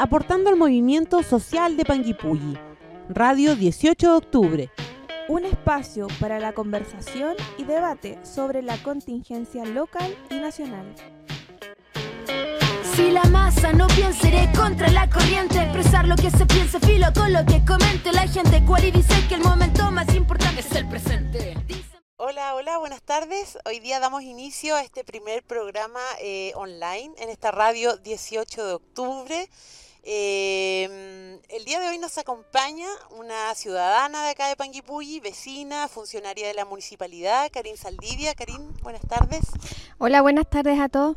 aportando 0.00 0.48
al 0.48 0.56
movimiento 0.56 1.22
social 1.22 1.76
de 1.76 1.84
Panguipulli. 1.84 2.58
Radio 3.10 3.54
18 3.54 4.10
de 4.10 4.16
octubre. 4.16 4.70
Un 5.28 5.44
espacio 5.44 6.06
para 6.18 6.40
la 6.40 6.54
conversación 6.54 7.36
y 7.58 7.64
debate 7.64 8.18
sobre 8.24 8.62
la 8.62 8.82
contingencia 8.82 9.62
local 9.66 10.16
y 10.30 10.36
nacional. 10.36 10.94
Si 12.94 13.10
la 13.10 13.24
masa 13.24 13.74
no 13.74 13.88
piensa, 13.88 14.26
iré 14.28 14.50
contra 14.56 14.88
la 14.88 15.10
corriente. 15.10 15.60
Expresar 15.60 16.08
lo 16.08 16.16
que 16.16 16.30
se 16.30 16.46
piensa, 16.46 16.80
filo 16.80 17.08
con 17.14 17.34
lo 17.34 17.44
que 17.44 17.62
comente 17.66 18.10
la 18.10 18.26
gente. 18.26 18.64
Cual 18.64 18.86
y 18.86 18.92
dice 18.92 19.14
que 19.28 19.34
el 19.34 19.42
momento 19.42 19.90
más 19.90 20.14
importante 20.14 20.60
es 20.60 20.72
el 20.76 20.88
presente. 20.88 21.58
Hola, 22.16 22.54
hola, 22.54 22.78
buenas 22.78 23.02
tardes. 23.02 23.58
Hoy 23.66 23.80
día 23.80 23.98
damos 23.98 24.22
inicio 24.22 24.76
a 24.76 24.82
este 24.82 25.04
primer 25.04 25.42
programa 25.42 26.00
eh, 26.20 26.52
online 26.54 27.14
en 27.18 27.28
esta 27.28 27.50
radio 27.50 27.96
18 27.96 28.66
de 28.66 28.72
octubre. 28.74 29.48
Eh, 30.02 31.38
el 31.48 31.64
día 31.64 31.80
de 31.80 31.88
hoy 31.88 31.98
nos 31.98 32.16
acompaña 32.16 32.86
una 33.10 33.54
ciudadana 33.54 34.24
de 34.24 34.30
acá 34.30 34.48
de 34.48 34.56
Panguipulli, 34.56 35.20
vecina, 35.20 35.88
funcionaria 35.88 36.46
de 36.46 36.54
la 36.54 36.64
municipalidad, 36.64 37.50
Karin 37.52 37.76
Saldivia. 37.76 38.34
Karin, 38.34 38.72
buenas 38.82 39.02
tardes. 39.02 39.42
Hola, 39.98 40.22
buenas 40.22 40.48
tardes 40.48 40.78
a 40.80 40.88
todos. 40.88 41.16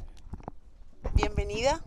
Bienvenida. 1.14 1.84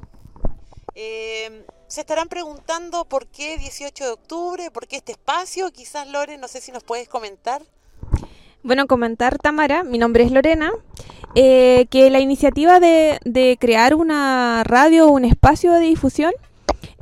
Eh, 0.94 1.66
se 1.88 2.00
estarán 2.00 2.28
preguntando 2.28 3.04
por 3.04 3.26
qué 3.26 3.58
18 3.58 4.04
de 4.04 4.10
octubre, 4.10 4.70
por 4.70 4.86
qué 4.86 4.96
este 4.96 5.12
espacio. 5.12 5.70
Quizás 5.70 6.08
Lore, 6.08 6.38
no 6.38 6.48
sé 6.48 6.60
si 6.60 6.72
nos 6.72 6.82
puedes 6.82 7.08
comentar. 7.08 7.62
Bueno, 8.62 8.86
comentar, 8.86 9.38
Tamara, 9.38 9.84
mi 9.84 9.98
nombre 9.98 10.24
es 10.24 10.32
Lorena, 10.32 10.72
eh, 11.34 11.86
que 11.90 12.10
la 12.10 12.18
iniciativa 12.18 12.80
de, 12.80 13.20
de, 13.24 13.56
crear 13.60 13.94
una 13.94 14.64
radio, 14.64 15.08
un 15.08 15.24
espacio 15.24 15.72
de 15.72 15.80
difusión, 15.80 16.32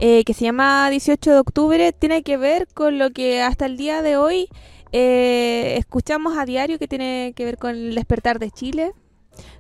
eh, 0.01 0.25
que 0.25 0.35
se 0.35 0.45
llama 0.45 0.89
18 0.91 1.31
de 1.31 1.39
octubre, 1.39 1.93
tiene 1.93 2.23
que 2.23 2.37
ver 2.37 2.67
con 2.73 2.99
lo 2.99 3.11
que 3.11 3.43
hasta 3.43 3.67
el 3.67 3.77
día 3.77 4.03
de 4.03 4.17
hoy 4.17 4.49
eh, 4.93 5.75
escuchamos 5.79 6.37
a 6.37 6.45
diario, 6.45 6.79
que 6.79 6.89
tiene 6.89 7.33
que 7.35 7.45
ver 7.45 7.59
con 7.59 7.71
el 7.71 7.95
despertar 7.95 8.39
de 8.39 8.51
Chile, 8.51 8.93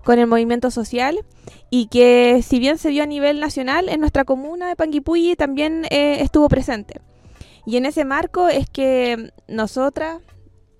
con 0.04 0.18
el 0.18 0.26
movimiento 0.26 0.70
social, 0.70 1.24
y 1.70 1.86
que 1.86 2.40
si 2.42 2.58
bien 2.58 2.78
se 2.78 2.90
dio 2.90 3.02
a 3.02 3.06
nivel 3.06 3.40
nacional, 3.40 3.88
en 3.88 4.00
nuestra 4.00 4.24
comuna 4.24 4.68
de 4.68 4.76
Panguipulli 4.76 5.34
también 5.36 5.86
eh, 5.90 6.18
estuvo 6.20 6.48
presente. 6.48 7.00
Y 7.66 7.76
en 7.76 7.86
ese 7.86 8.04
marco 8.04 8.48
es 8.48 8.68
que 8.68 9.32
nosotras, 9.48 10.20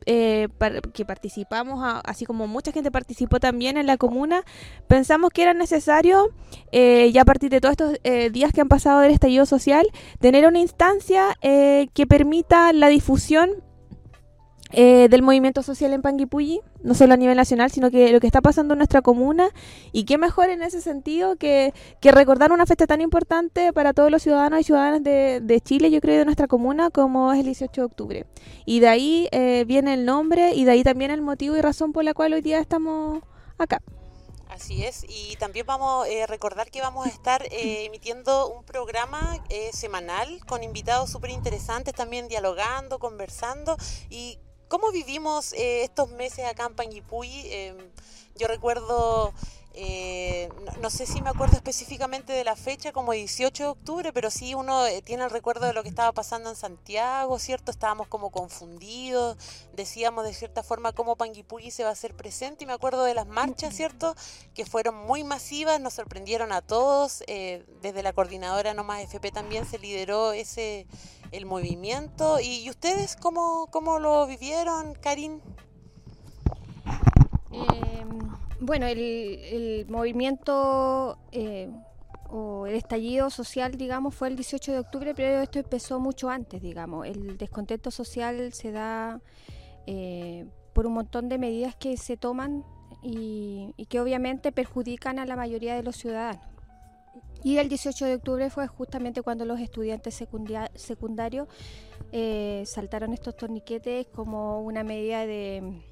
eh, 0.06 0.48
que 0.92 1.05
participamos, 1.05 1.83
a, 1.83 2.00
así 2.00 2.24
como 2.24 2.47
mucha 2.47 2.72
gente 2.72 2.91
participó 2.91 3.41
también 3.41 3.77
en 3.77 3.86
la 3.86 3.97
comuna, 3.97 4.42
pensamos 4.88 5.30
que 5.30 5.42
era 5.42 5.55
necesario, 5.55 6.30
eh, 6.72 7.10
ya 7.12 7.22
a 7.22 7.24
partir 7.24 7.50
de 7.50 7.60
todos 7.60 7.72
estos 7.72 7.98
eh, 8.05 8.30
días 8.30 8.52
que 8.52 8.60
han 8.60 8.69
pasado 8.69 9.00
del 9.00 9.12
estallido 9.12 9.47
social, 9.47 9.86
tener 10.20 10.47
una 10.47 10.58
instancia 10.58 11.36
eh, 11.42 11.88
que 11.94 12.06
permita 12.06 12.72
la 12.72 12.88
difusión 12.88 13.50
eh, 14.77 15.08
del 15.08 15.22
movimiento 15.22 15.62
social 15.62 15.92
en 15.92 16.03
Panguipulli, 16.03 16.61
no 16.83 16.94
solo 16.94 17.14
a 17.14 17.17
nivel 17.17 17.36
nacional, 17.36 17.70
sino 17.70 17.91
que 17.91 18.12
lo 18.12 18.20
que 18.20 18.27
está 18.27 18.41
pasando 18.41 18.75
en 18.75 18.78
nuestra 18.78 19.03
comuna, 19.03 19.50
y 19.92 20.05
qué 20.05 20.19
mejor 20.19 20.50
en 20.50 20.62
ese 20.62 20.81
sentido 20.81 21.36
que, 21.36 21.72
que 22.00 22.12
recordar 22.12 22.53
una 22.53 22.66
fecha 22.66 22.86
tan 22.86 23.00
importante 23.00 23.72
para 23.72 23.92
todos 23.92 24.11
los 24.11 24.22
ciudadanos 24.22 24.61
y 24.61 24.64
ciudadanas 24.64 25.03
de, 25.03 25.41
de, 25.42 25.61
Chile, 25.61 25.91
yo 25.91 26.00
creo, 26.00 26.19
de 26.19 26.25
nuestra 26.25 26.47
comuna, 26.47 26.91
como 26.91 27.33
es 27.33 27.41
el 27.41 27.47
18 27.47 27.81
de 27.81 27.84
octubre. 27.84 28.27
Y 28.64 28.81
de 28.81 28.89
ahí 28.89 29.28
eh, 29.33 29.64
viene 29.66 29.94
el 29.94 30.05
nombre 30.05 30.55
y 30.55 30.64
de 30.64 30.72
ahí 30.72 30.84
también 30.84 31.11
el 31.11 31.22
motivo 31.22 31.56
y 31.56 31.61
razón 31.61 31.92
por 31.92 32.05
la 32.05 32.14
cual 32.14 32.33
hoy 32.33 32.42
día 32.42 32.59
estamos 32.59 33.22
acá. 33.59 33.81
Así 34.55 34.84
es, 34.84 35.05
y 35.09 35.34
también 35.36 35.66
vamos 35.66 36.06
a 36.06 36.09
eh, 36.09 36.28
recordar 36.28 36.70
que 36.70 36.81
vamos 36.81 37.06
a 37.06 37.09
estar 37.09 37.43
eh, 37.50 37.84
emitiendo 37.87 38.49
un 38.49 38.65
programa 38.65 39.43
eh, 39.49 39.70
semanal 39.72 40.41
con 40.47 40.62
invitados 40.62 41.10
súper 41.10 41.31
interesantes, 41.31 41.93
también 41.93 42.28
dialogando, 42.28 43.00
conversando 43.00 43.76
y 44.10 44.38
cómo 44.69 44.91
vivimos 44.92 45.52
eh, 45.52 45.84
estos 45.84 46.10
meses 46.10 46.44
acá 46.47 46.66
en 46.66 46.75
Panguipulli. 46.75 47.42
Eh, 47.47 47.75
yo 48.36 48.48
recuerdo, 48.48 49.32
eh, 49.77 50.49
no, 50.65 50.83
no, 50.83 50.91
sé 50.91 51.05
si 51.05 51.21
me 51.21 51.31
acuerdo 51.31 51.57
específicamente 51.57 52.33
de 52.33 52.45
la 52.45 52.55
fecha, 52.55 52.93
como 52.93 53.11
18 53.11 53.62
de 53.65 53.69
octubre, 53.69 54.12
pero 54.12 54.31
sí 54.31 54.55
uno 54.55 54.87
eh, 54.87 55.03
tiene 55.03 55.25
el 55.25 55.31
recuerdo 55.31 55.67
de 55.67 55.73
lo 55.73 55.83
que 55.83 55.89
estaba 55.89 56.12
pasando 56.12 56.49
en 56.49 56.55
Santiago, 56.55 57.41
¿cierto? 57.41 57.73
Estábamos 57.73 58.07
como 58.07 58.31
confundidos, 58.31 59.37
decíamos 59.73 60.25
de 60.25 60.33
cierta 60.33 60.62
forma 60.62 60.93
cómo 60.93 61.17
Panguipulli 61.17 61.73
se 61.73 61.83
va 61.83 61.89
a 61.89 61.93
hacer 61.93 62.15
presente 62.15 62.62
y 62.62 62.67
me 62.69 62.73
acuerdo 62.73 63.03
de 63.03 63.15
las 63.15 63.27
marchas, 63.27 63.75
¿cierto? 63.75 64.15
Que 64.55 64.65
fueron 64.65 64.95
muy 64.95 65.25
masivas, 65.25 65.81
nos 65.81 65.95
sorprendieron 65.95 66.53
a 66.53 66.62
todos, 66.62 67.25
eh, 67.27 67.65
desde 67.83 68.05
la 68.05 68.12
coordinadora 68.12 68.75
No 68.75 68.85
Más 68.85 69.03
FP 69.03 69.33
también 69.33 69.67
se 69.67 69.81
lideró 69.81 70.33
ese 70.33 70.87
el 71.33 71.47
movimiento. 71.47 72.39
¿Y, 72.39 72.61
y 72.61 72.71
ustedes 72.71 73.17
cómo, 73.17 73.67
cómo, 73.73 73.99
lo 73.99 74.25
vivieron, 74.29 74.95
Karin? 74.95 75.43
Eh, 77.51 78.05
bueno, 78.64 78.86
el, 78.86 79.86
movimiento 79.88 81.19
eh, 81.32 81.70
o 82.28 82.66
el 82.66 82.75
estallido 82.75 83.30
social, 83.30 83.72
digamos, 83.72 84.14
fue 84.14 84.28
el 84.28 84.36
18 84.36 84.72
de 84.72 84.78
octubre, 84.78 85.14
pero 85.14 85.42
esto 85.42 85.58
empezó 85.58 86.00
mucho 86.00 86.30
antes, 86.30 86.60
digamos. 86.62 87.06
El 87.06 87.36
descontento 87.36 87.91
social 87.91 88.52
se 88.52 88.72
da 88.72 89.20
eh, 89.86 90.47
por 90.72 90.86
un 90.86 90.94
montón 90.94 91.28
de 91.28 91.38
medidas 91.38 91.76
que 91.76 91.97
se 91.97 92.16
toman 92.16 92.64
y, 93.02 93.72
y 93.76 93.86
que 93.86 94.00
obviamente 94.00 94.52
perjudican 94.52 95.19
a 95.19 95.26
la 95.26 95.36
mayoría 95.36 95.75
de 95.76 95.82
los 95.82 95.96
ciudadanos. 95.96 96.54
Y 97.44 97.58
el 97.58 97.69
18 97.69 98.06
de 98.06 98.14
octubre 98.14 98.48
fue 98.48 98.66
justamente 98.66 99.20
cuando 99.20 99.44
los 99.44 99.60
estudiantes 99.60 100.14
secundarios 100.75 101.46
eh, 102.10 102.62
saltaron 102.64 103.12
estos 103.12 103.36
torniquetes 103.36 104.06
como 104.06 104.62
una 104.62 104.82
medida 104.82 105.26
de, 105.26 105.82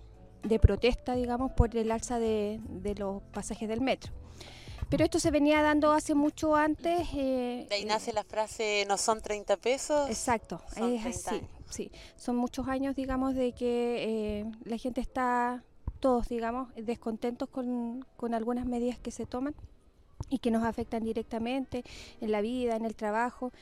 de, 0.43 0.59
protesta, 0.59 1.15
digamos, 1.15 1.53
por 1.53 1.77
el 1.77 1.91
alza 1.91 2.19
de, 2.19 2.61
de, 2.69 2.95
los 2.95 3.23
pasajes 3.33 3.69
del 3.69 3.81
metro. 3.81 4.13
Pero 4.89 5.05
esto 5.05 5.19
se 5.19 5.31
venía 5.31 5.63
dando 5.63 5.93
hace 5.93 6.15
mucho 6.15 6.55
antes. 6.55 7.09
Eh, 7.15 7.67
de 7.69 7.75
ahí 7.75 7.85
nace 7.85 8.13
la 8.13 8.25
frase, 8.25 8.85
no 8.87 8.99
son 8.99 9.23
30 9.23 9.57
pesos. 9.57 10.11
Exacto, 10.11 10.61
es 10.77 11.07
así. 11.07 11.41
Sí, 11.71 11.91
son 12.17 12.37
muchos 12.37 12.69
años, 12.69 12.95
digamos, 12.95 13.35
de 13.35 13.53
que 13.53 14.41
eh, 14.41 14.53
la 14.65 14.77
gente 14.77 15.01
está, 15.01 15.65
todos, 16.01 16.29
digamos, 16.29 16.69
descontentos 16.77 17.49
con, 17.49 18.07
con 18.19 18.35
algunas 18.35 18.67
medidas 18.67 18.99
que 18.99 19.11
se 19.11 19.25
toman 19.25 19.55
y 20.29 20.39
que 20.39 20.51
nos 20.51 20.65
afectan 20.65 21.03
directamente 21.05 21.85
en 22.21 22.31
la 22.31 22.43
vida, 22.43 22.77
en 22.77 22.85
el 22.85 22.95
trabajo. 22.95 23.53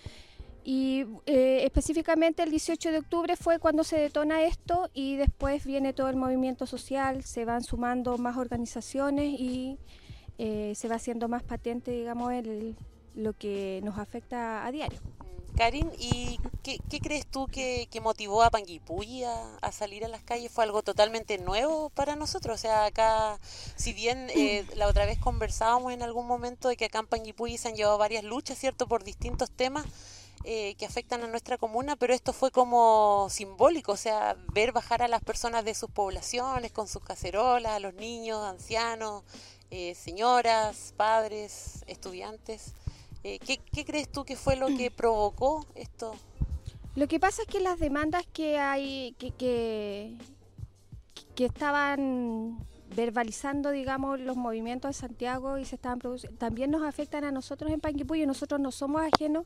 Y 0.64 1.06
eh, 1.26 1.62
específicamente 1.64 2.42
el 2.42 2.50
18 2.50 2.90
de 2.92 2.98
octubre 2.98 3.36
fue 3.36 3.58
cuando 3.58 3.82
se 3.82 3.98
detona 3.98 4.42
esto 4.42 4.90
y 4.92 5.16
después 5.16 5.64
viene 5.64 5.92
todo 5.92 6.08
el 6.08 6.16
movimiento 6.16 6.66
social, 6.66 7.24
se 7.24 7.44
van 7.44 7.62
sumando 7.62 8.18
más 8.18 8.36
organizaciones 8.36 9.40
y 9.40 9.78
eh, 10.38 10.74
se 10.76 10.88
va 10.88 10.96
haciendo 10.96 11.28
más 11.28 11.42
patente, 11.42 11.90
digamos, 11.90 12.32
el, 12.32 12.76
lo 13.14 13.32
que 13.32 13.80
nos 13.84 13.98
afecta 13.98 14.66
a 14.66 14.70
diario. 14.70 15.00
Karin, 15.56 15.90
¿y 15.98 16.38
qué, 16.62 16.78
qué 16.88 17.00
crees 17.00 17.26
tú 17.26 17.46
que, 17.46 17.88
que, 17.90 18.00
motivó 18.00 18.42
a 18.42 18.50
Panguipulli 18.50 19.24
a, 19.24 19.56
a, 19.60 19.72
salir 19.72 20.04
a 20.04 20.08
las 20.08 20.22
calles? 20.22 20.50
¿Fue 20.50 20.64
algo 20.64 20.82
totalmente 20.82 21.36
nuevo 21.38 21.90
para 21.90 22.16
nosotros? 22.16 22.54
O 22.54 22.58
sea, 22.58 22.86
acá, 22.86 23.38
si 23.76 23.92
bien 23.92 24.28
eh, 24.30 24.64
la 24.76 24.86
otra 24.86 25.04
vez 25.06 25.18
conversábamos 25.18 25.92
en 25.92 26.02
algún 26.02 26.26
momento 26.26 26.68
de 26.68 26.76
que 26.76 26.86
acá 26.86 27.00
en 27.00 27.06
Panguipulli 27.06 27.58
se 27.58 27.68
han 27.68 27.74
llevado 27.74 27.98
varias 27.98 28.24
luchas, 28.24 28.58
¿cierto?, 28.58 28.86
por 28.86 29.04
distintos 29.04 29.50
temas 29.50 29.84
eh, 30.44 30.74
que 30.76 30.86
afectan 30.86 31.22
a 31.22 31.26
nuestra 31.26 31.58
comuna, 31.58 31.96
pero 31.96 32.14
esto 32.14 32.32
fue 32.32 32.50
como 32.50 33.28
simbólico, 33.28 33.92
o 33.92 33.96
sea, 33.98 34.36
ver 34.54 34.72
bajar 34.72 35.02
a 35.02 35.08
las 35.08 35.22
personas 35.22 35.66
de 35.66 35.74
sus 35.74 35.90
poblaciones 35.90 36.72
con 36.72 36.88
sus 36.88 37.02
cacerolas, 37.02 37.72
a 37.72 37.78
los 37.78 37.92
niños, 37.92 38.42
ancianos, 38.42 39.22
eh, 39.70 39.94
señoras, 39.94 40.94
padres, 40.96 41.84
estudiantes. 41.86 42.72
Eh, 43.22 43.38
¿qué, 43.38 43.58
¿qué, 43.58 43.84
crees 43.84 44.10
tú 44.10 44.24
que 44.24 44.34
fue 44.34 44.56
lo 44.56 44.68
que 44.68 44.90
provocó 44.96 45.66
esto? 45.74 46.16
Lo 46.96 47.06
que 47.06 47.20
pasa 47.20 47.42
es 47.42 47.48
que 47.48 47.60
las 47.60 47.78
demandas 47.78 48.24
que 48.32 48.58
hay, 48.58 49.14
que, 49.18 49.32
que, 49.32 50.16
que 51.34 51.44
estaban 51.44 52.58
verbalizando, 52.96 53.70
digamos, 53.70 54.18
los 54.18 54.36
movimientos 54.36 54.88
de 54.88 54.94
Santiago 54.94 55.58
y 55.58 55.66
se 55.66 55.76
estaban 55.76 55.98
produciendo, 55.98 56.38
también 56.38 56.70
nos 56.70 56.82
afectan 56.82 57.24
a 57.24 57.30
nosotros 57.30 57.70
en 57.70 57.80
Panguipulli. 57.80 58.24
Nosotros 58.26 58.58
no 58.58 58.72
somos 58.72 59.02
ajenos 59.02 59.44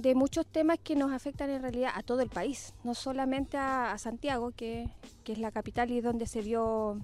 de 0.00 0.14
muchos 0.14 0.46
temas 0.46 0.78
que 0.82 0.96
nos 0.96 1.12
afectan 1.12 1.50
en 1.50 1.60
realidad 1.60 1.92
a 1.94 2.02
todo 2.02 2.20
el 2.20 2.30
país, 2.30 2.72
no 2.84 2.94
solamente 2.94 3.58
a, 3.58 3.96
Santiago, 3.98 4.52
que, 4.56 4.88
que, 5.24 5.32
es 5.32 5.38
la 5.38 5.50
capital 5.50 5.90
y 5.90 6.00
donde 6.00 6.26
se 6.26 6.40
vio, 6.40 6.98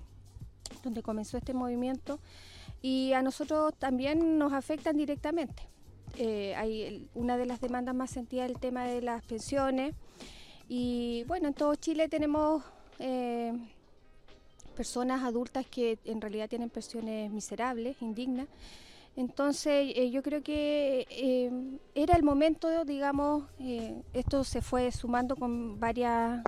donde 0.82 1.02
comenzó 1.02 1.36
este 1.36 1.52
movimiento, 1.52 2.18
y 2.80 3.12
a 3.12 3.22
nosotros 3.22 3.74
también 3.78 4.38
nos 4.38 4.52
afectan 4.52 4.96
directamente. 4.96 5.62
Eh, 6.16 6.54
hay 6.56 7.06
una 7.14 7.36
de 7.36 7.44
las 7.44 7.60
demandas 7.60 7.94
más 7.94 8.10
sentidas 8.10 8.48
el 8.48 8.58
tema 8.58 8.84
de 8.84 9.02
las 9.02 9.22
pensiones 9.24 9.94
y 10.68 11.24
bueno, 11.26 11.48
en 11.48 11.54
todo 11.54 11.74
Chile 11.74 12.08
tenemos 12.08 12.62
eh, 12.98 13.52
personas 14.74 15.22
adultas 15.22 15.66
que 15.66 15.98
en 16.06 16.22
realidad 16.22 16.48
tienen 16.48 16.70
pensiones 16.70 17.30
miserables, 17.30 18.00
indignas 18.00 18.48
Entonces 19.16 19.92
eh, 19.96 20.10
yo 20.10 20.22
creo 20.22 20.42
que 20.42 21.06
eh, 21.10 21.50
era 21.94 22.16
el 22.16 22.22
momento, 22.22 22.84
digamos, 22.84 23.44
eh, 23.58 24.02
esto 24.12 24.44
se 24.44 24.60
fue 24.60 24.92
sumando 24.92 25.36
con 25.36 25.80
varias... 25.80 26.42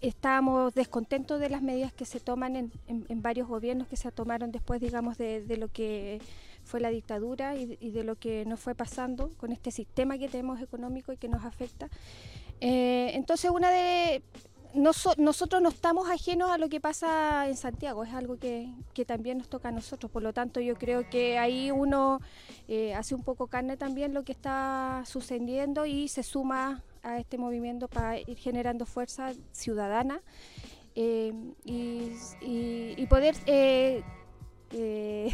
estábamos 0.00 0.74
descontentos 0.74 1.40
de 1.40 1.50
las 1.50 1.60
medidas 1.60 1.92
que 1.92 2.04
se 2.04 2.20
toman 2.20 2.56
en, 2.56 3.22
varios 3.22 3.48
gobiernos 3.48 3.88
que 3.88 3.96
se 3.96 4.10
tomaron 4.12 4.52
después, 4.52 4.80
digamos, 4.80 5.18
de, 5.18 5.56
lo 5.58 5.68
que 5.68 6.20
fue 6.64 6.80
la 6.80 6.90
dictadura 6.90 7.56
y, 7.56 7.76
y, 7.80 7.90
de 7.90 8.04
lo 8.04 8.16
que 8.16 8.44
nos 8.46 8.60
fue 8.60 8.74
pasando 8.74 9.30
con 9.36 9.52
este 9.52 9.70
sistema 9.70 10.18
que 10.18 10.28
tenemos 10.28 10.60
económico 10.62 11.12
y 11.12 11.16
que 11.16 11.28
nos 11.28 11.44
afecta. 11.44 11.88
entonces, 12.60 13.50
una 13.50 13.70
de 13.70 14.22
nosotros 14.76 15.62
no 15.62 15.68
estamos 15.70 16.08
ajenos 16.08 16.50
a 16.50 16.58
lo 16.58 16.68
que 16.68 16.80
pasa 16.80 17.48
en 17.48 17.56
Santiago, 17.56 18.04
es 18.04 18.12
algo 18.12 18.38
que, 18.38 18.72
también 19.06 19.38
nos 19.38 19.48
toca 19.48 19.68
a 19.68 19.72
nosotros, 19.72 20.10
por 20.10 20.22
lo 20.22 20.32
tanto 20.32 20.60
yo 20.60 20.74
creo 20.74 21.08
que 21.08 21.38
ahí 21.38 21.70
uno 21.70 22.20
eh, 22.68 22.94
hace 22.94 23.14
un 23.14 23.22
poco 23.22 23.46
carne 23.46 23.76
también 23.76 24.14
lo 24.14 24.24
que 24.24 24.32
está 24.32 25.02
sucediendo 25.06 25.86
y 25.86 26.08
se 26.08 26.22
suma 26.22 26.82
a 27.02 27.18
este 27.18 27.38
movimiento 27.38 27.88
para 27.88 28.18
ir 28.18 28.36
generando 28.36 28.84
fuerza 28.86 29.32
ciudadana 29.52 30.20
eh, 30.94 31.32
y, 31.64 33.06
poder... 33.06 33.36
Eh, 33.46 34.02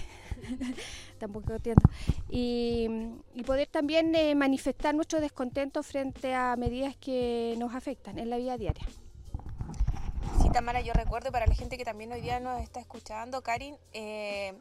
tampoco 1.18 1.54
entiendo. 1.54 1.82
Y, 2.28 2.86
y, 3.34 3.42
poder 3.44 3.66
también 3.68 4.12
manifestar 4.36 4.94
nuestro 4.94 5.20
descontento 5.20 5.82
frente 5.82 6.34
a 6.34 6.54
medidas 6.56 6.96
que 6.96 7.54
nos 7.58 7.74
afectan 7.74 8.18
en 8.18 8.28
la 8.28 8.36
vida 8.36 8.58
diaria. 8.58 8.84
Tamara, 10.52 10.82
yo 10.82 10.92
recuerdo 10.92 11.32
para 11.32 11.46
la 11.46 11.54
gente 11.54 11.78
que 11.78 11.84
también 11.84 12.12
hoy 12.12 12.20
día 12.20 12.38
nos 12.38 12.60
está 12.60 12.78
escuchando, 12.78 13.42
Karin, 13.42 13.74
eh, 13.94 14.52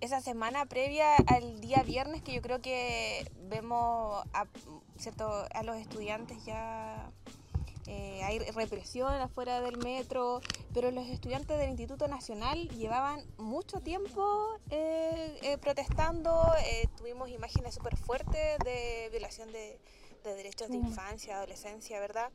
esa 0.00 0.20
semana 0.20 0.64
previa 0.66 1.16
al 1.26 1.60
día 1.60 1.82
viernes 1.82 2.22
que 2.22 2.32
yo 2.32 2.40
creo 2.40 2.62
que 2.62 3.28
vemos 3.48 4.24
a, 4.32 4.46
¿cierto? 4.96 5.44
a 5.52 5.62
los 5.64 5.76
estudiantes 5.76 6.44
ya... 6.44 7.10
Eh, 7.86 8.22
hay 8.22 8.38
represión 8.38 9.12
afuera 9.12 9.60
del 9.60 9.76
metro, 9.76 10.40
pero 10.72 10.90
los 10.90 11.06
estudiantes 11.08 11.58
del 11.58 11.68
Instituto 11.68 12.08
Nacional 12.08 12.66
llevaban 12.70 13.22
mucho 13.36 13.80
tiempo 13.80 14.58
eh, 14.70 15.58
protestando, 15.60 16.50
tuvimos 16.96 17.28
imágenes 17.28 17.74
súper 17.74 17.98
fuertes 17.98 18.58
de 18.64 19.08
violación 19.10 19.52
de, 19.52 19.78
de 20.22 20.34
derechos 20.34 20.70
de 20.70 20.76
infancia, 20.76 21.36
adolescencia, 21.36 22.00
¿verdad? 22.00 22.30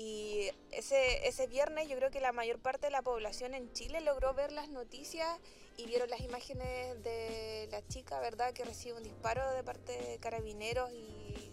Y 0.00 0.48
ese, 0.70 1.26
ese 1.26 1.48
viernes 1.48 1.88
yo 1.88 1.96
creo 1.96 2.12
que 2.12 2.20
la 2.20 2.30
mayor 2.30 2.60
parte 2.60 2.86
de 2.86 2.92
la 2.92 3.02
población 3.02 3.52
en 3.52 3.72
Chile 3.72 4.00
logró 4.00 4.32
ver 4.32 4.52
las 4.52 4.68
noticias 4.68 5.40
y 5.76 5.86
vieron 5.86 6.08
las 6.08 6.20
imágenes 6.20 7.02
de 7.02 7.66
la 7.72 7.84
chica, 7.88 8.20
¿verdad? 8.20 8.52
Que 8.52 8.64
recibe 8.64 8.96
un 8.96 9.02
disparo 9.02 9.50
de 9.54 9.64
parte 9.64 10.00
de 10.00 10.18
carabineros 10.18 10.88
y 10.92 11.50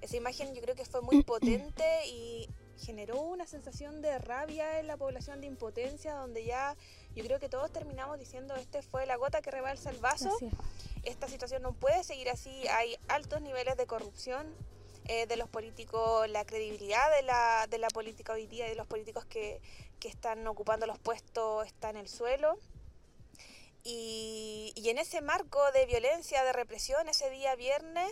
esa 0.00 0.16
imagen 0.16 0.54
yo 0.54 0.62
creo 0.62 0.74
que 0.74 0.86
fue 0.86 1.02
muy 1.02 1.22
potente 1.22 2.06
y 2.06 2.48
generó 2.78 3.20
una 3.20 3.46
sensación 3.46 4.00
de 4.00 4.18
rabia 4.18 4.80
en 4.80 4.86
la 4.86 4.96
población, 4.96 5.42
de 5.42 5.46
impotencia, 5.46 6.14
donde 6.14 6.46
ya 6.46 6.74
yo 7.14 7.22
creo 7.22 7.38
que 7.38 7.50
todos 7.50 7.70
terminamos 7.70 8.18
diciendo, 8.18 8.56
este 8.56 8.80
fue 8.80 9.04
la 9.04 9.16
gota 9.16 9.42
que 9.42 9.50
rebalsa 9.50 9.90
el 9.90 9.98
vaso, 9.98 10.34
esta 11.02 11.28
situación 11.28 11.60
no 11.60 11.74
puede 11.74 12.02
seguir 12.02 12.30
así, 12.30 12.66
hay 12.68 12.96
altos 13.08 13.42
niveles 13.42 13.76
de 13.76 13.86
corrupción, 13.86 14.54
eh, 15.08 15.26
de 15.26 15.36
los 15.36 15.48
políticos, 15.48 16.28
la 16.28 16.44
credibilidad 16.44 17.14
de 17.16 17.22
la, 17.22 17.66
de 17.68 17.78
la 17.78 17.88
política 17.88 18.34
hoy 18.34 18.46
día, 18.46 18.66
de 18.66 18.74
los 18.74 18.86
políticos 18.86 19.24
que, 19.24 19.60
que 19.98 20.08
están 20.08 20.46
ocupando 20.46 20.86
los 20.86 20.98
puestos 20.98 21.66
está 21.66 21.90
en 21.90 21.96
el 21.96 22.08
suelo. 22.08 22.58
Y, 23.84 24.72
y, 24.76 24.90
en 24.90 24.98
ese 24.98 25.22
marco 25.22 25.60
de 25.72 25.86
violencia, 25.86 26.44
de 26.44 26.52
represión, 26.52 27.08
ese 27.08 27.30
día 27.30 27.54
viernes, 27.56 28.10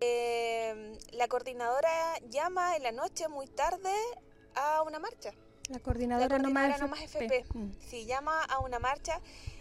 eh, 0.00 0.98
la 1.12 1.28
coordinadora 1.28 2.18
llama 2.28 2.76
en 2.76 2.84
la 2.84 2.92
noche 2.92 3.28
muy 3.28 3.46
tarde 3.46 3.92
a 4.54 4.82
una 4.82 4.98
marcha. 4.98 5.32
La 5.68 5.78
coordinadora, 5.78 6.38
no 6.38 6.50
más 6.50 7.00
FP. 7.02 7.44
Mm. 7.54 7.70
Sí, 7.88 8.04
llama 8.06 8.42
a 8.44 8.58
una 8.60 8.78
marcha 8.78 9.20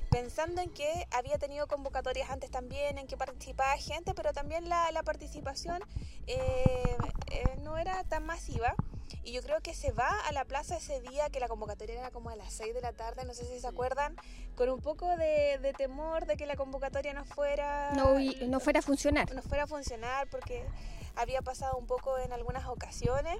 pensando 0.10 0.62
en 0.62 0.70
que 0.72 1.08
había 1.12 1.38
tenido 1.38 1.68
convocatorias 1.68 2.30
antes 2.30 2.50
también, 2.50 2.98
en 2.98 3.08
que 3.08 3.18
participaba 3.18 3.76
gente, 3.78 4.14
pero 4.14 4.34
también 4.34 4.70
la, 4.70 4.92
la 4.92 5.04
participación 5.04 5.82
eh, 6.28 6.98
eh, 7.32 7.44
no 7.64 7.78
era 7.78 8.04
tan 8.04 8.26
masiva. 8.26 8.76
Y 9.24 9.34
yo 9.34 9.42
creo 9.42 9.60
que 9.62 9.74
se 9.74 9.92
va 9.92 10.10
a 10.28 10.32
la 10.32 10.46
plaza 10.46 10.78
ese 10.78 11.02
día, 11.02 11.30
que 11.30 11.40
la 11.40 11.48
convocatoria 11.48 12.00
era 12.00 12.12
como 12.12 12.30
a 12.30 12.36
las 12.36 12.54
6 12.54 12.74
de 12.74 12.82
la 12.82 12.94
tarde, 12.94 13.26
no 13.26 13.34
sé 13.34 13.46
si 13.46 13.60
se 13.60 13.68
acuerdan, 13.68 14.16
con 14.56 14.70
un 14.70 14.82
poco 14.82 15.08
de, 15.18 15.58
de 15.60 15.74
temor 15.74 16.26
de 16.26 16.38
que 16.38 16.46
la 16.46 16.56
convocatoria 16.56 17.14
no 17.14 17.26
fuera... 17.26 17.92
No, 17.96 18.18
no 18.20 18.60
fuera 18.60 18.80
a 18.80 18.84
funcionar. 18.84 19.34
No 19.34 19.42
fuera 19.42 19.64
a 19.64 19.68
funcionar 19.68 20.28
porque 20.30 20.64
había 21.16 21.42
pasado 21.42 21.78
un 21.78 21.88
poco 21.88 22.18
en 22.18 22.34
algunas 22.34 22.66
ocasiones. 22.68 23.38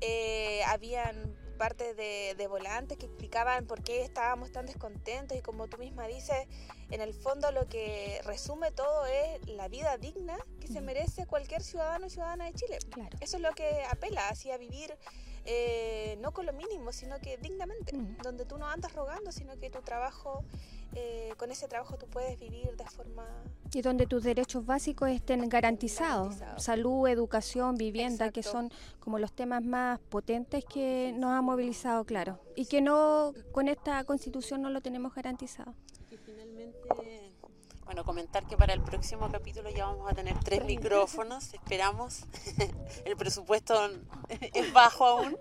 Eh, 0.00 0.62
habían 0.66 1.36
parte 1.54 1.94
de, 1.94 2.34
de, 2.36 2.46
volantes 2.46 2.98
que 2.98 3.06
explicaban 3.06 3.66
por 3.66 3.82
qué 3.82 4.02
estábamos 4.02 4.52
tan 4.52 4.66
descontentos 4.66 5.36
y 5.38 5.42
como 5.42 5.68
tú 5.68 5.78
misma 5.78 6.06
dices, 6.06 6.46
en 6.90 7.00
el 7.00 7.14
fondo 7.14 7.50
lo 7.52 7.66
que 7.68 8.20
resume 8.24 8.70
todo 8.70 9.06
es 9.06 9.48
la 9.48 9.68
vida 9.68 9.96
digna 9.96 10.36
que 10.60 10.68
se 10.68 10.80
merece 10.80 11.26
cualquier 11.26 11.62
ciudadano 11.62 12.06
y 12.06 12.10
ciudadana 12.10 12.46
de 12.46 12.54
Chile. 12.54 12.78
Claro. 12.90 13.16
Eso 13.20 13.36
es 13.36 13.42
lo 13.42 13.52
que 13.52 13.84
apela 13.90 14.28
hacia 14.28 14.56
vivir 14.58 14.96
eh, 15.46 16.16
no 16.20 16.32
con 16.32 16.46
lo 16.46 16.52
mínimo, 16.54 16.90
sino 16.92 17.18
que 17.18 17.36
dignamente, 17.36 17.92
donde 18.22 18.46
tú 18.46 18.56
no 18.56 18.66
andas 18.66 18.92
rogando, 18.94 19.30
sino 19.30 19.58
que 19.58 19.68
tu 19.68 19.82
trabajo, 19.82 20.42
eh, 20.94 21.32
con 21.36 21.50
ese 21.50 21.68
trabajo 21.68 21.96
tú 21.96 22.06
puedes 22.06 22.38
vivir 22.38 22.76
de 22.76 22.84
forma... 22.86 23.26
Y 23.72 23.82
donde 23.82 24.06
tus 24.06 24.22
derechos 24.22 24.64
básicos 24.64 25.10
estén 25.10 25.48
garantizados, 25.48 26.36
salud, 26.58 27.08
educación, 27.08 27.76
vivienda, 27.76 28.30
que 28.30 28.42
son 28.42 28.70
como 29.00 29.18
los 29.18 29.32
temas 29.32 29.64
más 29.64 29.98
potentes 29.98 30.64
que 30.64 31.12
nos 31.16 31.32
ha 31.32 31.42
movilizado, 31.42 32.04
claro, 32.04 32.38
y 32.54 32.66
que 32.66 32.80
no 32.80 33.32
con 33.52 33.68
esta 33.68 34.04
constitución 34.04 34.62
no 34.62 34.70
lo 34.70 34.80
tenemos 34.80 35.14
garantizado. 35.14 35.74
Y 36.10 36.16
finalmente 36.16 36.78
bueno, 37.84 38.04
comentar 38.04 38.46
que 38.46 38.56
para 38.56 38.72
el 38.72 38.80
próximo 38.80 39.30
capítulo 39.30 39.70
ya 39.70 39.86
vamos 39.86 40.10
a 40.10 40.14
tener 40.14 40.38
tres. 40.40 40.64
micrófonos, 40.64 41.52
esperamos. 41.52 42.24
el 43.04 43.16
presupuesto 43.16 43.74
es 44.28 44.72
bajo 44.72 45.04
aún, 45.04 45.38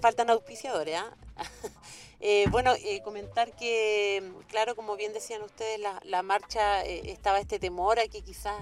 faltan 0.00 0.30
auspiciadores. 0.30 0.96
¿ah? 0.96 1.14
eh, 2.20 2.46
bueno, 2.50 2.72
eh, 2.74 3.02
comentar 3.02 3.52
que, 3.52 4.22
claro, 4.48 4.74
como 4.74 4.96
bien 4.96 5.12
decían 5.12 5.42
ustedes, 5.42 5.78
la, 5.78 6.00
la 6.04 6.22
marcha 6.22 6.84
eh, 6.84 7.10
estaba 7.10 7.38
este 7.38 7.58
temor 7.58 7.98
a 7.98 8.08
que 8.08 8.22
quizás 8.22 8.56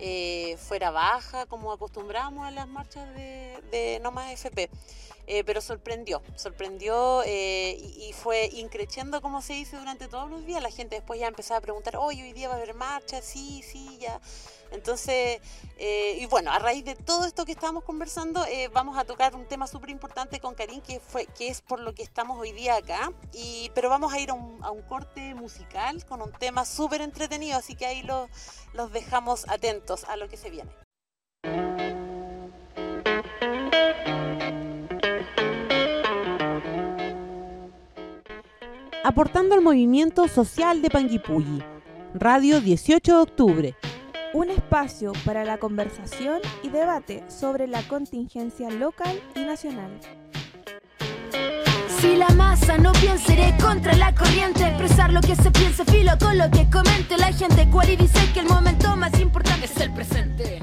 eh, 0.00 0.56
fuera 0.58 0.90
baja, 0.90 1.46
como 1.46 1.72
acostumbramos 1.72 2.46
a 2.46 2.50
las 2.50 2.68
marchas 2.68 3.12
de, 3.14 3.60
de 3.70 4.00
No 4.02 4.12
Más 4.12 4.32
FP. 4.32 4.70
Eh, 5.30 5.44
pero 5.44 5.60
sorprendió, 5.60 6.22
sorprendió 6.36 7.22
eh, 7.26 7.76
y, 7.78 8.14
fue 8.14 8.48
increciendo, 8.50 9.20
como 9.20 9.42
se 9.42 9.52
dice, 9.52 9.76
durante 9.76 10.08
todos 10.08 10.30
los 10.30 10.46
días. 10.46 10.62
La 10.62 10.70
gente 10.70 10.96
después 10.96 11.20
ya 11.20 11.26
empezaba 11.26 11.58
a 11.58 11.60
preguntar, 11.60 11.96
hoy 11.98 12.22
hoy 12.22 12.32
día 12.32 12.48
va 12.48 12.54
a 12.54 12.56
haber 12.56 12.72
marcha, 12.72 13.20
sí, 13.20 13.62
sí, 13.62 13.98
ya. 14.00 14.22
Entonces, 14.70 15.40
y 15.78 16.26
bueno, 16.26 16.50
a 16.50 16.58
raíz 16.58 16.84
de 16.84 16.94
todo 16.94 17.24
esto 17.24 17.46
que 17.46 17.52
estamos 17.52 17.84
conversando, 17.84 18.44
vamos 18.72 18.98
a 18.98 19.04
tocar 19.04 19.34
un 19.34 19.46
tema 19.46 19.66
súper 19.66 19.88
importante 19.88 20.40
con 20.40 20.54
Karim, 20.54 20.82
que, 20.82 21.00
fue, 21.00 21.26
que 21.26 21.48
es 21.48 21.62
por 21.62 21.80
lo 21.80 21.94
que 21.94 22.02
estamos 22.02 22.38
hoy 22.38 22.52
día 22.52 22.76
acá. 22.76 23.10
Y, 23.32 23.70
pero 23.74 23.88
vamos 23.88 24.12
a 24.12 24.18
ir 24.18 24.30
a 24.30 24.34
un, 24.34 24.82
corte 24.88 25.34
musical 25.34 26.04
con 26.06 26.22
un 26.22 26.32
tema 26.32 26.64
súper 26.64 27.00
entretenido, 27.00 27.58
así 27.58 27.74
que 27.76 27.86
ahí 27.86 28.02
lo, 28.02 28.28
los 28.72 28.92
dejamos 28.92 29.48
atentos 29.48 29.87
a 30.08 30.16
lo 30.16 30.28
que 30.28 30.36
se 30.36 30.50
viene. 30.50 30.70
aportando 39.08 39.54
al 39.54 39.62
movimiento 39.62 40.28
social 40.28 40.82
de 40.82 40.90
Panguipulli. 40.90 41.62
Radio 42.12 42.60
18 42.60 43.14
de 43.14 43.22
octubre. 43.22 43.74
Un 44.34 44.50
espacio 44.50 45.12
para 45.24 45.46
la 45.46 45.56
conversación 45.56 46.40
y 46.62 46.68
debate 46.68 47.24
sobre 47.30 47.66
la 47.68 47.82
contingencia 47.88 48.68
local 48.68 49.18
y 49.34 49.40
nacional. 49.40 49.98
Si 52.00 52.14
la 52.14 52.28
masa 52.28 52.78
no 52.78 52.92
piensa, 52.92 53.32
iré 53.32 53.54
contra 53.60 53.92
la 53.96 54.14
corriente. 54.14 54.62
Expresar 54.62 55.12
lo 55.12 55.20
que 55.20 55.34
se 55.34 55.50
piensa, 55.50 55.84
filo 55.84 56.12
con 56.20 56.38
lo 56.38 56.48
que 56.48 56.70
comente 56.70 57.16
la 57.16 57.32
gente. 57.32 57.68
Cual 57.70 57.90
y 57.90 57.96
dice 57.96 58.20
que 58.32 58.40
el 58.40 58.46
momento 58.46 58.96
más 58.96 59.18
importante 59.18 59.66
es 59.66 59.76
el 59.80 59.92
presente. 59.92 60.60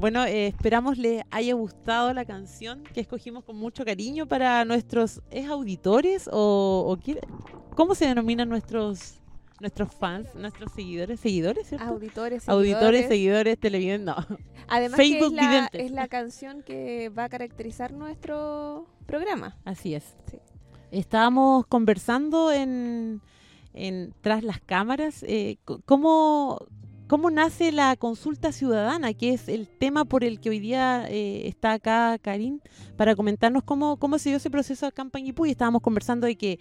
Bueno, 0.00 0.24
eh, 0.24 0.46
esperamos 0.46 0.96
les 0.96 1.22
haya 1.30 1.54
gustado 1.54 2.14
la 2.14 2.24
canción 2.24 2.84
que 2.84 3.00
escogimos 3.00 3.44
con 3.44 3.56
mucho 3.56 3.84
cariño 3.84 4.26
para 4.26 4.64
nuestros 4.64 5.20
¿es 5.30 5.46
auditores 5.48 6.28
o, 6.32 6.86
o 6.88 7.74
cómo 7.76 7.94
se 7.94 8.06
denominan 8.06 8.48
nuestros 8.48 9.18
nuestros 9.60 9.94
fans, 9.94 10.34
nuestros 10.34 10.72
seguidores, 10.72 11.20
seguidores, 11.20 11.68
¿cierto? 11.68 11.86
Auditores, 11.86 12.42
seguidores. 12.42 12.74
Auditores, 12.74 13.08
seguidores, 13.08 13.58
televidentes, 13.58 14.06
no. 14.28 14.38
Además 14.68 14.96
Facebook 14.96 15.36
que 15.36 15.44
es 15.44 15.52
la, 15.52 15.70
es 15.72 15.90
la, 15.92 16.08
canción 16.08 16.62
que 16.62 17.10
va 17.10 17.24
a 17.24 17.28
caracterizar 17.28 17.92
nuestro 17.92 18.86
programa. 19.06 19.56
Así 19.64 19.94
es. 19.94 20.16
Sí. 20.28 20.38
Estábamos 20.92 21.66
conversando 21.66 22.52
en 22.52 23.20
en, 23.74 24.14
tras 24.20 24.42
las 24.42 24.60
cámaras. 24.60 25.24
Eh, 25.26 25.58
¿cómo, 25.84 26.66
¿Cómo 27.08 27.30
nace 27.30 27.72
la 27.72 27.94
consulta 27.96 28.52
ciudadana, 28.52 29.12
que 29.12 29.34
es 29.34 29.48
el 29.48 29.68
tema 29.68 30.06
por 30.06 30.24
el 30.24 30.40
que 30.40 30.48
hoy 30.48 30.60
día 30.60 31.04
eh, 31.10 31.46
está 31.46 31.72
acá 31.72 32.18
Karim, 32.18 32.60
para 32.96 33.14
comentarnos 33.14 33.64
cómo, 33.64 33.98
cómo 33.98 34.18
se 34.18 34.30
dio 34.30 34.38
ese 34.38 34.48
proceso 34.48 34.86
acá 34.86 35.02
en 35.02 35.10
Panguipulli? 35.10 35.50
Estábamos 35.50 35.82
conversando 35.82 36.26
de 36.26 36.36
que 36.36 36.58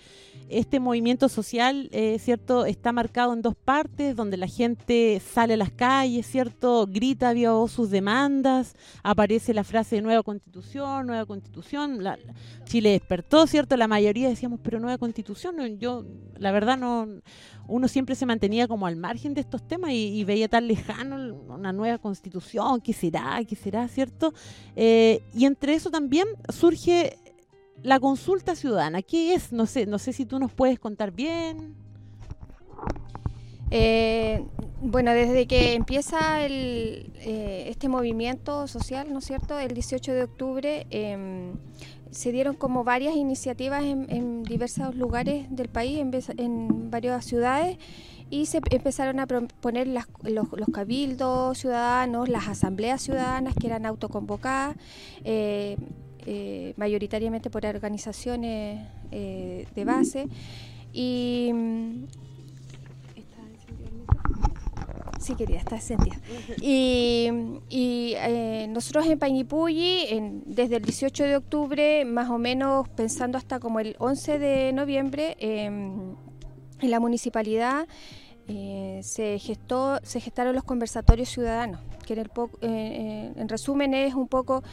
este 0.49 0.81
movimiento 0.81 1.29
social, 1.29 1.87
eh, 1.93 2.19
¿cierto?, 2.19 2.65
está 2.65 2.91
marcado 2.91 3.31
en 3.33 3.41
dos 3.41 3.55
partes, 3.55 4.15
donde 4.15 4.35
la 4.35 4.47
gente 4.47 5.21
sale 5.25 5.53
a 5.53 5.57
las 5.57 5.71
calles, 5.71 6.25
¿cierto?, 6.25 6.85
grita, 6.85 7.31
vio 7.31 7.67
sus 7.69 7.89
demandas, 7.89 8.75
aparece 9.03 9.53
la 9.53 9.63
frase 9.63 9.97
de 9.97 10.01
nueva 10.01 10.23
constitución, 10.23 11.07
nueva 11.07 11.25
constitución, 11.25 12.03
la, 12.03 12.17
Chile 12.65 12.91
despertó, 12.91 13.47
¿cierto? 13.47 13.77
La 13.77 13.87
mayoría 13.87 14.27
decíamos, 14.27 14.59
pero 14.61 14.79
nueva 14.79 14.97
constitución, 14.97 15.79
yo, 15.79 16.03
la 16.37 16.51
verdad, 16.51 16.77
no 16.77 17.07
uno 17.71 17.87
siempre 17.87 18.15
se 18.15 18.25
mantenía 18.25 18.67
como 18.67 18.85
al 18.85 18.97
margen 18.97 19.33
de 19.33 19.41
estos 19.41 19.65
temas 19.65 19.91
y, 19.93 20.23
veía 20.25 20.40
tan 20.47 20.67
lejano 20.67 21.35
una 21.49 21.73
nueva 21.73 21.97
constitución, 21.97 22.81
¿qué 22.81 22.93
será? 22.93 23.39
¿Qué 23.47 23.55
será? 23.55 23.87
¿Cierto? 23.87 24.33
Eh, 24.75 25.21
y 25.33 25.45
entre 25.45 25.73
eso 25.73 25.89
también 25.89 26.27
surge 26.49 27.17
la 27.83 27.99
consulta 27.99 28.55
ciudadana. 28.55 29.01
¿Qué 29.01 29.33
es? 29.33 29.51
No 29.51 29.65
sé, 29.65 29.85
no 29.85 29.99
sé 29.99 30.13
si 30.13 30.25
tú 30.25 30.39
nos 30.39 30.51
puedes 30.51 30.79
contar 30.79 31.11
bien. 31.11 31.75
Eh, 33.71 34.43
bueno, 34.81 35.11
desde 35.11 35.47
que 35.47 35.73
empieza 35.73 36.43
el, 36.43 37.13
eh, 37.19 37.67
este 37.69 37.87
movimiento 37.87 38.67
social, 38.67 39.11
¿no 39.13 39.19
es 39.19 39.25
cierto? 39.25 39.57
El 39.57 39.73
18 39.73 40.11
de 40.11 40.23
octubre 40.23 40.87
em, 40.89 41.53
se 42.11 42.33
dieron 42.33 42.55
como 42.55 42.83
varias 42.83 43.15
iniciativas 43.15 43.83
en, 43.83 44.43
diversos 44.43 44.95
lugares 44.95 45.45
del 45.49 45.69
país, 45.69 45.99
en, 45.99 46.11
en, 46.37 46.91
varias 46.91 47.23
ciudades, 47.23 47.77
y 48.31 48.45
se 48.45 48.61
empezaron 48.71 49.19
a 49.19 49.27
proponer 49.27 49.87
los, 49.87 50.07
cabildos 50.73 51.57
ciudadanos, 51.57 52.29
las 52.29 52.47
asambleas 52.47 53.01
ciudadanas 53.01 53.53
que 53.53 53.67
eran 53.67 53.85
autoconvocadas, 53.85 54.77
eh, 55.25 55.75
eh, 56.25 56.73
mayoritariamente 56.77 57.49
por 57.49 57.65
organizaciones 57.65 58.87
eh, 59.11 59.67
de 59.75 59.85
base. 59.85 60.27
Y 60.93 61.51
Sí, 65.19 65.35
querida, 65.35 65.59
está 65.59 65.79
sentida. 65.79 66.19
Y, 66.59 67.29
nosotros 68.69 69.05
en 69.05 69.19
Pañipulli, 69.19 70.41
desde 70.45 70.77
el 70.77 70.83
18 70.83 71.25
de 71.25 71.35
octubre, 71.35 72.05
más 72.05 72.29
o 72.29 72.39
menos 72.39 72.89
pensando 72.89 73.37
hasta 73.37 73.59
como 73.59 73.79
el 73.79 73.95
11 73.99 74.39
de 74.39 74.73
noviembre, 74.73 75.37
em, 75.39 76.15
en 76.81 76.91
la 76.91 76.99
municipalidad 76.99 77.87
eh, 78.47 78.99
se 79.03 79.39
gestó, 79.39 79.99
se 80.03 80.19
gestaron 80.19 80.55
los 80.55 80.63
conversatorios 80.63 81.29
ciudadanos, 81.29 81.79
que 82.05 82.13
en, 82.13 82.19
el 82.19 82.31
eh, 82.61 83.33
en 83.35 83.49
resumen 83.49 83.93
es 83.93 84.13
un 84.13 84.27
poco 84.27 84.63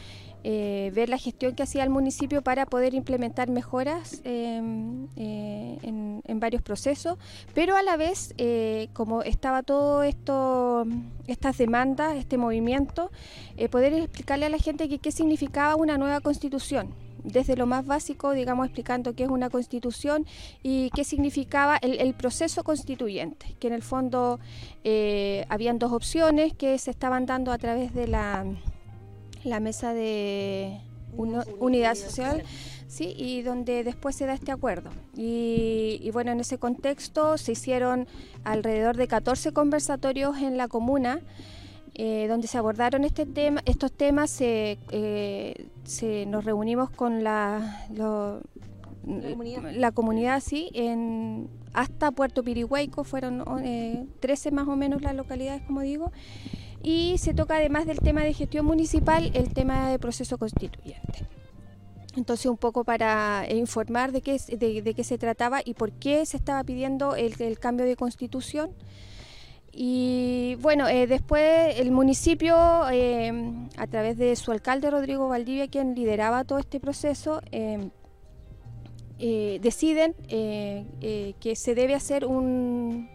eh, 0.45 0.89
ver 0.95 1.09
la 1.09 1.17
gestión 1.17 1.53
que 1.53 1.63
hacía 1.63 1.83
el 1.83 1.89
municipio 1.89 2.41
para 2.41 2.65
poder 2.65 2.93
implementar 2.93 3.49
mejoras 3.49 4.21
eh, 4.23 4.57
en, 4.57 6.39
varios 6.39 6.61
procesos, 6.61 7.17
pero 7.53 7.75
a 7.75 7.83
la 7.83 7.97
vez, 7.97 8.33
eh, 8.37 8.87
como 8.93 9.23
estaba 9.23 9.61
todo 9.61 10.03
esto, 10.03 10.85
estas 11.27 11.57
demandas, 11.57 12.15
este 12.15 12.37
movimiento, 12.37 13.11
poder 13.69 13.91
explicarle 13.91 14.45
a 14.45 14.49
la 14.49 14.57
gente 14.57 14.87
que, 14.87 14.99
qué 14.99 15.11
significaba 15.11 15.75
una 15.75 15.97
nueva 15.97 16.21
constitución 16.21 16.87
desde 17.23 17.55
lo 17.55 17.65
más 17.65 17.85
básico, 17.85 18.31
digamos, 18.31 18.65
explicando 18.65 19.13
qué 19.13 19.23
es 19.23 19.29
una 19.29 19.49
constitución 19.49 20.25
y 20.63 20.89
qué 20.91 21.03
significaba 21.03 21.77
el, 21.77 21.99
el 21.99 22.13
proceso 22.13 22.63
constituyente, 22.63 23.55
que 23.59 23.67
en 23.67 23.73
el 23.73 23.83
fondo 23.83 24.39
habían 25.49 25.79
dos 25.79 25.91
opciones 25.91 26.53
que 26.53 26.77
se 26.77 26.91
estaban 26.91 27.25
dando 27.25 27.51
a 27.51 27.57
través 27.57 27.93
de 27.93 28.07
la 28.07 28.45
la 29.43 29.59
mesa 29.59 29.93
de 29.93 30.79
unidad, 31.59 31.95
social, 31.95 32.43
sí, 32.87 33.13
y 33.17 33.41
donde 33.41 33.83
después 33.83 34.15
se 34.15 34.25
da 34.25 34.33
este 34.33 34.51
acuerdo. 34.51 34.89
Y, 35.15 36.09
bueno, 36.13 36.31
en 36.31 36.39
ese 36.39 36.57
contexto 36.57 37.37
se 37.37 37.53
hicieron 37.53 38.07
alrededor 38.43 38.95
de 38.95 39.07
14 39.07 39.51
conversatorios 39.51 40.37
en 40.37 40.57
la 40.57 40.67
comuna. 40.67 41.21
Eh, 42.01 42.27
donde 42.29 42.47
se 42.47 42.57
abordaron 42.57 43.03
este 43.03 43.25
tema, 43.25 43.61
estos 43.65 43.91
temas, 43.91 44.29
se, 44.29 44.77
eh, 44.89 45.67
se 45.89 46.25
nos 46.27 46.45
reunimos 46.45 46.91
con 46.91 47.23
la, 47.23 47.87
la 47.89 48.41
comunidad, 49.91 50.39
sí, 50.39 50.69
en, 50.75 51.49
hasta 51.73 52.11
Puerto 52.11 52.43
Pirihuaico, 52.43 53.03
fueron 53.03 53.43
13 54.19 54.49
eh, 54.49 54.51
más 54.51 54.67
o 54.67 54.75
menos 54.75 55.01
las 55.01 55.15
localidades, 55.15 55.63
como 55.63 55.81
digo, 55.81 56.11
y 56.83 57.17
se 57.17 57.33
toca 57.33 57.57
además 57.57 57.87
del 57.87 57.97
tema 57.99 58.21
de 58.21 58.35
gestión 58.35 58.67
municipal 58.67 59.31
el 59.33 59.51
tema 59.53 59.89
de 59.89 59.97
proceso 59.97 60.37
constituyente. 60.37 61.25
Entonces 62.15 62.45
un 62.45 62.57
poco 62.57 62.83
para 62.83 63.47
informar 63.49 64.11
de 64.11 64.21
qué, 64.21 64.37
de, 64.37 64.93
qué 64.93 65.03
se 65.03 65.17
trataba 65.17 65.61
y 65.65 65.73
por 65.73 65.91
qué 65.91 66.23
se 66.27 66.37
estaba 66.37 66.63
pidiendo 66.63 67.15
el, 67.15 67.57
cambio 67.57 67.87
de 67.87 67.95
constitución. 67.95 68.69
Y 69.71 70.55
bueno, 70.61 70.87
eh, 70.87 71.07
después 71.07 71.79
el 71.79 71.91
municipio, 71.91 72.55
eh, 72.91 73.31
a 73.77 73.87
través 73.87 74.17
de 74.17 74.35
su 74.35 74.51
alcalde 74.51 74.89
Rodrigo 74.89 75.27
Valdivia, 75.27 75.67
quien 75.67 75.95
lideraba 75.95 76.43
todo 76.43 76.59
este 76.59 76.79
proceso, 76.79 77.41
eh, 77.51 77.89
deciden 79.61 80.15
que 80.29 81.53
se 81.55 81.75
debe 81.75 81.93
hacer 81.93 82.25
un, 82.25 83.09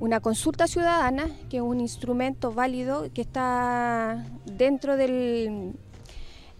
una 0.00 0.20
consulta 0.20 0.66
ciudadana, 0.66 1.30
que 1.50 1.58
es 1.58 1.62
un 1.62 1.80
instrumento 1.80 2.52
válido 2.52 3.06
que 3.12 3.20
está 3.20 4.26
dentro 4.46 4.96
del, 4.96 5.74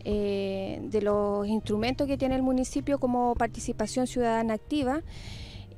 de 0.04 1.00
los 1.02 1.48
instrumentos 1.48 2.06
que 2.06 2.18
tiene 2.18 2.36
el 2.36 2.42
municipio 2.42 2.98
como 2.98 3.34
participación 3.34 4.06
ciudadana 4.06 4.54
activa. 4.54 5.02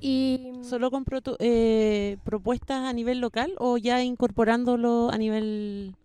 Y, 0.01 0.53
¿Solo 0.63 0.91
con 0.91 1.05
eh, 1.39 2.17
propuestas 2.25 2.85
a 2.85 2.93
nivel 2.93 3.21
local 3.21 3.53
o 3.59 3.79
ya 3.79 4.03
incorporándolo 4.03 5.11
a 5.11 5.19
nivel 5.19 5.97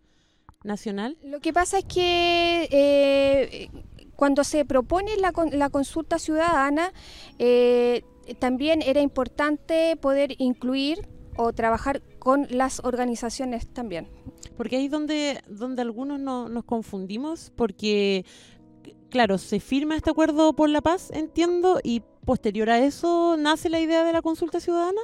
nacional? 0.63 1.17
Lo 1.23 1.39
que 1.39 1.53
pasa 1.53 1.79
es 1.79 1.85
que 1.85 2.67
eh, 2.71 3.69
cuando 4.15 4.43
se 4.43 4.65
propone 4.65 5.17
la, 5.17 5.33
la 5.51 5.69
consulta 5.69 6.17
ciudadana, 6.19 6.91
también 8.39 8.81
era 8.81 9.01
importante 9.01 9.95
poder 9.97 10.35
incluir 10.37 11.07
o 11.35 11.53
trabajar 11.53 12.01
con 12.19 12.47
las 12.49 12.79
organizaciones 12.83 13.67
también. 13.67 14.07
Porque 14.57 14.77
ahí 14.77 14.85
es 14.85 14.91
donde, 14.91 15.41
donde 15.47 15.81
algunos 15.81 16.19
no, 16.19 16.47
nos 16.47 16.63
confundimos, 16.63 17.51
porque, 17.55 18.25
claro, 19.13 19.37
se 19.37 19.59
firma 19.59 19.95
este 19.95 20.09
acuerdo 20.09 20.53
por 20.53 20.69
la 20.69 20.81
paz, 20.81 21.11
entiendo, 21.13 21.79
y 21.83 22.01
posterior 22.25 22.71
a 22.71 22.79
eso 22.79 23.37
nace 23.37 23.69
la 23.69 23.79
idea 23.79 24.03
de 24.03 24.11
la 24.11 24.23
consulta 24.23 24.59
ciudadana. 24.59 25.01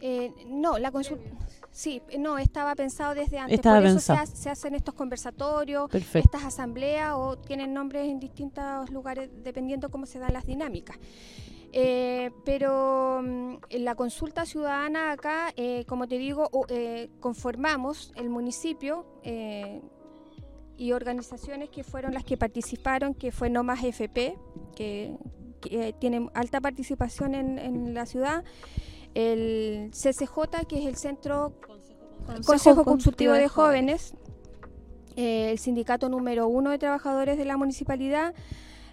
Eh, 0.00 0.32
no, 0.46 0.78
la 0.78 0.90
consulta... 0.90 1.28
Sí, 1.70 2.00
no, 2.18 2.38
estaba 2.38 2.74
pensado 2.74 3.14
desde 3.14 3.38
antes. 3.38 3.60
Por 3.60 3.84
eso 3.84 4.00
se, 4.00 4.48
hacen 4.48 4.74
estos 4.74 4.94
conversatorios, 4.94 5.90
estas 5.94 6.42
asambleas 6.42 7.12
o 7.16 7.36
tienen 7.36 7.74
nombres 7.74 8.08
en 8.08 8.18
distintos 8.18 8.88
lugares 8.90 9.28
dependiendo 9.44 9.90
cómo 9.90 10.06
se 10.06 10.18
dan 10.18 10.32
las 10.32 10.46
dinámicas. 10.46 10.98
Eh, 11.72 12.30
pero 12.46 13.20
mm, 13.22 13.56
en 13.68 13.84
la 13.84 13.94
consulta 13.94 14.46
ciudadana 14.46 15.12
acá, 15.12 15.52
eh, 15.54 15.84
como 15.86 16.08
te 16.08 16.16
digo, 16.16 16.48
eh, 16.70 17.10
conformamos 17.20 18.10
el 18.16 18.30
municipio 18.30 19.04
y 20.78 20.92
organizaciones 20.92 21.68
que 21.68 21.82
fueron 21.82 22.14
las 22.14 22.24
que 22.24 22.36
participaron, 22.36 23.12
que 23.12 23.32
fue 23.32 23.50
No 23.50 23.64
Más 23.64 23.82
FP, 23.82 24.38
que, 24.74 25.18
tiene 25.98 26.28
alta 26.34 26.60
participación 26.60 27.34
en, 27.34 27.92
la 27.92 28.06
ciudad, 28.06 28.44
el 29.14 29.90
CCJ, 29.90 30.66
que 30.68 30.78
es 30.78 30.86
el 30.86 30.96
Centro 30.96 31.52
Consejo, 32.46 32.84
Consultivo 32.84 33.32
de 33.32 33.48
Jóvenes, 33.48 34.14
el 35.16 35.58
sindicato 35.58 36.08
número 36.08 36.46
uno 36.46 36.70
de 36.70 36.78
trabajadores 36.78 37.36
de 37.38 37.44
la 37.44 37.56
municipalidad, 37.56 38.34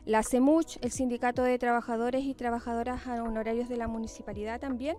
la 0.06 0.24
CEMUCH, 0.24 0.78
el 0.82 0.92
Sindicato 0.92 1.44
de 1.44 1.60
Trabajadores 1.60 2.24
y 2.26 2.34
Trabajadoras 2.34 3.06
Honorarios 3.08 3.70
de 3.70 3.78
la 3.78 3.88
Municipalidad 3.88 4.60
también, 4.60 4.96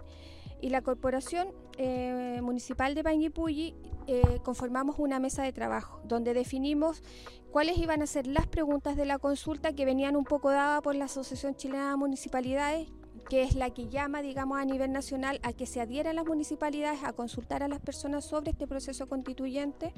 y 0.61 0.71
la 0.71 0.83
Corporación 0.83 1.49
eh, 1.79 2.41
Municipal 2.43 2.95
de 2.95 3.05
Panguipulli 3.05 3.75
eh, 4.07 4.39
conformamos 4.43 4.99
una 4.99 5.19
mesa 5.19 5.43
de 5.43 5.53
trabajo 5.53 6.01
donde 6.05 6.33
definimos 6.33 7.03
cuáles 7.51 7.77
iban 7.79 8.03
a 8.03 8.07
ser 8.07 8.27
las 8.27 8.47
preguntas 8.47 8.97
de 8.97 9.05
la 9.05 9.19
consulta 9.19 9.73
que 9.73 9.85
venían 9.85 10.17
un 10.17 10.25
poco 10.25 10.51
dadas 10.51 10.83
por 10.83 10.95
la 10.95 11.07
Asociación 11.07 11.57
Chilena 11.57 11.91
de 11.91 11.97
Municipalidades, 11.97 12.89
que 13.29 13.43
es 13.43 13.57
la 13.57 13.71
que 13.71 13.89
llama, 13.89 14.23
digamos, 14.23 14.59
a 14.59 14.65
nivel 14.65 14.93
nacional 14.93 15.41
a 15.43 15.53
que 15.53 15.67
se 15.67 15.81
adhieran 15.81 16.17
las 16.17 16.27
municipalidades 16.27 17.03
a 17.03 17.13
consultar 17.13 17.63
a 17.63 17.69
las 17.69 17.81
personas 17.81 18.25
sobre 18.25 18.53
este 18.53 18.67
proceso 18.67 19.09
constituyente. 19.09 19.93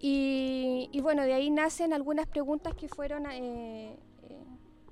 Y, 0.00 0.98
bueno, 1.02 1.22
de 1.24 1.34
ahí 1.34 1.50
nacen 1.50 1.92
algunas 1.92 2.26
preguntas 2.26 2.74
que 2.74 2.88
fueron 2.88 3.26
eh, 3.30 3.96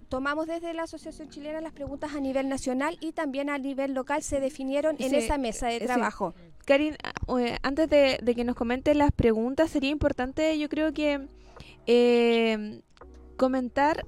tomamos 0.08 0.46
desde 0.46 0.72
la 0.75 0.84
Asociación 0.84 1.28
Chilena 1.30 1.60
las 1.60 1.72
preguntas 1.72 2.14
a 2.14 2.20
nivel 2.20 2.48
nacional 2.48 2.96
y 3.00 3.12
también 3.12 3.50
a 3.50 3.58
nivel 3.58 3.94
local 3.94 4.22
se 4.22 4.40
definieron 4.40 4.96
en 4.98 5.10
Sí, 5.10 5.16
esa 5.16 5.38
mesa 5.38 5.66
de 5.68 5.80
sí. 5.80 5.86
trabajo. 5.86 6.34
Karin, 6.64 6.96
ah, 7.02 7.38
eh, 7.40 7.58
antes 7.62 7.88
de, 7.88 8.18
de 8.22 8.34
que 8.34 8.44
nos 8.44 8.56
comenten 8.56 8.98
las 8.98 9.12
preguntas, 9.12 9.70
sería 9.70 9.90
importante, 9.90 10.58
yo 10.58 10.68
creo 10.68 10.92
que 10.92 11.28
eh, 11.86 12.80
comentar 13.36 14.04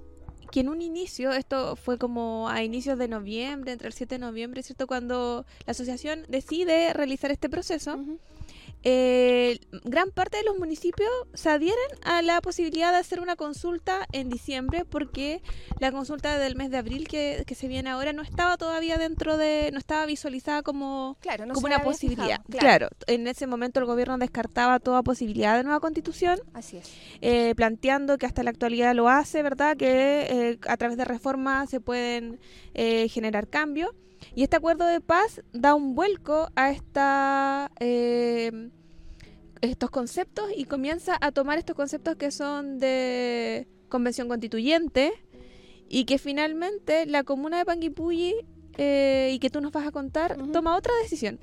que 0.51 0.61
en 0.61 0.69
un 0.71 0.81
inicio, 0.81 1.33
esto 1.33 1.77
fue 1.77 1.99
como 1.99 2.49
a 2.49 2.63
inicios 2.63 2.99
de 2.99 3.07
noviembre, 3.07 3.73
entre 3.73 3.87
el 3.89 3.93
7 3.93 4.15
de 4.15 4.19
noviembre, 4.19 4.63
¿cierto? 4.63 4.87
Cuando 4.87 5.45
la 5.67 5.71
asociación 5.73 6.25
decide 6.29 6.93
realizar 6.95 7.31
este 7.31 7.49
proceso. 7.51 7.99
Eh, 8.85 9.59
gran 9.85 10.11
parte 10.11 10.37
de 10.39 10.45
los 10.45 10.59
municipios 10.59 11.11
se 11.35 11.51
adhieren 11.51 11.79
a 12.03 12.23
la 12.23 12.41
posibilidad 12.41 12.93
de 12.93 12.99
hacer 12.99 13.21
una 13.21 13.37
consulta 13.37 14.07
en 14.13 14.29
diciembre 14.29 14.85
porque 14.85 15.43
la 15.81 15.91
consulta 15.93 16.39
del 16.39 16.55
mes 16.57 16.71
de 16.71 16.77
abril 16.79 17.09
que, 17.09 17.43
que 17.47 17.55
se 17.55 17.69
viene 17.69 17.91
ahora 17.91 18.13
no 18.13 18.23
estaba 18.23 18.57
todavía 18.57 18.97
dentro 18.97 19.37
de, 19.37 19.71
no 19.73 19.79
estaba 19.79 20.07
visualizada 20.07 20.63
como 20.63 21.17
Claro, 21.21 21.45
no 21.47 21.55
como 21.55 21.67
una 21.67 21.83
posibilidad. 21.83 22.41
fijado, 22.47 22.59
Claro. 22.59 22.89
en 23.07 23.27
ese 23.27 23.47
momento 23.47 23.81
el 23.81 23.87
gobierno 23.87 24.17
descartaba 24.19 24.79
toda 24.79 25.03
posibilidad 25.03 25.57
de 25.57 25.65
nueva 25.65 25.81
constitución, 25.81 26.39
Así 26.55 26.77
es. 26.79 26.93
eh, 27.21 27.55
planteando 27.57 28.17
que 28.19 28.27
hasta 28.27 28.43
la 28.43 28.51
actualidad 28.51 28.95
lo 28.95 29.09
hace, 29.09 29.43
¿verdad? 29.43 29.77
Que 29.77 29.89
eh, 30.51 30.59
a 30.69 30.77
través 30.77 30.97
de 30.97 31.05
reformas 31.05 31.69
se 31.71 31.81
pueden 31.81 32.39
eh, 32.75 33.09
generar 33.09 33.49
cambios. 33.49 33.91
Y 34.35 34.43
este 34.43 34.57
acuerdo 34.57 34.87
de 34.87 35.01
paz 35.01 35.43
da 35.53 35.75
un 35.75 35.95
vuelco 35.95 36.49
a 36.57 36.71
esta, 36.71 37.71
eh, 37.81 38.71
estos 39.61 39.91
conceptos 39.91 40.47
y 40.57 40.65
comienza 40.65 41.17
a 41.21 41.33
tomar 41.33 41.59
estos 41.59 41.77
conceptos 41.77 42.17
que 42.17 42.31
son 42.31 42.79
de 42.79 43.69
convención 43.89 44.29
constituyente 44.29 45.13
y 45.89 46.05
que 46.05 46.19
finalmente 46.19 47.07
la 47.07 47.25
comuna 47.25 47.59
de 47.59 47.65
Panguipulli 47.65 48.35
eh, 48.77 49.31
y 49.33 49.39
que 49.39 49.51
tú 49.51 49.61
nos 49.61 49.73
vas 49.73 49.87
a 49.87 49.91
contar 49.91 50.37
toma 50.53 50.77
otra 50.77 50.93
decisión. 51.03 51.41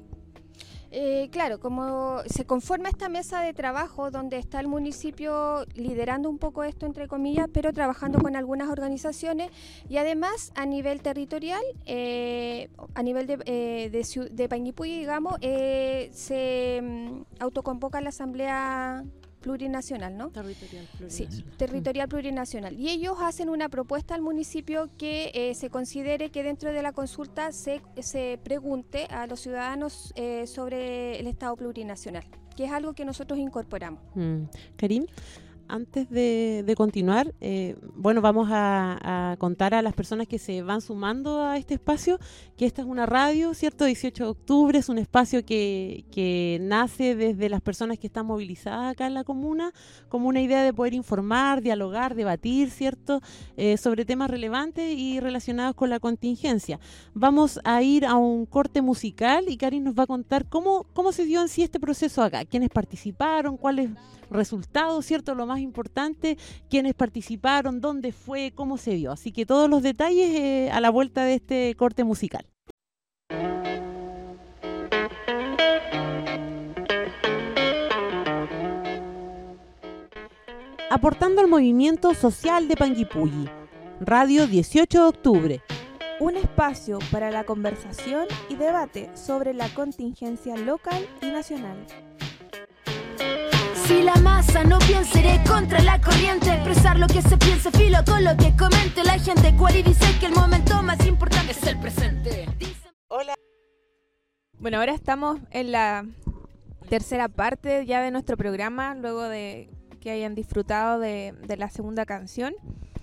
Eh, 0.92 1.30
claro, 1.32 1.60
como 1.60 2.20
se 2.27 2.46
conforma 2.46 2.89
esta 2.89 3.10
mesa 3.10 3.42
de 3.42 3.54
trabajo 3.54 4.12
donde 4.12 4.38
está 4.38 4.60
el 4.60 4.68
municipio 4.68 5.65
liderando 5.75 6.30
un 6.30 6.38
poco 6.38 6.63
esto, 6.63 6.86
entre 6.86 7.08
comillas, 7.08 7.48
pero 7.51 7.74
trabajando 7.74 8.20
con 8.20 8.36
algunas 8.36 8.70
organizaciones 8.70 9.51
y 9.89 9.98
además 9.98 10.51
a 10.56 10.65
nivel 10.65 11.01
territorial, 11.01 11.63
eh, 11.86 12.70
a 12.94 13.04
nivel 13.04 13.27
de, 13.27 13.39
eh, 13.46 13.89
de, 13.92 14.30
de 14.32 14.84
digamos, 14.84 15.36
eh, 15.42 16.10
se 16.13 16.82
mm, 16.82 17.22
autoconvoca 17.39 18.01
la 18.01 18.10
Asamblea 18.10 19.04
Plurinacional, 19.46 20.18
¿no? 20.18 20.30
Territorial 20.32 20.88
Sí, 21.08 21.25
plurinacional. 21.28 21.58
territorial 21.58 22.08
plurinacional. 22.10 22.80
Y 22.80 22.90
ellos 22.90 23.18
hacen 23.22 23.48
una 23.50 23.70
propuesta 23.70 24.16
al 24.16 24.24
municipio 24.24 24.90
que 24.98 25.30
eh, 25.36 25.54
se 25.54 25.70
considere 25.70 26.32
que 26.32 26.42
dentro 26.42 26.72
de 26.74 26.82
la 26.82 26.92
consulta 26.94 27.52
se, 27.52 27.80
se 28.02 28.40
pregunte 28.44 29.06
a 29.06 29.28
los 29.28 29.40
ciudadanos 29.42 30.12
eh, 30.16 30.48
sobre 30.48 31.20
el 31.20 31.28
Estado 31.28 31.56
plurinacional, 31.56 32.24
que 32.58 32.66
es 32.66 32.72
algo 32.72 32.94
que 32.94 33.06
nosotros 33.06 33.38
incorporamos. 33.38 34.02
Mm. 34.16 34.46
Karim, 34.78 35.06
antes 35.67 36.10
de, 36.10 36.63
de 36.65 36.75
continuar, 36.75 37.34
eh, 37.41 37.75
bueno, 37.95 38.22
vamos 38.22 38.50
a, 38.51 39.36
contar 39.39 39.74
a 39.74 39.81
las 39.81 39.93
personas 39.93 40.27
que 40.27 40.39
se 40.39 40.62
van 40.62 40.81
sumando 40.81 41.43
a 41.43 41.57
este 41.57 41.75
espacio 41.75 42.19
que 42.57 42.65
esta 42.65 42.81
es 42.81 42.88
una 42.88 43.05
radio, 43.05 43.53
¿cierto? 43.53 43.86
18 43.86 44.24
de 44.24 44.29
octubre 44.29 44.79
es 44.79 44.89
un 44.89 44.98
espacio 44.98 45.45
que, 45.45 46.05
nace 46.62 47.15
desde 47.15 47.50
las 47.50 47.62
personas 47.62 48.00
que 48.00 48.07
están 48.07 48.25
movilizadas 48.25 48.91
acá 48.91 49.07
en 49.07 49.13
la 49.13 49.24
comuna, 49.24 49.74
como 50.10 50.27
una 50.27 50.41
idea 50.41 50.63
de 50.63 50.74
poder 50.74 50.93
informar, 50.93 51.62
dialogar, 51.62 52.15
debatir, 52.15 52.69
¿cierto? 52.69 53.22
Eh, 53.57 53.77
sobre 53.77 54.05
temas 54.05 54.29
relevantes 54.29 54.98
y 54.98 55.19
relacionados 55.19 55.75
con 55.75 55.89
la 55.89 56.00
contingencia. 56.00 56.79
Vamos 57.13 57.59
a 57.63 57.81
ir 57.81 58.05
a 58.05 58.16
un 58.16 58.46
corte 58.46 58.81
musical 58.81 59.46
y 59.48 59.57
Karim 59.57 59.83
nos 59.83 59.98
va 59.98 60.03
a 60.03 60.07
contar 60.07 60.48
cómo, 60.48 60.85
cómo 60.94 61.11
se 61.11 61.25
dio 61.25 61.42
en 61.42 61.50
sí 61.50 61.63
este 61.63 61.79
proceso 61.79 62.24
acá, 62.24 62.46
quiénes 62.46 62.70
participaron, 62.70 63.57
cuáles 63.57 63.90
resultados, 64.29 65.05
¿cierto? 65.05 65.35
Lo 65.35 65.46
más 65.46 65.59
importante, 65.59 66.38
quiénes 66.70 66.94
participaron, 66.94 67.81
dónde 67.81 68.11
fue, 68.11 68.51
cómo 68.53 68.77
se 68.77 68.96
dio. 68.96 69.11
Así 69.11 69.31
que 69.31 69.46
todos 69.46 69.70
los 69.70 69.83
detalles 69.83 70.29
eh, 70.31 70.70
a 70.72 70.79
la 70.81 70.90
vuelta 70.90 71.24
de 71.24 71.35
este 71.35 71.75
corte 71.75 72.03
musical. 72.03 72.46
Aportando 80.90 81.42
al 81.42 81.48
movimiento 81.48 82.14
social 82.14 82.68
de 82.68 82.77
Panguipulli. 82.77 83.50
Radio 84.00 84.48
18 84.48 85.01
de 85.01 85.07
octubre. 85.07 85.61
Un 86.20 86.38
espacio 86.38 87.00
para 87.11 87.31
la 87.31 87.44
conversación 87.44 88.27
y 88.50 88.55
debate 88.55 89.09
sobre 89.16 89.53
la 89.53 89.68
contingencia 89.74 90.55
local 90.55 91.05
y 91.22 91.25
nacional. 91.25 91.85
Si 93.87 94.01
la 94.01 94.15
masa 94.15 94.63
no 94.63 94.79
piensa, 94.79 95.19
iré 95.19 95.39
contra 95.48 95.79
la 95.81 96.00
corriente. 96.01 96.51
Expresar 96.53 96.98
lo 97.00 97.07
que 97.07 97.21
se 97.21 97.37
piense, 97.37 97.71
filo 97.71 98.00
con 98.05 98.24
lo 98.24 98.35
que 98.37 98.55
comente 98.57 99.03
la 99.03 99.17
gente. 99.19 99.55
Cual 99.57 99.75
y 99.75 99.83
dice 99.83 100.05
que 100.19 100.25
el 100.27 100.33
momento 100.33 100.81
más 100.83 101.05
importante 101.05 101.51
es 101.51 101.63
el 101.63 101.79
presente. 101.79 102.48
Dice- 102.57 102.89
Hola, 103.07 103.33
Bueno, 104.59 104.79
ahora 104.79 104.93
estamos 104.93 105.39
en 105.51 105.71
la 105.71 106.05
tercera 106.89 107.27
parte 107.27 107.85
ya 107.85 108.01
de 108.01 108.11
nuestro 108.11 108.37
programa, 108.37 108.95
luego 108.95 109.24
de 109.24 109.69
que 110.01 110.11
hayan 110.11 110.33
disfrutado 110.35 111.00
de, 111.00 111.33
de 111.48 111.57
la 111.57 111.69
segunda 111.69 112.05
canción. 112.05 112.53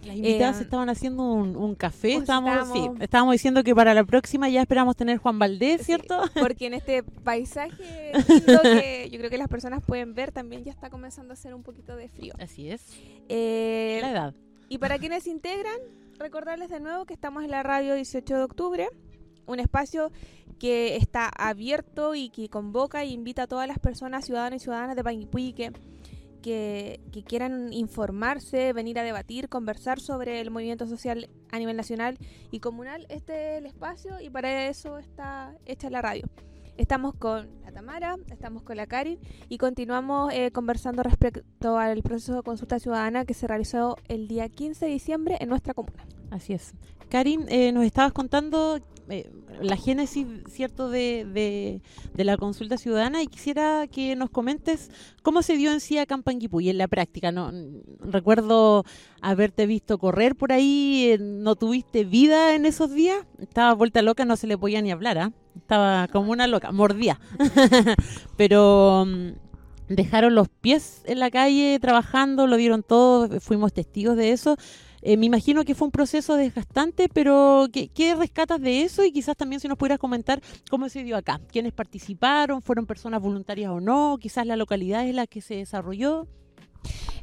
Las 0.05 0.17
invitadas 0.17 0.59
Eh, 0.61 0.65
estaban 0.65 0.89
haciendo 0.89 1.23
un, 1.33 1.57
un 1.57 1.75
café. 1.75 2.13
pues 2.15 2.23
Estábamos, 2.23 2.51
estábamos- 2.53 2.97
sí, 2.99 3.03
estábamos 3.05 3.33
diciendo 3.33 3.63
que 3.63 3.75
para 3.75 3.95
la 3.95 4.05
próxima 4.05 4.49
ya 4.49 4.61
esperamos 4.61 4.97
tener 4.97 5.19
Juan 5.19 5.39
Valdés, 5.39 5.79
Sí, 5.81 5.85
¿cierto? 5.87 6.21
Porque 6.35 6.67
en 6.67 6.75
este 6.75 7.03
paisaje 7.03 8.13
lindo 8.29 8.61
que 8.63 9.09
yo 9.11 9.19
creo 9.19 9.31
que 9.31 9.39
las 9.39 9.49
personas 9.49 9.83
pueden 9.85 10.15
ver, 10.15 10.33
también 10.33 10.65
ya 10.65 10.73
está 10.73 10.91
comenzando 10.91 11.33
a 11.33 11.35
hacer 11.35 11.55
un 11.55 11.63
poquito 11.63 11.95
de 11.97 12.09
frío. 12.09 12.35
Así 12.41 12.69
es. 12.71 12.83
Eh, 13.29 13.99
La 14.03 14.11
edad. 14.11 14.35
Y 14.69 14.79
para 14.79 14.99
quienes 14.99 15.25
se 15.25 15.31
integran, 15.31 15.77
recordarles 16.19 16.69
de 16.71 16.81
nuevo 16.81 17.05
que 17.05 17.15
estamos 17.15 17.45
en 17.45 17.51
la 17.51 17.63
radio 17.63 17.95
18 17.95 18.37
de 18.37 18.43
octubre, 18.43 18.89
un 19.47 19.61
espacio 19.61 20.11
que 20.59 20.97
está 20.97 21.29
abierto 21.29 22.15
y 22.15 22.29
que 22.31 22.49
convoca 22.49 23.03
e 23.03 23.07
invita 23.07 23.43
a 23.45 23.47
todas 23.47 23.67
las 23.69 23.79
personas, 23.79 24.25
ciudadanos 24.25 24.57
y 24.57 24.65
ciudadanas 24.65 24.95
de 24.97 25.03
Panguipulli 25.05 25.53
que, 25.53 25.73
que, 26.43 27.01
que 27.13 27.25
quieran 27.25 27.73
informarse, 27.73 28.73
venir 28.73 28.99
a 28.99 29.03
debatir, 29.03 29.49
conversar 29.49 30.01
sobre 30.01 30.41
el 30.41 30.51
movimiento 30.51 30.87
social 30.87 31.31
a 31.51 31.59
nivel 31.59 31.77
nacional 31.77 32.19
y 32.51 32.61
comunal. 32.61 33.07
Este 33.09 33.55
es 33.55 33.59
el 33.59 33.67
espacio 33.67 34.21
y 34.21 34.29
para 34.29 34.67
eso 34.67 34.99
está 34.99 35.57
hecha 35.65 35.89
la 35.89 36.03
radio. 36.03 36.29
Estamos 36.77 37.15
con 37.15 37.49
la 37.63 37.71
Tamara, 37.71 38.17
estamos 38.31 38.63
con 38.63 38.77
la 38.77 38.87
Karin 38.87 39.19
y 39.49 39.59
continuamos 39.59 40.33
eh, 40.33 40.51
conversando 40.53 41.03
respecto 41.03 41.79
al 41.79 42.03
proceso 42.03 42.35
de 42.35 42.43
consulta 42.43 42.79
ciudadana 42.79 43.25
que 43.25 43.35
se 43.35 43.47
realizó 43.47 43.97
el 44.09 44.27
día 44.27 44.49
15 44.49 44.87
de 44.87 44.91
diciembre 44.91 45.37
en 45.41 45.51
nuestra 45.51 45.75
comuna. 45.75 46.07
Así 46.31 46.55
es. 46.55 46.75
Karin, 47.11 47.45
eh, 47.49 47.73
nos 47.73 47.85
estabas 47.85 48.13
contando 48.13 48.81
eh, 49.09 49.31
la 49.61 49.77
génesis, 49.77 50.27
¿cierto?, 50.49 50.89
de, 50.89 51.81
de, 52.15 52.25
la 52.25 52.37
consulta 52.37 52.77
ciudadana 52.79 53.23
y 53.23 53.27
quisiera 53.27 53.87
que 53.87 54.15
nos 54.17 54.31
comentes 54.31 54.91
cómo 55.23 55.43
se 55.43 55.57
dio 55.57 55.73
en 55.73 55.81
sí 55.81 55.99
acá 55.99 56.15
en 56.15 56.23
Panguipulli, 56.23 56.71
en 56.71 56.79
la 56.79 56.89
práctica. 56.89 57.33
No, 57.33 57.53
recuerdo 58.01 58.85
haberte 59.21 59.67
visto 59.67 59.99
correr 59.99 60.37
por 60.37 60.53
ahí, 60.53 61.11
eh, 61.11 61.19
no 61.19 61.57
tuviste 61.57 62.05
vida 62.05 62.55
en 62.55 62.67
esos 62.67 62.93
días, 62.93 63.27
estaba 63.41 63.75
vuelta 63.75 64.03
loca, 64.03 64.25
no 64.25 64.37
se 64.37 64.47
le 64.47 64.57
podía 64.57 64.83
ni 64.83 64.93
hablar, 64.93 65.19
¿ah? 65.19 65.33
Estaba 65.57 66.09
como 66.09 66.33
una 66.33 66.47
loca, 66.47 66.73
mordía. 66.73 67.21
Pero 68.37 69.05
mm, 69.07 69.33
dejaron 69.89 70.35
los 70.35 70.49
pies 70.49 71.03
en 71.07 71.19
la 71.19 71.31
calle 71.31 71.79
trabajando, 71.81 72.47
lo 72.47 72.57
dieron 72.57 72.83
todo, 72.83 73.41
fuimos 73.41 73.73
testigos 73.73 74.17
de 74.17 74.33
eso. 74.33 74.57
Eh, 75.03 75.17
me 75.17 75.27
imagino 75.27 75.65
que 75.65 75.75
fue 75.75 75.87
un 75.87 75.93
proceso 75.93 76.37
desgastante, 76.37 77.09
pero 77.09 77.67
¿qué, 77.73 77.89
¿qué 77.89 78.15
rescatas 78.15 78.61
de 78.61 78.83
eso? 78.83 79.05
Y 79.05 79.13
quizás 79.13 79.37
también 79.37 79.61
si 79.61 79.69
nos 79.69 79.77
pudieras 79.77 79.99
comentar 79.99 80.41
cómo 80.71 80.89
se 80.89 81.03
dio 81.03 81.17
acá. 81.17 81.41
¿Quiénes 81.51 81.73
participaron? 81.73 82.63
¿Fueron 82.63 82.87
personas 82.87 83.21
voluntarias 83.21 83.71
o 83.71 83.81
no? 83.81 84.17
Quizás 84.21 84.47
la 84.47 84.57
localidad 84.57 85.07
es 85.07 85.15
la 85.15 85.27
que 85.27 85.41
se 85.41 85.57
desarrolló. 85.57 86.27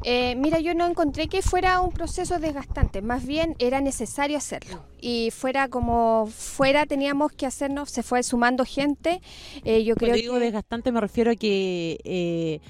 Eh, 0.04 0.36
mira, 0.38 0.60
yo 0.60 0.74
no 0.74 0.88
encontré 0.88 1.28
que 1.28 1.42
fuera 1.42 1.82
un 1.82 1.92
proceso 1.92 2.40
desgastante, 2.40 3.02
más 3.02 3.26
bien 3.26 3.56
era 3.60 3.82
necesario 3.82 4.38
hacerlo. 4.38 4.86
Y 5.02 5.32
fuera 5.32 5.68
como 5.68 6.28
fuera 6.28 6.86
teníamos 6.86 7.34
que 7.34 7.46
hacernos, 7.46 7.90
se 7.90 8.02
fue 8.02 8.24
sumando 8.24 8.64
gente. 8.64 9.22
Eh, 9.66 9.84
yo 9.84 9.96
creo 9.96 10.12
Cuando 10.12 10.22
digo 10.22 10.34
que... 10.36 10.40
desgastante 10.40 10.92
me 10.92 11.02
refiero 11.02 11.32
a 11.32 11.36
que, 11.36 12.00
eh, 12.06 12.62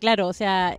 claro, 0.00 0.28
o 0.28 0.32
sea, 0.32 0.76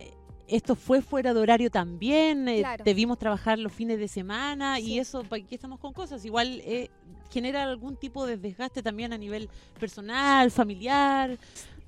esto 0.50 0.74
fue 0.74 1.00
fuera 1.02 1.32
de 1.34 1.40
horario 1.40 1.70
también, 1.70 2.48
eh, 2.48 2.58
Claro. 2.60 2.84
debimos 2.84 3.18
trabajar 3.18 3.58
los 3.58 3.72
fines 3.72 3.98
de 3.98 4.08
semana 4.08 4.76
Sí. 4.76 4.92
y 4.94 4.98
eso, 4.98 5.22
¿para 5.24 5.42
qué 5.44 5.54
estamos 5.54 5.78
con 5.78 5.92
cosas? 5.92 6.24
Igual 6.24 6.60
eh, 6.64 6.90
genera 7.30 7.62
algún 7.62 7.96
tipo 7.96 8.26
de 8.26 8.36
desgaste 8.36 8.82
también 8.82 9.12
a 9.12 9.18
nivel 9.18 9.48
personal, 9.78 10.50
familiar. 10.50 11.38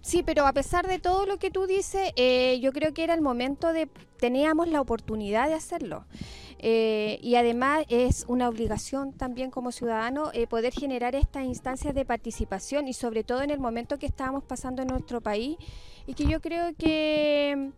Sí, 0.01 0.25
pero 0.25 0.47
a 0.47 0.53
pesar 0.53 0.89
de 0.89 0.99
todo 0.99 1.27
lo 1.27 1.37
que 1.39 1.51
tú 1.53 1.67
dices, 1.67 2.11
eh, 2.17 2.59
yo 2.61 2.73
creo 2.73 2.93
que 2.93 3.05
era 3.05 3.15
el 3.15 3.21
momento 3.21 3.73
de, 3.73 3.89
teníamos 4.19 4.67
la 4.69 4.81
oportunidad 4.81 5.47
de 5.49 5.55
hacerlo. 5.55 6.07
Eh, 6.65 7.19
y 7.23 7.35
además 7.37 7.85
es 7.89 8.25
una 8.29 8.49
obligación 8.49 9.13
también 9.13 9.51
como 9.51 9.73
ciudadano 9.73 10.31
eh, 10.33 10.47
poder 10.47 10.73
generar 10.73 11.15
estas 11.17 11.45
instancias 11.45 11.93
de 11.95 12.05
participación 12.05 12.87
y 12.87 12.93
sobre 12.95 13.25
todo 13.25 13.43
en 13.43 13.51
el 13.51 13.59
momento 13.59 13.99
que 13.99 14.07
estábamos 14.07 14.45
pasando 14.45 14.81
en 14.83 14.89
nuestro 14.89 15.21
país 15.21 15.57
y 16.07 16.15
que 16.15 16.25
yo 16.27 16.41
creo 16.41 16.73
que 16.77 17.71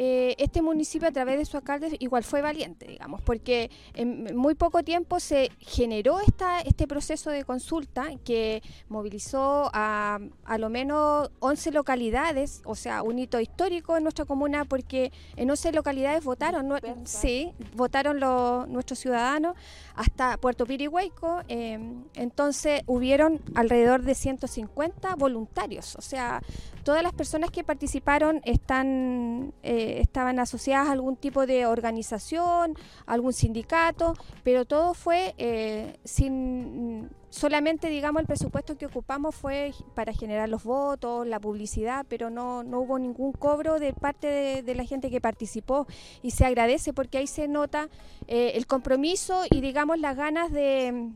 eh, 0.00 0.36
este 0.38 0.62
municipio 0.62 1.08
a 1.08 1.12
través 1.12 1.38
de 1.38 1.44
su 1.44 1.56
alcalde 1.56 1.96
igual 1.98 2.22
fue 2.22 2.40
valiente, 2.40 2.86
digamos, 2.86 3.20
porque 3.20 3.68
en 3.94 4.36
muy 4.36 4.54
poco 4.54 4.84
tiempo 4.84 5.18
se 5.18 5.50
generó 5.58 6.20
esta, 6.20 6.60
este 6.60 6.86
proceso 6.86 7.30
de 7.30 7.42
consulta 7.42 8.06
que 8.24 8.62
movilizó 8.88 9.70
a 9.74 10.20
a 10.44 10.58
lo 10.58 10.70
menos 10.70 11.30
11 11.40 11.72
localidades, 11.72 12.62
o 12.64 12.74
sea, 12.74 13.02
un 13.02 13.18
hito 13.18 13.40
histórico 13.40 13.96
en 13.96 14.02
nuestra 14.02 14.24
comuna 14.24 14.64
porque 14.64 15.12
en 15.36 15.50
11 15.50 15.72
localidades 15.72 16.24
votaron, 16.24 16.72
sí, 17.04 17.52
votaron 17.74 18.20
los, 18.20 18.68
nuestros 18.68 18.98
ciudadanos 18.98 19.56
hasta 19.94 20.36
Puerto 20.38 20.64
Pirihueco, 20.64 21.42
em, 21.48 22.04
entonces 22.14 22.82
hubieron 22.86 23.40
alrededor 23.54 24.02
de 24.02 24.14
150 24.14 25.16
voluntarios, 25.16 25.96
o 25.96 26.02
sea, 26.02 26.40
todas 26.84 27.02
las 27.02 27.12
personas 27.12 27.50
que 27.50 27.64
participaron 27.64 28.40
están, 28.44 29.52
eh, 29.62 29.87
estaban 30.00 30.38
asociadas 30.38 30.88
a 30.88 30.92
algún 30.92 31.16
tipo 31.16 31.46
de 31.46 31.66
organización, 31.66 32.74
algún 33.06 33.32
sindicato, 33.32 34.14
pero 34.44 34.64
todo 34.64 34.94
fue 34.94 35.34
eh, 35.38 35.98
sin 36.04 37.10
solamente, 37.30 37.88
digamos, 37.88 38.20
el 38.20 38.26
presupuesto 38.26 38.76
que 38.76 38.86
ocupamos 38.86 39.34
fue 39.34 39.72
para 39.94 40.12
generar 40.12 40.48
los 40.48 40.64
votos, 40.64 41.26
la 41.26 41.38
publicidad, 41.40 42.06
pero 42.08 42.30
no, 42.30 42.62
no 42.62 42.80
hubo 42.80 42.98
ningún 42.98 43.32
cobro 43.32 43.78
de 43.78 43.92
parte 43.92 44.62
de, 44.62 44.74
la 44.74 44.84
gente 44.84 45.10
que 45.10 45.20
participó. 45.20 45.86
Y 46.22 46.30
se 46.30 46.44
agradece 46.44 46.92
porque 46.92 47.18
ahí 47.18 47.26
se 47.26 47.48
nota 47.48 47.88
eh, 48.26 48.52
el 48.54 48.66
compromiso 48.66 49.42
y, 49.50 49.60
digamos, 49.60 49.98
las 49.98 50.16
ganas 50.16 50.52
de, 50.52 51.10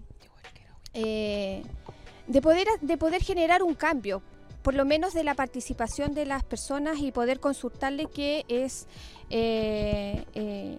de, 0.93 2.43
poder, 2.43 2.67
de 2.81 2.99
poder 2.99 3.23
generar 3.23 3.63
un 3.63 3.75
cambio 3.75 4.23
por 4.63 4.75
lo 4.75 4.85
menos 4.85 5.13
de 5.13 5.25
la 5.25 5.35
participación 5.35 6.15
de 6.15 6.27
las 6.27 6.45
personas 6.45 6.99
y 7.01 7.13
poder 7.13 7.41
consultarle 7.41 8.07
qué 8.07 8.45
es, 8.49 8.87
eh, 9.31 10.25
eh, 10.35 10.79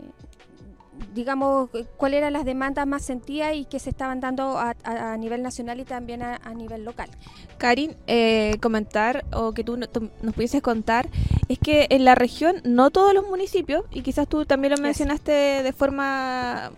digamos, 1.14 1.70
cuáles 1.98 2.20
eran 2.20 2.34
las 2.34 2.46
demandas 2.46 2.88
más 2.88 3.04
sentidas 3.04 3.56
y 3.56 3.66
que 3.66 3.80
se 3.80 3.90
estaban 3.90 4.20
dando 4.20 4.58
a, 4.58 5.18
nivel 5.18 5.42
nacional 5.42 5.80
y 5.80 5.86
también 5.86 6.22
a, 6.22 6.38
nivel 6.54 6.86
local. 6.86 7.10
Karin, 7.58 7.96
eh, 8.08 8.58
comentar 8.62 9.26
o 9.34 9.54
que 9.54 9.64
tú, 9.64 9.78
nos 9.78 10.34
pudieses 10.34 10.62
contar 10.62 11.10
es 11.50 11.60
que 11.60 11.88
en 11.90 12.06
la 12.06 12.16
región 12.16 12.62
no 12.64 12.90
todos 12.90 13.14
los 13.14 13.28
municipios, 13.28 13.86
y 13.92 14.02
quizás 14.02 14.28
tú 14.28 14.46
también 14.46 14.74
lo 14.76 14.82
mencionaste 14.82 15.32
de 15.32 15.74
forma 15.74 16.72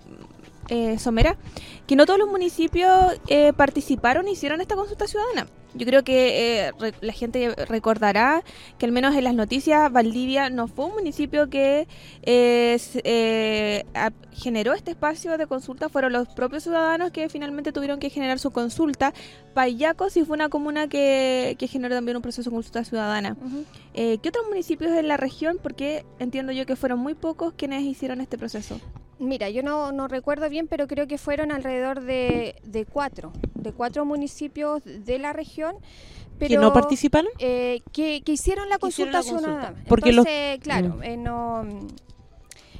eh, 0.69 0.97
somera, 0.97 1.37
que 1.85 1.95
no 1.95 2.07
todos 2.07 2.17
los 2.17 2.27
municipios 2.27 2.89
eh, 3.27 3.53
participaron 3.53 4.27
e 4.27 4.31
hicieron 4.31 4.61
esta 4.61 4.75
consulta 4.75 5.05
ciudadana. 5.05 5.47
Yo 5.75 5.85
creo 5.85 6.03
que 6.03 6.67
eh, 6.67 6.71
la 7.01 7.13
gente 7.13 7.53
recordará 7.67 8.43
que 8.79 8.85
al 8.85 8.91
menos 8.91 9.13
en 9.15 9.25
las 9.25 9.35
noticias 9.35 9.91
Valdivia 9.91 10.49
no 10.49 10.67
fue 10.67 10.85
un 10.85 10.93
municipio 10.93 11.49
que 11.49 11.85
generó 14.31 14.73
este 14.73 14.91
espacio 14.91 15.37
de 15.37 15.47
consulta, 15.47 15.89
fueron 15.89 16.13
los 16.13 16.29
propios 16.29 16.63
ciudadanos 16.63 17.11
que 17.11 17.29
finalmente 17.29 17.71
tuvieron 17.71 17.99
que 17.99 18.09
generar 18.09 18.39
su 18.39 18.51
consulta. 18.51 19.13
Payaco 19.53 20.09
sí 20.09 20.23
fue 20.23 20.35
una 20.35 20.49
comuna 20.49 20.87
que, 20.87 21.57
generó 21.69 21.93
también 21.93 22.15
un 22.15 22.23
proceso 22.23 22.49
de 22.49 22.55
consulta 22.55 22.83
ciudadana. 22.85 23.35
¿Qué 23.93 24.19
otros 24.27 24.47
municipios 24.49 24.93
en 24.93 25.09
la 25.09 25.17
región? 25.17 25.59
Porque 25.61 26.05
entiendo 26.19 26.53
yo 26.53 26.65
que 26.65 26.75
fueron 26.75 26.99
muy 26.99 27.13
pocos 27.13 27.53
quienes 27.53 27.83
hicieron 27.83 28.21
este 28.21 28.37
proceso. 28.37 28.79
Mira, 29.17 29.49
yo 29.49 29.63
no, 29.63 29.91
no, 29.91 30.07
recuerdo 30.07 30.49
bien, 30.49 30.67
pero 30.67 30.87
creo 30.87 31.07
que 31.07 31.17
fueron 31.17 31.51
alrededor 31.51 32.01
de, 32.01 32.55
de 32.63 32.85
cuatro, 32.85 33.31
de 33.53 33.71
cuatro 33.71 34.03
municipios 34.03 34.81
de 34.83 35.19
la 35.19 35.31
región. 35.31 35.77
Pero, 36.37 36.49
¿Que 36.49 36.57
no 36.57 36.73
participaron? 36.73 37.31
Eh, 37.39 37.81
que, 37.93 38.21
hicieron 38.25 38.67
la 38.67 38.77
consulta 38.77 39.23
ciudadana. 39.23 39.73
Porque 39.87 40.09
Entonces, 40.09 40.59
claro, 40.59 40.95
mm. 40.95 41.03
eh, 41.03 41.17
no, 41.17 41.63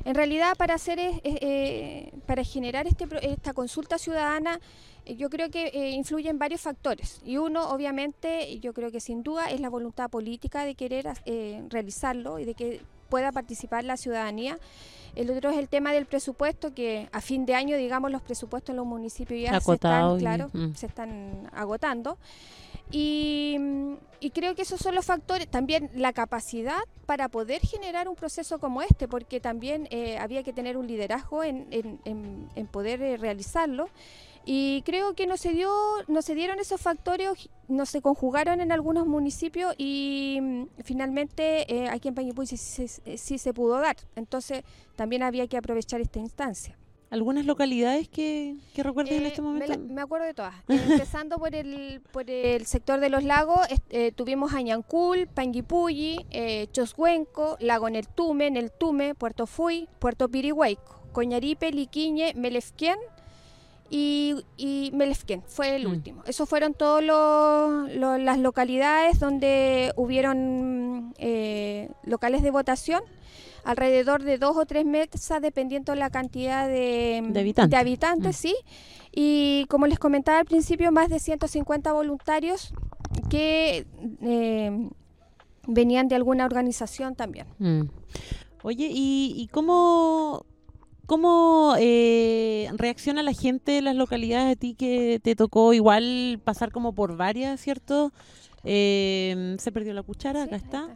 en 0.04 0.16
realidad 0.16 0.56
para 0.58 0.76
hacer 0.76 1.00
eh, 1.00 2.12
para 2.26 2.44
generar 2.44 2.86
este, 2.86 3.08
esta 3.22 3.54
consulta 3.54 3.98
ciudadana 3.98 4.60
yo 5.18 5.30
creo 5.30 5.50
que 5.52 5.92
influyen 5.92 6.40
varios 6.40 6.62
factores 6.62 7.22
y 7.24 7.38
uno 7.38 7.70
obviamente 7.70 8.60
yo 8.60 8.74
creo 8.74 8.92
que 8.92 9.00
sin 9.00 9.22
duda 9.22 9.52
es 9.52 9.62
la 9.62 9.70
voluntad 9.70 10.10
política 10.10 10.66
de 10.66 10.74
querer 10.74 11.08
realizarlo 11.70 12.40
y 12.40 12.46
de 12.46 12.56
que 12.56 12.82
pueda 13.10 13.32
participar 13.32 13.84
la 13.84 13.98
ciudadanía 13.98 14.58
el 15.16 15.30
otro 15.32 15.50
es 15.50 15.58
el 15.58 15.70
tema 15.70 15.94
del 15.94 16.06
presupuesto, 16.06 16.74
que 16.74 17.10
a 17.12 17.22
fin 17.22 17.46
de 17.46 17.56
año, 17.56 17.78
digamos, 17.78 18.12
los 18.12 18.22
presupuestos 18.22 18.72
en 18.72 18.78
los 18.78 18.86
municipios 18.86 19.42
ya 19.42 19.60
se 19.60 19.74
están, 19.74 20.20
claro, 20.20 20.50
mm. 20.54 20.74
se 20.74 20.86
están 20.86 21.50
agotando. 21.54 22.18
Y, 22.92 23.58
creo 24.34 24.56
que 24.56 24.64
esos 24.64 24.80
son 24.80 24.96
los 24.96 25.06
factores, 25.06 25.48
también 25.48 25.90
la 25.94 26.12
capacidad 26.12 26.80
para 27.06 27.30
poder 27.30 27.62
generar 27.62 28.08
un 28.08 28.16
proceso 28.16 28.60
como 28.60 28.82
este, 28.82 29.08
porque 29.08 29.40
también 29.40 29.88
eh, 29.92 30.18
había 30.18 30.44
que 30.44 30.52
tener 30.52 30.78
un 30.78 30.88
liderazgo 30.88 31.44
en, 31.44 31.68
en, 31.72 32.68
poder 32.68 33.02
eh, 33.02 33.18
realizarlo. 33.18 33.90
Y 34.46 34.84
creo 34.84 35.16
que 35.16 35.26
no 35.26 35.38
se 35.38 35.54
dio, 35.54 35.72
no 36.08 36.22
se 36.22 36.36
dieron 36.36 36.60
esos 36.60 36.80
factores, 36.80 37.50
no 37.68 37.86
se 37.88 38.02
conjugaron 38.02 38.62
en 38.62 38.72
algunos 38.72 39.08
municipios 39.08 39.74
y 39.78 40.38
mm, 40.40 40.64
finalmente 40.84 41.74
eh, 41.74 41.90
aquí 41.90 42.10
en 42.10 42.16
Pañipuy 42.16 42.46
sí, 42.46 42.58
sí, 42.58 43.38
se 43.38 43.54
pudo 43.54 43.80
dar. 43.80 43.98
Entonces 44.16 44.64
también 44.96 45.24
había 45.24 45.48
que 45.48 45.58
aprovechar 45.58 46.00
esta 46.00 46.20
instancia. 46.20 46.78
¿Algunas 47.10 47.46
localidades 47.46 48.10
que, 48.10 48.56
que 48.74 48.84
recuerdes 48.84 49.14
en 49.14 49.24
eh, 49.24 49.28
este 49.28 49.42
momento? 49.42 49.80
Me, 49.80 50.02
acuerdo 50.02 50.26
de 50.26 50.34
todas. 50.34 50.54
Empezando 50.68 51.38
por 51.38 51.56
el, 51.56 52.02
por 52.12 52.30
el 52.30 52.66
sector 52.66 53.00
de 53.00 53.10
los 53.10 53.24
lagos, 53.24 53.60
eh, 53.90 54.12
tuvimos 54.12 54.54
Añancul, 54.54 55.28
Panguipulli, 55.28 56.26
eh, 56.32 56.68
Choshuenco, 56.72 57.58
Lago 57.60 57.90
Neltume, 57.90 58.52
Neltume, 58.52 59.16
Puerto 59.16 59.48
Fui, 59.48 59.88
Puerto 60.00 60.30
Pirihuaico, 60.30 61.02
Coñaripe, 61.14 61.72
Liquiñe, 61.72 62.34
Melefquén 62.36 62.98
y, 63.98 64.44
y 64.58 64.92
Melefquén 64.94 65.42
fue 65.48 65.78
el 65.78 65.88
mm. 65.88 65.92
último. 65.92 66.24
Esos 66.26 66.50
fueron 66.50 66.74
todas 66.74 67.02
las 67.02 68.40
localidades 68.40 69.22
donde 69.22 69.94
hubieron 69.96 71.14
eh, 71.18 71.90
locales 72.04 72.44
de 72.44 72.52
votación 72.52 73.02
alrededor 73.64 74.24
de 74.24 74.38
dos 74.38 74.58
o 74.58 74.66
tres 74.66 74.86
mesas 74.86 75.42
dependiendo 75.42 75.94
de 75.94 76.00
la 76.00 76.10
cantidad 76.10 76.68
de, 76.68 77.24
habitantes, 77.74 78.36
mm. 78.36 78.40
sí. 78.40 78.56
Y 79.14 79.66
como 79.70 79.88
les 79.88 79.98
comentaba 79.98 80.40
al 80.40 80.46
principio, 80.46 80.92
más 80.92 81.08
de 81.08 81.20
150 81.20 81.94
voluntarios 81.94 82.74
que 83.30 83.88
eh, 84.22 84.90
venían 85.68 86.10
de 86.10 86.16
alguna 86.16 86.44
organización 86.46 87.16
también. 87.16 87.48
Mm. 87.60 87.84
Oye, 88.62 88.90
¿y, 88.92 89.36
y 89.38 89.48
cómo, 89.48 90.46
cómo 91.06 91.76
eh, 91.80 92.70
reacciona 92.76 93.24
la 93.24 93.34
gente 93.34 93.74
de 93.74 93.82
las 93.82 93.96
localidades 93.96 94.56
a 94.56 94.60
ti 94.60 94.76
que 94.76 95.20
te 95.24 95.36
tocó 95.36 95.74
igual 95.74 96.40
pasar 96.44 96.72
como 96.72 96.94
por 96.94 97.18
varias, 97.18 97.62
¿cierto? 97.62 98.12
Eh, 98.64 99.56
se 99.60 99.72
perdió 99.72 99.94
la 99.94 100.04
cuchara, 100.04 100.44
acá 100.44 100.56
está. 100.56 100.96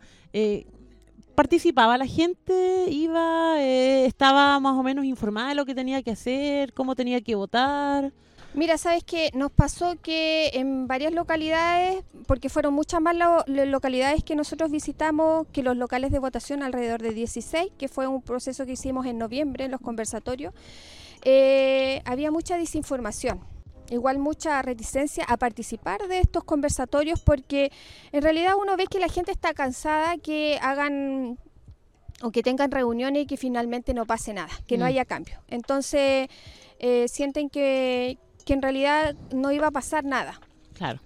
participaba 1.35 1.97
la 1.97 2.07
gente, 2.07 2.85
iba, 2.89 3.61
eh, 3.61 4.05
estaba 4.05 4.59
más 4.59 4.77
o 4.77 4.83
menos 4.83 5.05
informada 5.05 5.49
de 5.49 5.55
lo 5.55 5.65
que 5.65 5.75
tenía 5.75 6.01
que 6.03 6.11
hacer, 6.11 6.73
cómo 6.73 6.95
tenía 6.95 7.21
que 7.21 7.35
votar. 7.35 8.11
Mira, 8.53 8.77
sabes 8.77 9.03
que 9.03 9.29
nos 9.33 9.51
pasó 9.51 9.95
que 10.01 10.49
en 10.53 10.87
varias 10.87 11.13
localidades, 11.13 12.03
porque 12.25 12.49
fueron 12.49 12.73
muchas 12.73 12.99
más 12.99 13.15
las 13.15 13.67
localidades 13.67 14.23
que 14.23 14.35
nosotros 14.35 14.71
visitamos 14.71 15.47
que 15.53 15.61
los 15.61 15.77
locales 15.77 16.11
de 16.11 16.19
votación, 16.19 16.63
alrededor 16.63 17.01
de 17.01 17.13
16, 17.13 17.71
que 17.77 17.87
fue 17.87 18.07
un 18.07 18.21
proceso 18.21 18.65
que 18.65 18.71
hicimos 18.71 19.05
en 19.05 19.19
noviembre 19.19 19.65
en 19.65 19.71
los 19.71 19.81
conversatorios, 19.81 20.53
eh, 21.23 22.01
había 22.05 22.31
mucha 22.31 22.57
desinformación 22.57 23.39
igual 23.91 24.19
mucha 24.19 24.61
reticencia 24.61 25.23
a 25.27 25.37
participar 25.37 26.07
de 26.07 26.19
estos 26.19 26.43
conversatorios 26.43 27.19
porque 27.19 27.71
en 28.11 28.21
realidad 28.21 28.53
uno 28.61 28.77
ve 28.77 28.85
que 28.85 28.99
la 28.99 29.09
gente 29.09 29.31
está 29.31 29.53
cansada 29.53 30.17
que 30.17 30.59
hagan 30.61 31.39
o 32.21 32.31
que 32.31 32.43
tengan 32.43 32.71
reuniones 32.71 33.23
y 33.23 33.25
que 33.25 33.37
finalmente 33.37 33.93
no 33.93 34.05
pase 34.05 34.33
nada, 34.33 34.51
que 34.67 34.77
no 34.77 34.85
mm. 34.85 34.87
haya 34.87 35.05
cambio. 35.05 35.39
Entonces 35.47 36.27
eh, 36.79 37.07
sienten 37.07 37.49
que, 37.49 38.17
que 38.49 38.53
en 38.53 38.63
realidad 38.63 39.15
no 39.31 39.51
iba 39.51 39.67
a 39.67 39.71
pasar 39.71 40.03
nada. 40.05 40.41
Claro. 40.73 40.99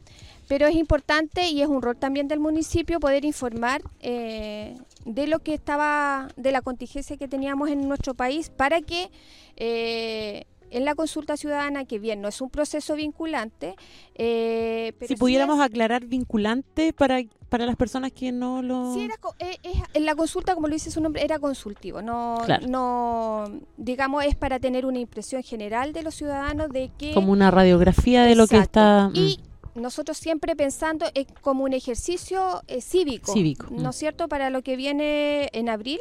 Pero 0.48 0.66
es 0.66 0.76
importante 0.76 1.50
y 1.50 1.62
es 1.62 1.68
un 1.68 1.82
rol 1.82 1.98
también 1.98 2.30
del 2.30 2.40
municipio 2.40 3.02
poder 3.02 3.26
informar 3.26 3.82
eh, 4.00 4.78
de 5.04 5.28
lo 5.28 5.40
que 5.40 5.54
estaba, 5.54 6.30
de 6.38 6.54
la 6.54 6.62
contingencia 6.62 7.18
que 7.18 7.28
teníamos 7.28 7.70
en 7.70 7.90
nuestro 7.90 8.14
país 8.14 8.50
para 8.50 8.80
que 8.80 9.12
eh, 9.58 10.46
en 10.74 10.86
la 10.86 10.96
consulta 10.96 11.38
ciudadana, 11.38 11.86
que 11.86 12.00
bien, 12.00 12.20
no 12.20 12.28
es 12.28 12.42
un 12.42 12.50
proceso 12.50 12.96
vinculante. 12.96 13.76
Eh, 14.16 14.94
pero 14.98 15.08
si 15.08 15.16
pudiéramos 15.16 15.62
aclarar 15.62 16.06
vinculante 16.06 16.94
para, 16.94 17.22
para 17.48 17.68
las 17.68 17.76
personas 17.76 18.12
que 18.12 18.32
no 18.32 18.64
lo... 18.64 18.94
Sí, 18.96 19.04
era, 19.04 19.16
eh, 19.38 19.58
en 19.94 20.06
la 20.06 20.16
consulta, 20.16 20.56
como 20.56 20.68
lo 20.68 20.74
dice 20.74 20.90
su 20.90 21.00
nombre, 21.00 21.24
era 21.24 21.38
consultivo, 21.38 22.02
no, 22.02 22.40
no, 22.68 23.46
digamos, 23.78 24.26
es 24.26 24.36
para 24.36 24.60
tener 24.60 24.88
una 24.88 24.98
impresión 24.98 25.44
general 25.44 25.94
de 25.94 26.02
los 26.02 26.16
ciudadanos 26.16 26.70
de 26.72 26.92
que... 26.98 27.14
Como 27.14 27.32
una 27.32 27.52
radiografía 27.52 28.24
de 28.24 28.34
lo 28.34 28.48
que 28.48 28.58
está... 28.58 29.12
Y 29.14 29.40
mm. 29.76 29.82
nosotros 29.82 30.18
siempre 30.18 30.56
pensando 30.56 31.06
en 31.14 31.28
como 31.42 31.66
un 31.66 31.74
ejercicio 31.74 32.64
eh, 32.68 32.82
cívico, 32.82 33.32
cívico, 33.32 33.68
¿no 33.70 33.92
es 33.92 33.96
mm. 33.96 34.00
cierto?, 34.00 34.28
para 34.28 34.50
lo 34.50 34.64
que 34.64 34.76
viene 34.76 35.50
en 35.54 35.70
abril, 35.70 36.00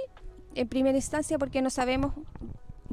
en 0.54 0.66
primera 0.66 0.96
instancia, 0.96 1.38
porque 1.38 1.60
no 1.60 1.68
sabemos 1.68 2.14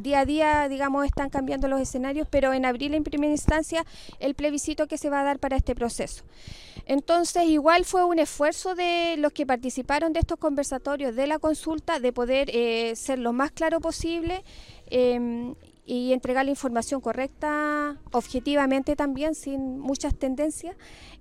día 0.02 0.22
a 0.22 0.26
día, 0.26 0.70
digamos, 0.70 1.06
están 1.06 1.30
cambiando 1.30 1.68
los 1.68 1.80
escenarios, 1.80 2.28
pero 2.30 2.54
en 2.54 2.66
abril 2.66 2.94
en 2.94 3.04
primera 3.04 3.32
instancia 3.32 3.86
el 4.20 4.36
plebiscito 4.36 4.88
que 4.88 4.98
se 4.98 5.10
va 5.10 5.22
a 5.22 5.24
dar 5.24 5.40
para 5.40 5.58
este 5.58 5.76
proceso. 5.76 6.24
Entonces, 6.86 7.44
igual 7.46 7.86
fue 7.86 8.04
un 8.04 8.20
esfuerzo 8.20 8.76
de 8.76 9.16
los 9.18 9.32
que 9.32 9.46
participaron 9.46 10.14
de 10.14 10.22
estos 10.22 10.40
conversatorios, 10.40 11.16
de 11.16 11.28
la 11.28 11.38
consulta, 11.40 12.00
de 12.00 12.12
poder 12.12 12.50
eh, 12.52 12.96
ser 12.96 13.20
lo 13.20 13.34
más 13.34 13.52
claro 13.52 13.80
posible 13.80 14.44
em, 14.90 15.54
y 15.86 16.14
entregar 16.14 16.46
la 16.46 16.52
información 16.52 17.02
correcta, 17.02 17.98
objetivamente 18.12 18.96
también, 18.96 19.36
sin 19.36 19.80
muchas 19.80 20.16
tendencias, 20.16 20.76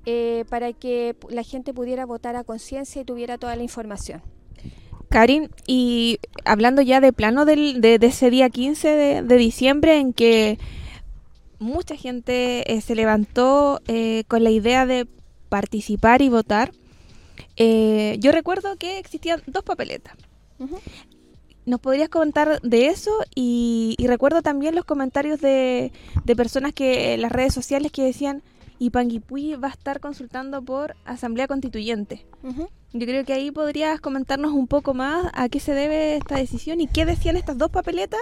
eh, 0.06 0.44
para 0.48 0.72
que 0.72 1.16
la 1.28 1.42
gente 1.42 1.74
pudiera 1.74 2.06
votar 2.06 2.36
a 2.36 2.44
conciencia 2.44 3.02
y 3.02 3.04
tuviera 3.04 3.36
toda 3.38 3.56
la 3.56 3.62
información. 3.62 4.22
Karin, 5.08 5.50
y 5.66 6.18
hablando 6.44 6.82
ya 6.82 7.00
de 7.00 7.12
plano 7.12 7.44
del, 7.44 7.80
de, 7.80 7.98
ese 8.00 8.30
día 8.30 8.50
15 8.50 9.22
de, 9.22 9.36
diciembre 9.36 9.98
en 9.98 10.12
que 10.12 10.58
mucha 11.58 11.96
gente 11.96 12.72
eh, 12.72 12.80
se 12.80 12.94
levantó 12.94 13.80
eh, 13.88 14.24
con 14.28 14.44
la 14.44 14.50
idea 14.50 14.86
de 14.86 15.06
participar 15.48 16.22
y 16.22 16.28
votar, 16.28 16.72
eh, 17.56 18.16
yo 18.20 18.32
recuerdo 18.32 18.76
que 18.76 18.98
existían 18.98 19.42
dos 19.46 19.64
papeletas. 19.64 20.14
¿Nos 21.64 21.80
podrías 21.80 22.08
comentar 22.08 22.60
de 22.62 22.86
eso? 22.86 23.10
Y, 23.34 23.96
recuerdo 24.06 24.42
también 24.42 24.74
los 24.74 24.84
comentarios 24.84 25.40
de, 25.40 25.92
de 26.24 26.36
personas 26.36 26.72
que 26.72 27.14
en 27.14 27.22
las 27.22 27.32
redes 27.32 27.54
sociales 27.54 27.92
que 27.92 28.02
decían, 28.02 28.42
y 28.78 28.90
Panguipulli 28.90 29.54
va 29.54 29.68
a 29.68 29.72
estar 29.72 30.00
consultando 30.00 30.62
por 30.62 30.96
Asamblea 31.04 31.48
Constituyente. 31.48 32.26
Yo 32.92 33.06
creo 33.06 33.24
que 33.24 33.32
ahí 33.32 33.50
podrías 33.50 34.00
comentarnos 34.00 34.52
un 34.52 34.66
poco 34.66 34.94
más 34.94 35.30
a 35.34 35.48
qué 35.48 35.60
se 35.60 35.74
debe 35.74 36.16
esta 36.16 36.36
decisión 36.36 36.80
y 36.80 36.86
qué 36.86 37.04
decían 37.04 37.36
estas 37.36 37.58
dos 37.58 37.70
papeletas, 37.70 38.20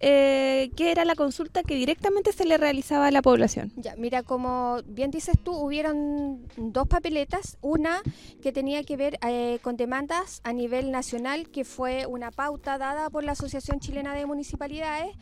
eh, 0.00 0.70
que 0.76 0.90
era 0.90 1.04
la 1.04 1.14
consulta 1.14 1.62
que 1.62 1.74
directamente 1.74 2.32
se 2.32 2.44
le 2.44 2.56
realizaba 2.56 3.06
a 3.06 3.10
la 3.10 3.22
población. 3.22 3.72
Ya, 3.76 3.94
mira, 3.96 4.22
como 4.22 4.78
bien 4.86 5.10
dices 5.10 5.36
tú, 5.42 5.52
hubieron 5.52 6.46
dos 6.56 6.86
papeletas, 6.86 7.58
una 7.60 8.00
que 8.42 8.52
tenía 8.52 8.84
que 8.84 8.96
ver 8.96 9.18
eh, 9.26 9.58
con 9.62 9.76
demandas 9.76 10.40
a 10.44 10.52
nivel 10.52 10.90
nacional, 10.90 11.48
que 11.50 11.64
fue 11.64 12.06
una 12.06 12.30
pauta 12.30 12.78
dada 12.78 13.10
por 13.10 13.24
la 13.24 13.32
Asociación 13.32 13.80
Chilena 13.80 14.14
de 14.14 14.26
Municipalidades, 14.26 15.16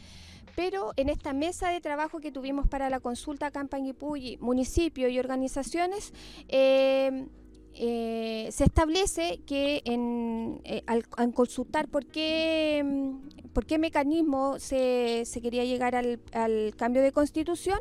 pero 0.54 0.92
en 0.96 1.08
esta 1.08 1.32
mesa 1.32 1.70
de 1.70 1.80
trabajo 1.80 2.20
que 2.20 2.32
tuvimos 2.32 2.66
para 2.68 2.90
la 2.90 3.00
consulta 3.00 3.50
Campañipulli, 3.50 4.36
municipio 4.38 5.08
y 5.08 5.18
organizaciones, 5.18 6.12
eh, 6.48 7.26
eh, 7.74 8.48
se 8.50 8.64
establece 8.64 9.40
que 9.46 9.82
en, 9.84 10.60
eh, 10.64 10.82
al, 10.86 11.08
consultar 11.32 11.88
por 11.88 12.06
qué, 12.06 12.82
mm, 12.84 13.48
por 13.52 13.64
qué 13.64 13.78
mecanismo 13.78 14.58
se, 14.58 15.24
se 15.24 15.40
quería 15.40 15.64
llegar 15.64 15.94
al, 15.94 16.20
al, 16.32 16.74
cambio 16.76 17.02
de 17.02 17.12
constitución, 17.12 17.78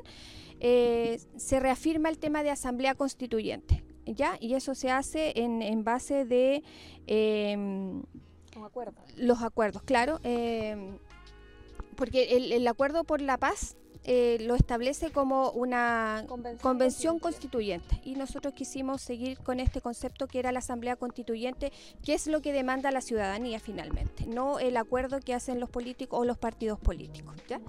se 0.62 1.60
reafirma 1.60 2.10
el 2.10 2.20
tema 2.20 2.44
de 2.44 2.52
asamblea 2.52 2.94
constituyente. 2.94 3.84
¿ya? 4.06 4.38
Y 4.40 4.54
eso 4.54 4.76
se 4.76 4.92
hace 4.92 5.34
en, 5.36 5.64
en 5.64 5.84
base 5.84 6.24
de 6.24 6.64
los 9.18 9.42
acuerdos, 9.42 9.82
claro 9.82 10.20
porque 12.02 12.56
el, 12.56 12.68
acuerdo 12.68 13.04
por 13.04 13.22
la 13.22 13.38
paz 13.38 13.76
eh, 14.06 14.40
lo 14.42 14.56
establece 14.56 15.12
como 15.12 15.52
una 15.52 16.26
convención, 16.60 17.20
constituyente. 17.20 18.02
y 18.04 18.16
nosotros 18.16 18.56
quisimos 18.56 19.04
seguir 19.04 19.38
con 19.38 19.60
este 19.60 19.82
concepto 19.82 20.26
que 20.26 20.40
era 20.40 20.52
la 20.52 20.58
asamblea 20.58 20.96
constituyente, 20.96 21.72
que 22.04 22.16
es 22.16 22.26
lo 22.26 22.42
que 22.42 22.54
demanda 22.54 22.90
la 22.90 23.02
ciudadanía 23.02 23.60
finalmente, 23.60 24.26
no 24.26 24.58
el 24.58 24.78
acuerdo 24.78 25.20
que 25.20 25.36
hacen 25.36 25.60
los 25.60 25.70
políticos 25.70 26.20
o 26.20 26.26
los 26.26 26.40
partidos 26.40 26.80
políticos. 26.80 27.36
¿ya? 27.48 27.62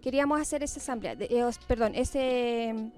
Queríamos 0.00 0.40
hacer 0.40 0.62
esa 0.62 0.78
asamblea, 0.78 1.16
eh, 1.18 1.50
perdón, 1.66 1.96
ese 1.96 2.92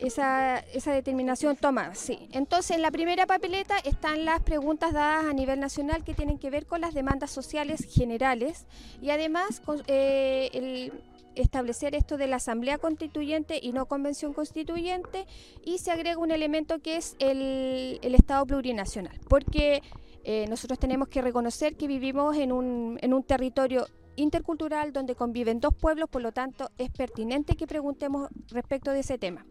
esa, 0.00 0.58
esa 0.58 0.92
determinación 0.92 1.56
toma, 1.56 1.94
sí. 1.94 2.28
Entonces, 2.32 2.76
en 2.76 2.82
la 2.82 2.90
primera 2.90 3.26
papeleta 3.26 3.76
están 3.84 4.24
las 4.24 4.40
preguntas 4.42 4.92
dadas 4.92 5.26
a 5.26 5.32
nivel 5.32 5.60
nacional 5.60 6.04
que 6.04 6.14
tienen 6.14 6.38
que 6.38 6.50
ver 6.50 6.66
con 6.66 6.80
las 6.80 6.94
demandas 6.94 7.30
sociales 7.30 7.86
generales 7.90 8.66
y 9.00 9.10
además 9.10 9.62
eh, 9.86 10.50
el 10.52 10.92
establecer 11.34 11.94
esto 11.94 12.16
de 12.16 12.26
la 12.26 12.36
Asamblea 12.36 12.78
Constituyente 12.78 13.58
y 13.62 13.72
no 13.72 13.86
Convención 13.86 14.32
Constituyente 14.32 15.26
y 15.64 15.78
se 15.78 15.90
agrega 15.90 16.18
un 16.18 16.30
elemento 16.30 16.80
que 16.80 16.96
es 16.96 17.16
el, 17.18 17.98
el 18.02 18.14
Estado 18.14 18.44
plurinacional, 18.46 19.18
porque 19.28 19.82
eh, 20.24 20.46
nosotros 20.48 20.78
tenemos 20.78 21.08
que 21.08 21.22
reconocer 21.22 21.76
que 21.76 21.86
vivimos 21.86 22.36
en 22.36 22.52
un, 22.52 22.98
en 23.00 23.14
un 23.14 23.22
territorio 23.22 23.86
intercultural 24.16 24.92
donde 24.92 25.14
conviven 25.14 25.60
dos 25.60 25.74
pueblos, 25.74 26.08
por 26.08 26.22
lo 26.22 26.32
tanto 26.32 26.70
es 26.78 26.90
pertinente 26.90 27.56
que 27.56 27.66
preguntemos 27.66 28.28
respecto 28.50 28.90
de 28.90 29.00
ese 29.00 29.18
tema. 29.18 29.44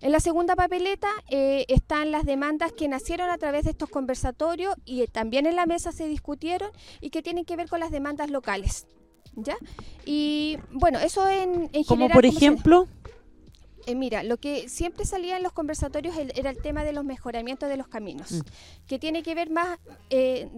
En 0.00 0.12
la 0.12 0.20
segunda 0.20 0.56
papeleta 0.56 1.08
eh, 1.28 1.64
están 1.68 2.10
las 2.10 2.24
demandas 2.24 2.72
que 2.72 2.88
nacieron 2.88 3.30
a 3.30 3.38
través 3.38 3.64
de 3.64 3.70
estos 3.70 3.88
conversatorios 3.88 4.74
y 4.84 5.06
también 5.06 5.46
en 5.46 5.56
la 5.56 5.66
mesa 5.66 5.92
se 5.92 6.08
discutieron 6.08 6.70
y 7.00 7.10
que 7.10 7.22
tienen 7.22 7.44
que 7.44 7.56
ver 7.56 7.68
con 7.68 7.80
las 7.80 7.90
demandas 7.90 8.30
locales. 8.30 8.86
¿Ya? 9.36 9.56
Y 10.04 10.58
bueno, 10.72 10.98
eso 10.98 11.28
en, 11.28 11.70
en 11.72 11.84
Como 11.84 12.08
por 12.08 12.26
ejemplo... 12.26 12.88
Eh, 13.90 13.96
mira, 13.96 14.22
lo 14.22 14.36
que 14.36 14.68
siempre 14.68 15.04
salía 15.04 15.36
en 15.36 15.42
los 15.42 15.52
conversatorios 15.52 16.14
era 16.16 16.50
el 16.50 16.58
tema 16.58 16.84
de 16.84 16.92
los 16.92 17.04
mejoramientos 17.04 17.68
de 17.68 17.76
los 17.76 17.88
caminos, 17.88 18.30
mm. 18.30 18.40
que 18.86 19.00
tiene 19.00 19.24
que 19.24 19.34
ver 19.34 19.50
más, 19.50 19.80
eh, 20.10 20.48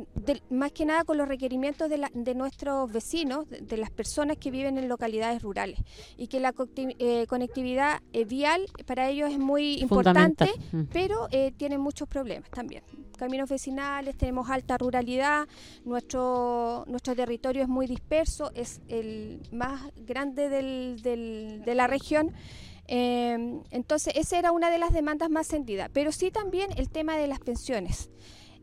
más 0.50 0.72
que 0.72 0.84
nada 0.84 1.04
con 1.04 1.16
los 1.16 1.26
requerimientos 1.26 1.88
de, 1.88 2.06
de 2.12 2.34
nuestros 2.34 2.92
vecinos, 2.92 3.46
de, 3.48 3.76
las 3.78 3.90
personas 3.90 4.36
que 4.36 4.50
viven 4.50 4.76
en 4.76 4.86
localidades 4.86 5.40
rurales, 5.40 5.78
y 6.18 6.26
que 6.26 6.40
la 6.40 6.52
eh, 6.76 7.26
conectividad 7.26 8.02
vial 8.26 8.66
para 8.84 9.08
ellos 9.08 9.30
es 9.30 9.38
muy 9.38 9.78
importante, 9.78 10.50
mm. 10.72 10.82
pero 10.92 11.28
tienen 11.56 11.80
muchos 11.80 12.08
problemas 12.08 12.50
también. 12.50 12.82
Caminos 13.16 13.48
vecinales, 13.48 14.16
tenemos 14.16 14.50
alta 14.50 14.76
ruralidad, 14.76 15.48
nuestro, 15.86 16.84
nuestro 16.86 17.14
territorio 17.14 17.62
es 17.62 17.68
muy 17.68 17.86
disperso, 17.86 18.50
es 18.54 18.82
el 18.88 19.40
más 19.52 19.90
grande 19.96 20.50
del, 20.50 21.00
del, 21.02 21.62
de 21.64 21.74
la 21.74 21.86
región. 21.86 22.34
Em, 22.94 23.62
entonces, 23.70 24.12
esa 24.16 24.38
era 24.38 24.52
una 24.52 24.70
de 24.70 24.76
las 24.76 24.92
demandas 24.92 25.30
más 25.30 25.46
sentidas. 25.46 25.88
Pero 25.94 26.12
sí 26.12 26.30
también 26.30 26.68
el 26.76 26.90
tema 26.90 27.16
de 27.16 27.26
las 27.26 27.40
pensiones. 27.40 28.10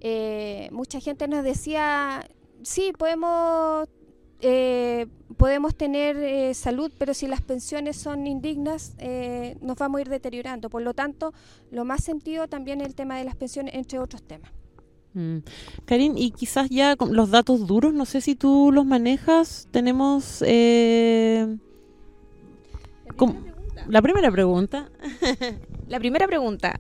Eh, 0.01 0.69
mucha 0.71 0.99
gente 0.99 1.27
nos 1.27 1.43
decía, 1.43 2.29
sí, 2.61 2.93
podemos, 2.95 3.89
eh, 4.41 5.07
podemos 5.35 5.75
tener 5.75 6.15
eh, 6.17 6.53
salud, 6.53 6.91
pero 6.99 7.15
si 7.15 7.25
las 7.25 7.41
pensiones 7.41 7.97
son 7.97 8.27
indignas, 8.27 8.93
nos 9.61 9.77
vamos 9.77 9.97
a 9.97 10.01
ir 10.01 10.09
deteriorando. 10.09 10.69
Por 10.69 10.83
lo 10.83 10.93
tanto, 10.93 11.33
lo 11.71 11.83
más 11.83 12.03
sentido 12.03 12.47
también 12.47 12.81
es 12.81 12.87
el 12.87 12.93
tema 12.93 13.17
de 13.17 13.23
las 13.23 13.35
pensiones, 13.35 13.73
entre 13.73 13.97
otros 13.97 14.21
temas. 14.21 14.51
Mm. 15.15 15.39
Karin, 15.85 16.19
y 16.19 16.29
quizás 16.29 16.69
ya 16.69 16.95
con 16.97 17.15
los 17.15 17.31
datos 17.31 17.65
duros, 17.65 17.95
no 17.95 18.05
sé 18.05 18.21
si 18.21 18.35
tú 18.35 18.69
los 18.71 18.85
manejas, 18.85 19.67
tenemos... 19.71 20.43
La 23.89 24.03
primera 24.03 24.31
pregunta. 24.31 24.89
la 25.87 25.99
primera 25.99 26.27
pregunta. 26.27 26.79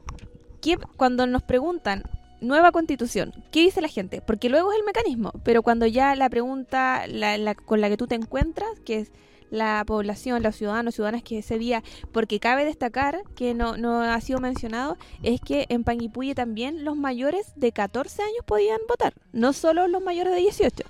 ¿qué, 0.61 0.77
cuando 0.97 1.25
nos 1.25 1.43
preguntan 1.43 2.03
nueva 2.41 2.71
constitución, 2.71 3.33
¿qué 3.51 3.61
dice 3.61 3.81
la 3.81 3.87
gente? 3.87 4.21
Porque 4.21 4.49
luego 4.49 4.71
es 4.71 4.77
el 4.77 4.85
mecanismo, 4.85 5.31
pero 5.43 5.63
cuando 5.63 5.85
ya 5.87 6.15
la 6.15 6.29
pregunta 6.29 7.05
la, 7.07 7.55
con 7.55 7.81
la 7.81 7.89
que 7.89 7.97
tú 7.97 8.07
te 8.07 8.15
encuentras, 8.15 8.69
que 8.85 8.99
es 8.99 9.11
la 9.49 9.83
población, 9.87 10.43
los 10.43 10.55
ciudadanos, 10.55 10.93
ciudadanas 10.93 11.23
que 11.23 11.39
ese 11.39 11.57
día, 11.57 11.83
porque 12.11 12.39
cabe 12.39 12.63
destacar 12.63 13.23
que 13.35 13.55
no, 13.55 13.75
no 13.75 14.01
ha 14.01 14.21
sido 14.21 14.39
mencionado, 14.39 14.95
es 15.23 15.41
que 15.41 15.65
en 15.69 15.83
Panguipulli 15.83 16.35
también 16.35 16.85
los 16.85 16.95
mayores 16.95 17.53
de 17.55 17.71
14 17.71 18.21
años 18.21 18.45
podían 18.45 18.79
votar, 18.87 19.13
no 19.33 19.53
solo 19.53 19.87
los 19.87 20.03
mayores 20.03 20.33
de 20.33 20.41
18. 20.41 20.83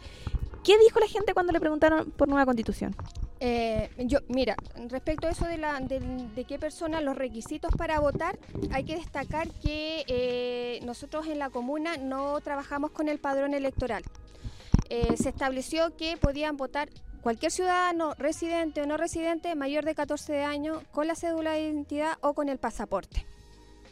¿Qué 0.65 0.77
dijo 0.77 0.99
la 0.99 1.07
gente 1.07 1.33
cuando 1.33 1.53
le 1.53 1.61
preguntaron 1.61 2.11
por 2.11 2.27
nueva 2.27 2.45
constitución? 2.45 2.93
Eh, 3.41 3.89
yo, 3.99 4.19
mira, 4.27 4.55
respecto 4.89 5.27
a 5.27 5.31
eso 5.31 5.45
de, 5.45 5.57
la, 5.57 5.79
de, 5.79 6.45
qué 6.45 6.59
personas, 6.59 7.03
los 7.03 7.17
requisitos 7.17 7.71
para 7.77 7.99
votar, 7.99 8.37
hay 8.71 8.83
que 8.83 8.95
destacar 8.95 9.47
que 9.61 10.03
eh, 10.07 10.79
nosotros 10.83 11.27
en 11.27 11.39
la 11.39 11.49
comuna 11.49 11.97
no 11.97 12.39
trabajamos 12.41 12.91
con 12.91 13.07
el 13.07 13.19
padrón 13.19 13.53
electoral. 13.53 14.03
Eh, 14.89 15.15
se 15.17 15.29
estableció 15.29 15.95
que 15.95 16.17
podían 16.17 16.57
votar 16.57 16.89
cualquier 17.21 17.51
ciudadano 17.51 18.13
residente 18.17 18.81
o 18.81 18.85
no 18.85 18.97
residente 18.97 19.53
mayor 19.55 19.85
de 19.85 19.95
14 19.95 20.43
años 20.43 20.83
con 20.91 21.07
la 21.07 21.15
cédula 21.15 21.51
de 21.51 21.61
identidad 21.61 22.17
o 22.21 22.33
con 22.33 22.49
el 22.49 22.57
pasaporte. 22.57 23.25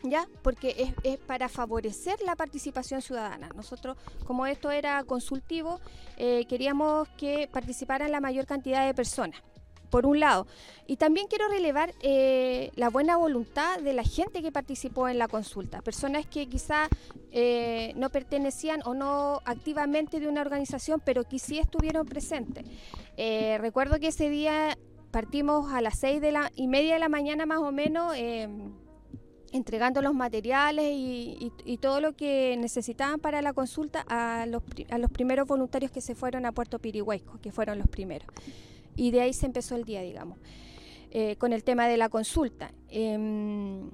¿Ya? 0.03 0.27
Porque 0.41 0.93
es, 1.03 1.17
para 1.19 1.49
favorecer 1.49 2.19
la 2.21 2.35
participación 2.35 3.01
ciudadana. 3.01 3.49
Nosotros, 3.55 3.97
como 4.25 4.45
esto 4.45 4.71
era 4.71 5.03
consultivo, 5.03 5.79
eh, 6.17 6.45
queríamos 6.47 7.07
que 7.17 7.49
participaran 7.51 8.11
la 8.11 8.21
mayor 8.21 8.45
cantidad 8.45 8.85
de 8.85 8.93
personas 8.93 9.41
por 9.89 10.05
un 10.05 10.19
lado. 10.19 10.47
Y 10.85 10.97
también 10.97 11.27
quiero 11.27 11.47
relevar 11.47 11.93
eh, 12.01 12.71
la 12.75 12.89
buena 12.89 13.15
voluntad 13.15 13.79
de 13.79 13.93
la 13.93 14.03
gente 14.03 14.41
que 14.41 14.51
participó 14.51 15.07
en 15.07 15.17
la 15.17 15.29
consulta, 15.29 15.81
personas 15.81 16.25
que 16.25 16.47
quizá 16.47 16.89
eh, 17.31 17.93
no 17.95 18.09
pertenecían 18.09 18.81
o 18.85 18.93
no 18.93 19.41
activamente 19.45 20.19
de 20.19 20.27
una 20.27 20.41
organización, 20.41 21.01
pero 21.03 21.23
que 21.23 21.39
sí 21.39 21.57
estuvieron 21.57 22.05
presentes. 22.05 22.65
Recuerdo 23.17 23.99
que 23.99 24.07
ese 24.07 24.29
día 24.29 24.77
partimos 25.11 25.71
a 25.71 25.81
las 25.81 25.97
seis 25.97 26.19
de 26.21 26.33
la, 26.33 26.51
y 26.55 26.67
media 26.67 26.95
de 26.95 26.99
la 26.99 27.09
mañana 27.09 27.45
más 27.45 27.59
o 27.59 27.71
menos. 27.71 28.13
Entregando 29.51 30.01
los 30.01 30.13
materiales 30.13 30.85
y, 30.89 31.51
todo 31.81 32.01
lo 32.01 32.15
que 32.15 32.55
necesitaban 32.57 33.19
para 33.19 33.41
la 33.41 33.53
consulta 33.53 34.03
a 34.07 34.45
los, 34.47 34.63
a 34.89 34.97
los 34.97 35.11
primeros 35.11 35.47
voluntarios 35.47 35.91
que 35.91 36.01
se 36.01 36.15
fueron 36.15 36.45
a 36.45 36.51
Puerto 36.51 36.79
Pirihuesco, 36.79 37.39
que 37.39 37.51
fueron 37.51 37.77
los 37.77 37.87
primeros 37.87 38.27
y 38.97 39.11
de 39.11 39.21
ahí 39.21 39.31
se 39.31 39.45
empezó 39.45 39.75
el 39.75 39.85
día, 39.85 40.01
digamos, 40.01 40.37
eh, 41.11 41.37
con 41.37 41.53
el 41.53 41.63
tema 41.63 41.87
de 41.87 41.95
la 41.95 42.09
consulta. 42.09 42.73
Em, 42.89 43.89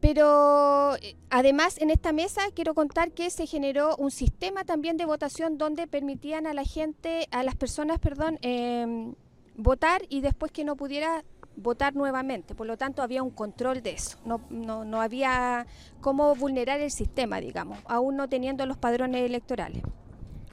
pero 0.00 0.96
eh, 0.96 1.14
además 1.30 1.80
en 1.80 1.90
esta 1.90 2.12
mesa 2.12 2.42
quiero 2.54 2.74
contar 2.74 3.12
que 3.12 3.30
se 3.30 3.46
generó 3.46 3.94
un 3.96 4.10
sistema 4.10 4.64
también 4.64 4.96
de 4.96 5.04
votación 5.04 5.58
donde 5.58 5.86
permitían 5.86 6.48
a 6.48 6.54
la 6.54 6.64
gente, 6.64 7.28
a 7.30 7.44
las 7.44 7.54
personas, 7.54 8.00
perdón, 8.00 8.38
em, 8.42 9.14
votar 9.54 10.02
y 10.08 10.22
después 10.22 10.50
que 10.50 10.64
no 10.64 10.74
pudiera 10.74 11.24
votar 11.56 11.94
nuevamente. 11.94 12.54
Por 12.54 12.66
lo 12.66 12.76
tanto, 12.76 13.02
había 13.02 13.22
un 13.22 13.30
control 13.30 13.82
de 13.82 13.92
eso. 13.92 14.18
No, 14.24 14.40
no, 14.50 14.84
no 14.84 15.00
había 15.00 15.66
cómo 16.00 16.34
vulnerar 16.34 16.80
el 16.80 16.90
sistema, 16.90 17.40
digamos, 17.40 17.78
aún 17.86 18.16
no 18.16 18.28
teniendo 18.28 18.66
los 18.66 18.76
padrones 18.76 19.24
electorales. 19.24 19.82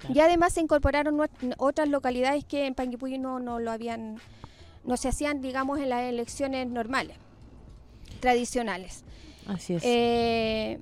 Y 0.08 0.20
además 0.22 0.54
se 0.54 0.62
incorporaron 0.62 1.20
otras 1.58 1.90
localidades 1.90 2.46
que 2.46 2.66
en 2.66 2.74
Panguipulli 2.74 3.18
no, 3.18 3.40
no 3.40 3.60
lo 3.60 3.72
habían, 3.72 4.18
no 4.86 4.96
se 4.96 5.10
hacían, 5.10 5.42
digamos, 5.42 5.80
en 5.80 5.90
las 5.90 6.04
elecciones 6.04 6.68
normales, 6.68 7.18
tradicionales. 8.22 9.04
Así 9.46 9.74
es. 9.74 9.84
Eh, 9.86 10.80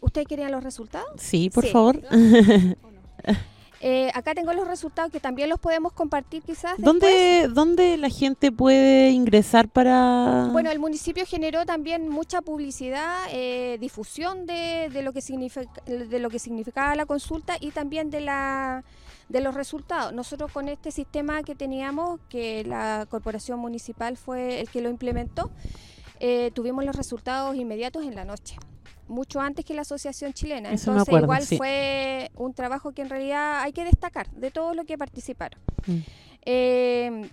¿Ustedes 0.00 0.28
querían 0.28 0.52
los 0.52 0.62
resultados? 0.62 1.08
Sí, 1.16 1.50
por 1.50 1.66
favor. 1.66 2.00
Eh, 3.80 4.10
acá 4.14 4.34
tengo 4.34 4.52
los 4.52 4.66
resultados 4.66 5.12
que 5.12 5.20
también 5.20 5.48
los 5.48 5.60
podemos 5.60 5.92
compartir 5.92 6.42
quizás. 6.42 6.74
¿Dónde, 6.78 7.48
¿Dónde 7.48 7.96
la 7.96 8.08
gente 8.08 8.50
puede 8.50 9.10
ingresar 9.10 9.68
para...? 9.68 10.48
Bueno, 10.52 10.70
el 10.70 10.80
municipio 10.80 11.24
generó 11.24 11.64
también 11.64 12.08
mucha 12.08 12.42
publicidad, 12.42 13.16
eh, 13.30 13.78
difusión 13.80 14.46
de, 14.46 14.90
de, 14.92 15.02
lo 15.02 15.12
que 15.12 15.20
significa, 15.20 15.70
de 15.86 16.18
lo 16.18 16.28
que 16.28 16.38
significaba 16.38 16.94
la 16.96 17.06
consulta 17.06 17.56
y 17.60 17.70
también 17.70 18.10
de 18.10 18.20
la 18.20 18.84
de 19.28 19.40
los 19.40 19.54
resultados. 19.54 20.12
Nosotros 20.12 20.50
con 20.52 20.68
este 20.68 20.90
sistema 20.90 21.42
que 21.42 21.54
teníamos, 21.54 22.18
que 22.28 22.64
la 22.64 23.06
corporación 23.10 23.58
municipal 23.58 24.16
fue 24.16 24.60
el 24.60 24.70
que 24.70 24.80
lo 24.80 24.88
implementó, 24.88 25.50
eh, 26.18 26.50
tuvimos 26.54 26.84
los 26.84 26.96
resultados 26.96 27.54
inmediatos 27.54 28.04
en 28.04 28.14
la 28.14 28.24
noche 28.24 28.56
mucho 29.08 29.40
antes 29.40 29.64
que 29.64 29.74
la 29.74 29.82
Asociación 29.82 30.32
Chilena. 30.32 30.70
Entonces, 30.70 31.14
igual 31.14 31.44
fue 31.44 32.30
un 32.36 32.54
trabajo 32.54 32.92
que 32.92 33.02
en 33.02 33.10
realidad 33.10 33.62
hay 33.62 33.72
que 33.72 33.84
destacar 33.84 34.30
de 34.30 34.50
todo 34.50 34.74
lo 34.74 34.84
que 34.84 34.98
participaron. 34.98 35.60
Mm. 35.86 35.98
Eh, 36.50 37.28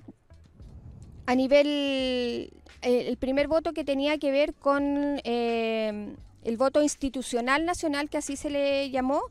a 1.25 1.35
nivel, 1.35 1.67
eh, 1.67 2.49
el 2.81 3.17
primer 3.17 3.47
voto 3.47 3.73
que 3.73 3.83
tenía 3.83 4.17
que 4.17 4.31
ver 4.31 4.53
con 4.53 5.19
eh, 5.23 6.15
el 6.43 6.57
voto 6.57 6.81
institucional 6.81 7.65
nacional, 7.65 8.09
que 8.09 8.17
así 8.17 8.35
se 8.35 8.49
le 8.49 8.89
llamó, 8.89 9.21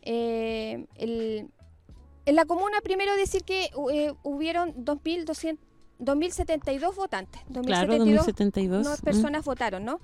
en 0.00 0.86
la 2.24 2.44
comuna, 2.46 2.80
primero 2.82 3.14
decir 3.16 3.42
que 3.44 3.70
hubieron 4.22 4.74
2.072 4.84 6.94
votantes. 6.94 7.42
2.072 7.50 7.66
claro, 7.66 7.98
2072. 7.98 9.00
personas 9.02 9.44
votaron, 9.44 9.84
¿no? 9.84 10.00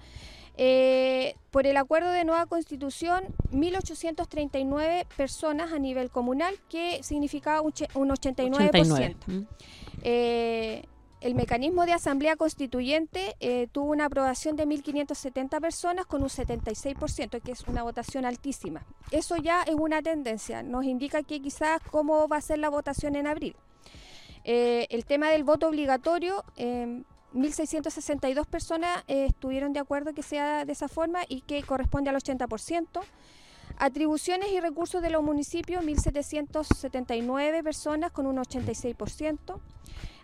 Eh, 0.57 1.35
por 1.51 1.67
el 1.67 1.77
acuerdo 1.77 2.11
de 2.11 2.25
nueva 2.25 2.47
constitución, 2.47 3.25
1.839 3.53 5.07
personas 5.17 5.73
a 5.73 5.79
nivel 5.79 6.11
comunal, 6.11 6.59
que 6.69 7.03
significaba 7.03 7.61
un, 7.61 7.73
89%. 7.73 9.17
Mm. 9.27 9.43
Eh, 10.03 10.85
el 11.21 11.35
mecanismo 11.35 11.87
de 11.87 11.93
asamblea 11.93 12.37
constituyente 12.37 13.35
eh, 13.41 13.67
tuvo 13.73 13.93
una 13.93 14.05
aprobación 14.05 14.57
de 14.57 14.67
1.570 14.67 15.61
personas 15.61 16.07
con 16.07 16.23
un 16.23 16.29
76%, 16.29 17.41
que 17.41 17.53
es 17.53 17.63
una 17.67 17.83
votación 17.83 18.25
altísima. 18.25 18.85
Eso 19.11 19.37
ya 19.37 19.63
es 19.63 19.75
una 19.75 20.03
tendencia, 20.03 20.63
nos 20.63 20.85
indica 20.85 21.23
que 21.23 21.41
quizás 21.41 21.81
cómo 21.91 22.29
va 22.29 22.37
a 22.37 22.41
ser 22.43 22.59
la 22.59 22.69
votación 22.69 23.17
en 23.17 23.27
abril. 23.27 23.57
el 24.45 25.05
tema 25.07 25.31
del 25.31 25.43
voto 25.43 25.69
obligatorio 25.69 26.45
1.662 27.35 28.47
personas 28.47 29.03
eh, 29.09 29.27
estuvieron 29.27 29.73
de 29.73 29.81
acuerdo 29.81 30.15
que 30.15 30.23
sea 30.23 30.65
de 30.65 30.73
esa 30.73 30.89
forma 30.89 31.21
y 31.29 31.41
que 31.41 31.63
corresponde 31.63 32.11
al 32.11 32.17
80%. 32.17 33.01
Atribuciones 33.77 34.53
y 34.53 34.61
recursos 34.61 35.03
de 35.03 35.11
los 35.11 35.23
municipios, 35.23 35.85
1.779 35.85 37.63
personas 37.65 38.13
con 38.13 38.27
un 38.27 38.37
86%. 38.37 39.59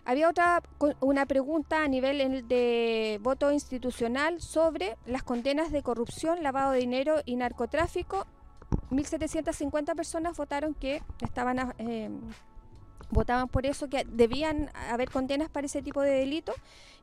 Había 0.05 0.29
otra 0.29 0.63
una 0.99 1.25
pregunta 1.25 1.83
a 1.83 1.87
nivel 1.87 2.47
de 2.47 3.19
voto 3.21 3.51
institucional 3.51 4.41
sobre 4.41 4.97
las 5.05 5.21
condenas 5.21 5.71
de 5.71 5.83
corrupción, 5.83 6.41
lavado 6.41 6.71
de 6.71 6.79
dinero 6.79 7.17
y 7.25 7.35
narcotráfico. 7.35 8.25
1.750 8.89 9.95
personas 9.95 10.37
votaron 10.37 10.73
que 10.73 11.03
estaban 11.19 11.73
eh, 11.77 12.09
votaban 13.11 13.47
por 13.47 13.65
eso, 13.65 13.89
que 13.89 14.05
debían 14.05 14.69
haber 14.89 15.09
condenas 15.09 15.49
para 15.49 15.65
ese 15.67 15.81
tipo 15.81 16.01
de 16.01 16.11
delito 16.11 16.53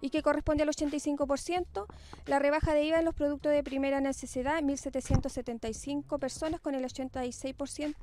y 0.00 0.10
que 0.10 0.22
corresponde 0.22 0.62
al 0.62 0.68
85%. 0.68 1.86
La 2.26 2.38
rebaja 2.38 2.74
de 2.74 2.84
IVA 2.84 2.98
en 2.98 3.04
los 3.04 3.14
productos 3.14 3.52
de 3.52 3.62
primera 3.62 4.00
necesidad, 4.00 4.60
1.775 4.62 6.18
personas 6.18 6.60
con 6.60 6.74
el 6.74 6.84
86%. 6.84 7.94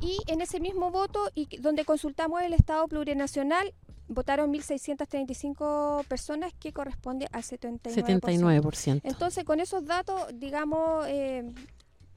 Y 0.00 0.18
en 0.26 0.40
ese 0.40 0.60
mismo 0.60 0.90
voto, 0.90 1.30
y 1.34 1.56
donde 1.58 1.84
consultamos 1.84 2.42
el 2.42 2.52
Estado 2.52 2.86
plurinacional, 2.88 3.72
votaron 4.08 4.52
1.635 4.52 6.04
personas, 6.06 6.52
que 6.54 6.72
corresponde 6.72 7.28
al 7.32 7.42
79%. 7.42 7.80
79%. 7.82 9.00
Entonces, 9.04 9.44
con 9.44 9.60
esos 9.60 9.86
datos, 9.86 10.26
digamos, 10.34 11.06
eh, 11.08 11.50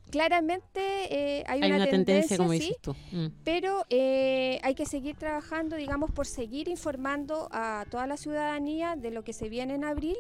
claramente 0.10 0.80
eh, 1.10 1.44
hay, 1.48 1.62
una, 1.72 1.86
tendencia, 1.86 2.38
como 2.38 2.52
dices 2.52 2.78
tú. 2.82 2.96
Mm. 3.12 3.28
pero 3.44 3.84
eh, 3.90 4.60
hay 4.64 4.76
que 4.76 4.86
seguir 4.86 5.16
trabajando, 5.16 5.76
digamos, 5.76 6.12
por 6.12 6.26
seguir 6.26 6.68
informando 6.68 7.50
a 7.52 7.86
toda 7.90 8.08
la 8.08 8.18
ciudadanía 8.18 8.96
de 8.96 9.12
lo 9.12 9.24
que 9.24 9.34
se 9.34 9.50
viene 9.50 9.76
en 9.76 9.84
abril 9.84 10.18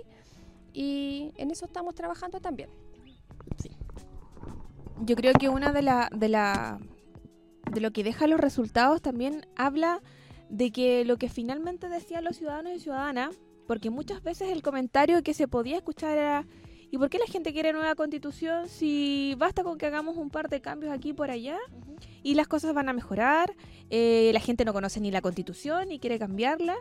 y 0.73 1.31
en 1.37 1.51
eso 1.51 1.65
estamos 1.65 1.95
trabajando 1.95 2.39
también. 2.39 2.69
Yo 5.01 5.15
creo 5.15 5.33
que 5.33 5.47
una 5.49 5.71
de 5.71 5.83
la, 5.83 6.09
de 6.11 6.27
la 6.27 6.79
de 7.71 7.81
lo 7.81 7.91
que 7.91 8.03
deja 8.03 8.27
los 8.27 8.39
resultados 8.39 9.01
también 9.01 9.45
habla 9.55 10.01
de 10.49 10.71
que 10.71 11.05
lo 11.05 11.17
que 11.17 11.29
finalmente 11.29 11.89
decían 11.89 12.23
los 12.23 12.37
ciudadanos 12.37 12.73
y 12.73 12.79
ciudadanas, 12.79 13.39
porque 13.67 13.89
muchas 13.89 14.23
veces 14.23 14.49
el 14.49 14.61
comentario 14.61 15.21
que 15.21 15.33
se 15.33 15.47
podía 15.47 15.77
escuchar 15.77 16.17
era 16.17 16.47
¿Y 16.89 16.97
por 16.97 17.09
qué 17.09 17.19
la 17.19 17.25
gente 17.25 17.51
quiere 17.51 17.73
nueva 17.73 17.95
constitución 17.95 18.69
si 18.69 19.35
basta 19.37 19.63
con 19.63 19.77
que 19.77 19.85
hagamos 19.85 20.15
un 20.17 20.29
par 20.29 20.49
de 20.49 20.61
cambios 20.61 20.93
aquí 20.93 21.09
y 21.09 21.13
por 21.13 21.29
allá 21.29 21.57
y 22.23 22.35
las 22.35 22.47
cosas 22.47 22.73
van 22.73 22.87
a 22.87 22.93
mejorar? 22.93 23.55
Eh, 23.89 24.31
la 24.33 24.39
gente 24.39 24.63
no 24.63 24.73
conoce 24.73 24.99
ni 24.99 25.11
la 25.11 25.21
constitución 25.21 25.91
y 25.91 25.99
quiere 25.99 26.19
cambiarla, 26.19 26.75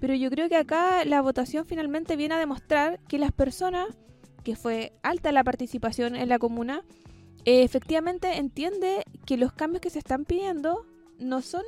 pero 0.00 0.14
yo 0.14 0.30
creo 0.30 0.48
que 0.48 0.56
acá 0.56 1.04
la 1.04 1.20
votación 1.22 1.64
finalmente 1.64 2.16
viene 2.16 2.34
a 2.34 2.38
demostrar 2.38 3.00
que 3.08 3.18
las 3.18 3.32
personas, 3.32 3.86
que 4.42 4.56
fue 4.56 4.92
alta 5.02 5.30
la 5.30 5.44
participación 5.44 6.16
en 6.16 6.28
la 6.28 6.38
comuna, 6.38 6.82
eh, 7.44 7.62
efectivamente 7.62 8.38
entiende 8.38 9.04
que 9.26 9.36
los 9.36 9.52
cambios 9.52 9.80
que 9.80 9.90
se 9.90 9.98
están 9.98 10.24
pidiendo 10.24 10.86
no 11.18 11.40
son 11.40 11.62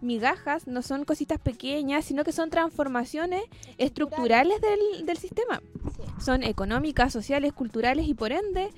migajas, 0.00 0.66
no 0.66 0.82
son 0.82 1.04
cositas 1.04 1.38
pequeñas, 1.40 2.04
sino 2.04 2.24
que 2.24 2.32
son 2.32 2.50
transformaciones 2.50 3.42
estructurales 3.78 4.60
del, 4.60 5.06
del 5.06 5.16
sistema. 5.18 5.60
Son 6.20 6.42
económicas, 6.42 7.12
sociales, 7.12 7.52
culturales 7.52 8.08
y 8.08 8.14
por 8.14 8.32
ende 8.32 8.70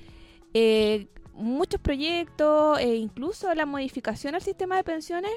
eh, 0.53 1.07
muchos 1.33 1.79
proyectos 1.79 2.79
e 2.79 2.95
incluso 2.95 3.53
la 3.55 3.65
modificación 3.65 4.35
al 4.35 4.41
sistema 4.41 4.75
de 4.75 4.83
pensiones 4.83 5.31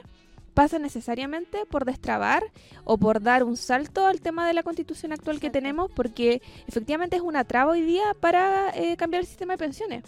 pasa 0.54 0.78
necesariamente 0.78 1.66
por 1.66 1.84
destrabar 1.84 2.44
o 2.84 2.96
por 2.96 3.20
dar 3.20 3.42
un 3.42 3.56
salto 3.56 4.06
al 4.06 4.20
tema 4.20 4.46
de 4.46 4.54
la 4.54 4.62
constitución 4.62 5.12
actual 5.12 5.40
que 5.40 5.50
tenemos 5.50 5.90
porque 5.90 6.42
efectivamente 6.66 7.16
es 7.16 7.22
una 7.22 7.44
traba 7.44 7.72
hoy 7.72 7.82
día 7.82 8.14
para 8.20 8.70
eh, 8.70 8.96
cambiar 8.96 9.22
el 9.22 9.26
sistema 9.26 9.54
de 9.54 9.58
pensiones. 9.58 10.04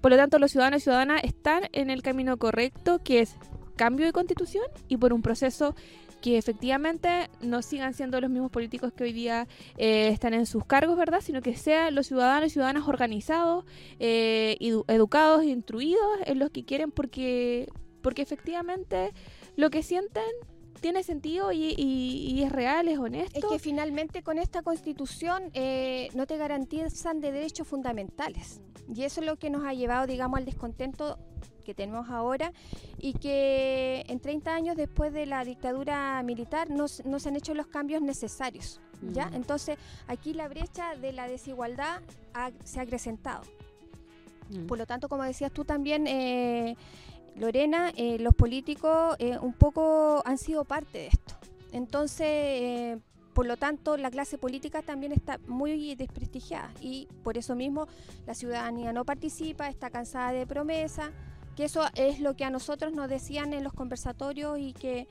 Por 0.00 0.10
lo 0.10 0.16
tanto, 0.16 0.38
los 0.38 0.50
ciudadanos 0.50 0.80
y 0.80 0.84
ciudadanas 0.84 1.22
están 1.22 1.68
en 1.72 1.88
el 1.88 2.02
camino 2.02 2.36
correcto, 2.36 3.00
que 3.04 3.20
es 3.20 3.36
cambio 3.76 4.06
de 4.06 4.12
constitución 4.12 4.64
y 4.88 4.96
por 4.96 5.12
un 5.12 5.22
proceso 5.22 5.74
que 6.22 6.38
efectivamente 6.38 7.28
no 7.40 7.60
sigan 7.62 7.92
siendo 7.92 8.20
los 8.20 8.30
mismos 8.30 8.50
políticos 8.50 8.92
que 8.92 9.04
hoy 9.04 9.12
día 9.12 9.48
eh, 9.76 10.08
están 10.08 10.32
en 10.34 10.46
sus 10.46 10.64
cargos, 10.64 10.96
¿verdad? 10.96 11.20
Sino 11.20 11.42
que 11.42 11.56
sean 11.56 11.94
los 11.94 12.06
ciudadanos 12.06 12.46
y 12.46 12.50
ciudadanas 12.50 12.88
organizados, 12.88 13.64
eh, 13.98 14.56
educados, 14.86 15.44
instruidos 15.44 16.06
en 16.24 16.38
los 16.38 16.50
que 16.50 16.64
quieren, 16.64 16.92
porque, 16.92 17.68
porque 18.00 18.22
efectivamente 18.22 19.12
lo 19.56 19.68
que 19.70 19.82
sienten 19.82 20.22
tiene 20.80 21.02
sentido 21.02 21.52
y, 21.52 22.42
es 22.42 22.52
real, 22.52 22.88
es 22.88 22.98
honesto. 22.98 23.38
Es 23.38 23.44
que 23.44 23.58
finalmente 23.58 24.22
con 24.22 24.38
esta 24.38 24.62
constitución 24.62 25.50
eh, 25.54 26.08
no 26.14 26.26
te 26.26 26.36
garantizan 26.36 27.20
de 27.20 27.32
derechos 27.32 27.66
fundamentales. 27.66 28.60
Y 28.92 29.04
eso 29.04 29.20
es 29.20 29.26
lo 29.26 29.36
que 29.36 29.48
nos 29.48 29.64
ha 29.64 29.74
llevado, 29.74 30.06
digamos, 30.06 30.38
al 30.38 30.44
descontento 30.44 31.18
que 31.62 31.74
tenemos 31.74 32.08
ahora 32.10 32.52
y 32.98 33.14
que 33.14 34.04
en 34.08 34.20
30 34.20 34.54
años 34.54 34.76
después 34.76 35.12
de 35.12 35.26
la 35.26 35.44
dictadura 35.44 36.22
militar 36.22 36.70
no, 36.70 36.88
se 36.88 37.28
han 37.28 37.36
hecho 37.36 37.54
los 37.54 37.66
cambios 37.66 38.02
necesarios. 38.02 38.80
¿ya? 39.02 39.26
Mm. 39.26 39.34
Entonces 39.34 39.78
aquí 40.06 40.34
la 40.34 40.48
brecha 40.48 40.94
de 40.96 41.12
la 41.12 41.28
desigualdad 41.28 42.02
se 42.64 42.80
ha 42.80 42.82
acrecentado. 42.82 43.42
Mm. 44.50 44.66
Por 44.66 44.78
lo 44.78 44.86
tanto, 44.86 45.08
como 45.08 45.22
decías 45.22 45.52
tú 45.52 45.64
también, 45.64 46.06
eh, 46.06 46.76
Lorena, 47.36 47.92
eh, 47.96 48.18
los 48.18 48.34
políticos 48.34 49.16
eh, 49.18 49.38
un 49.38 49.54
poco 49.54 50.22
han 50.24 50.38
sido 50.38 50.64
parte 50.64 50.98
de 50.98 51.06
esto. 51.08 51.34
Entonces, 51.72 52.26
eh, 52.28 52.98
por 53.32 53.46
lo 53.46 53.56
tanto, 53.56 53.96
la 53.96 54.10
clase 54.10 54.36
política 54.36 54.82
también 54.82 55.12
está 55.12 55.38
muy 55.46 55.94
desprestigiada 55.94 56.70
y 56.80 57.08
por 57.24 57.38
eso 57.38 57.54
mismo 57.54 57.88
la 58.26 58.34
ciudadanía 58.34 58.92
no 58.92 59.06
participa, 59.06 59.68
está 59.68 59.88
cansada 59.88 60.32
de 60.32 60.46
promesas, 60.46 61.10
que 61.56 61.64
eso 61.64 61.84
es 61.94 62.20
lo 62.20 62.34
que 62.34 62.44
a 62.44 62.50
nosotros 62.50 62.92
nos 62.92 63.08
decían 63.08 63.52
en 63.52 63.64
los 63.64 63.72
conversatorios 63.72 64.58
y 64.58 64.72
que 64.72 65.06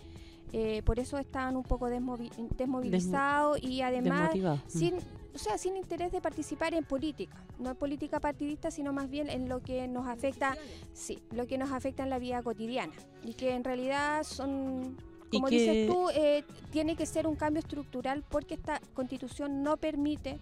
por 0.83 0.99
eso 0.99 1.17
están 1.17 1.55
un 1.55 1.63
poco 1.63 1.87
desmovilizados 1.87 3.63
y 3.63 3.81
además 3.81 4.31
sin 4.67 4.95
o 5.33 5.37
sea, 5.37 5.57
sin 5.57 5.77
interés 5.77 6.11
de 6.11 6.21
participar 6.21 6.73
en 6.73 6.83
política, 6.83 7.37
no 7.59 7.71
en 7.71 7.75
política 7.75 8.19
partidista, 8.19 8.69
sino 8.71 8.91
más 8.91 9.09
bien 9.09 9.29
en 9.29 9.47
lo 9.47 9.61
que 9.61 9.87
nos 9.87 10.07
afecta, 10.07 10.57
sí, 10.93 11.19
lo 11.31 11.47
que 11.47 11.57
nos 11.57 11.71
afecta 11.71 12.03
en 12.03 12.09
la 12.09 12.19
vida 12.19 12.41
cotidiana 12.43 12.93
y 13.23 13.33
que 13.33 13.55
en 13.55 13.63
realidad 13.63 14.23
son 14.23 14.97
como 15.31 15.47
dices 15.47 15.87
tú, 15.87 16.09
eh, 16.09 16.43
tiene 16.71 16.97
que 16.97 17.05
ser 17.05 17.25
un 17.25 17.37
cambio 17.37 17.61
estructural 17.61 18.21
porque 18.27 18.55
esta 18.55 18.81
constitución 18.93 19.63
no 19.63 19.77
permite 19.77 20.37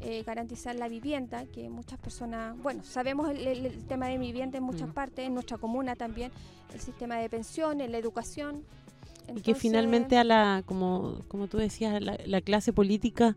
eh, 0.00 0.22
garantizar 0.24 0.74
la 0.76 0.88
vivienda, 0.88 1.44
que 1.46 1.68
muchas 1.68 1.98
personas, 1.98 2.56
bueno, 2.62 2.82
sabemos 2.82 3.30
el, 3.30 3.84
tema 3.86 4.08
de 4.08 4.18
vivienda 4.18 4.58
en 4.58 4.64
muchas 4.64 4.90
partes, 4.90 5.26
en 5.26 5.34
nuestra 5.34 5.58
comuna 5.58 5.96
también, 5.96 6.30
el 6.74 6.80
sistema 6.80 7.16
de 7.16 7.28
pensiones, 7.28 7.90
la 7.90 7.98
educación. 7.98 8.62
y 9.34 9.40
que 9.40 9.54
finalmente 9.54 10.16
a 10.18 10.24
la, 10.24 10.62
como, 10.66 11.22
como 11.28 11.46
tú 11.46 11.58
decías, 11.58 12.00
la, 12.02 12.18
la 12.26 12.40
clase 12.40 12.72
política 12.72 13.34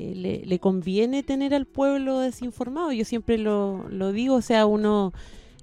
eh, 0.00 0.44
le, 0.44 0.58
conviene 0.60 1.24
tener 1.24 1.52
al 1.54 1.66
pueblo 1.66 2.20
desinformado. 2.20 2.92
Yo 2.92 3.04
siempre 3.04 3.36
lo, 3.36 3.88
lo 3.88 4.12
digo, 4.12 4.36
o 4.36 4.42
sea, 4.42 4.64
uno, 4.64 5.12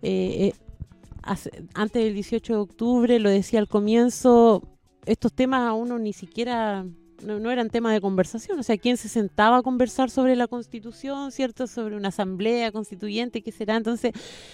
eh, 0.01 0.51
eh, 0.51 1.61
antes 1.73 2.03
del 2.03 2.13
18 2.13 2.53
de 2.53 2.59
octubre, 2.59 3.19
lo 3.19 3.29
decía 3.29 3.59
al 3.59 3.69
comienzo, 3.69 4.61
estos 5.05 5.31
temas 5.31 5.61
a 5.61 5.71
uno 5.71 5.99
ni 5.99 6.11
siquiera 6.11 6.85
no, 7.23 7.51
eran 7.51 7.69
temas 7.69 7.93
de 7.93 8.01
conversación. 8.01 8.59
O 8.59 8.63
sea, 8.63 8.77
¿quién 8.77 8.97
se 8.97 9.09
sentaba 9.09 9.57
a 9.57 9.61
conversar 9.61 10.09
sobre 10.09 10.35
la 10.35 10.47
constitución, 10.47 11.31
¿cierto? 11.31 11.67
Sobre 11.67 11.95
una 11.95 12.09
asamblea 12.09 12.71
constituyente, 12.71 13.41
¿qué 13.41 13.51
será? 13.51 13.75
Entonces, 13.75 14.13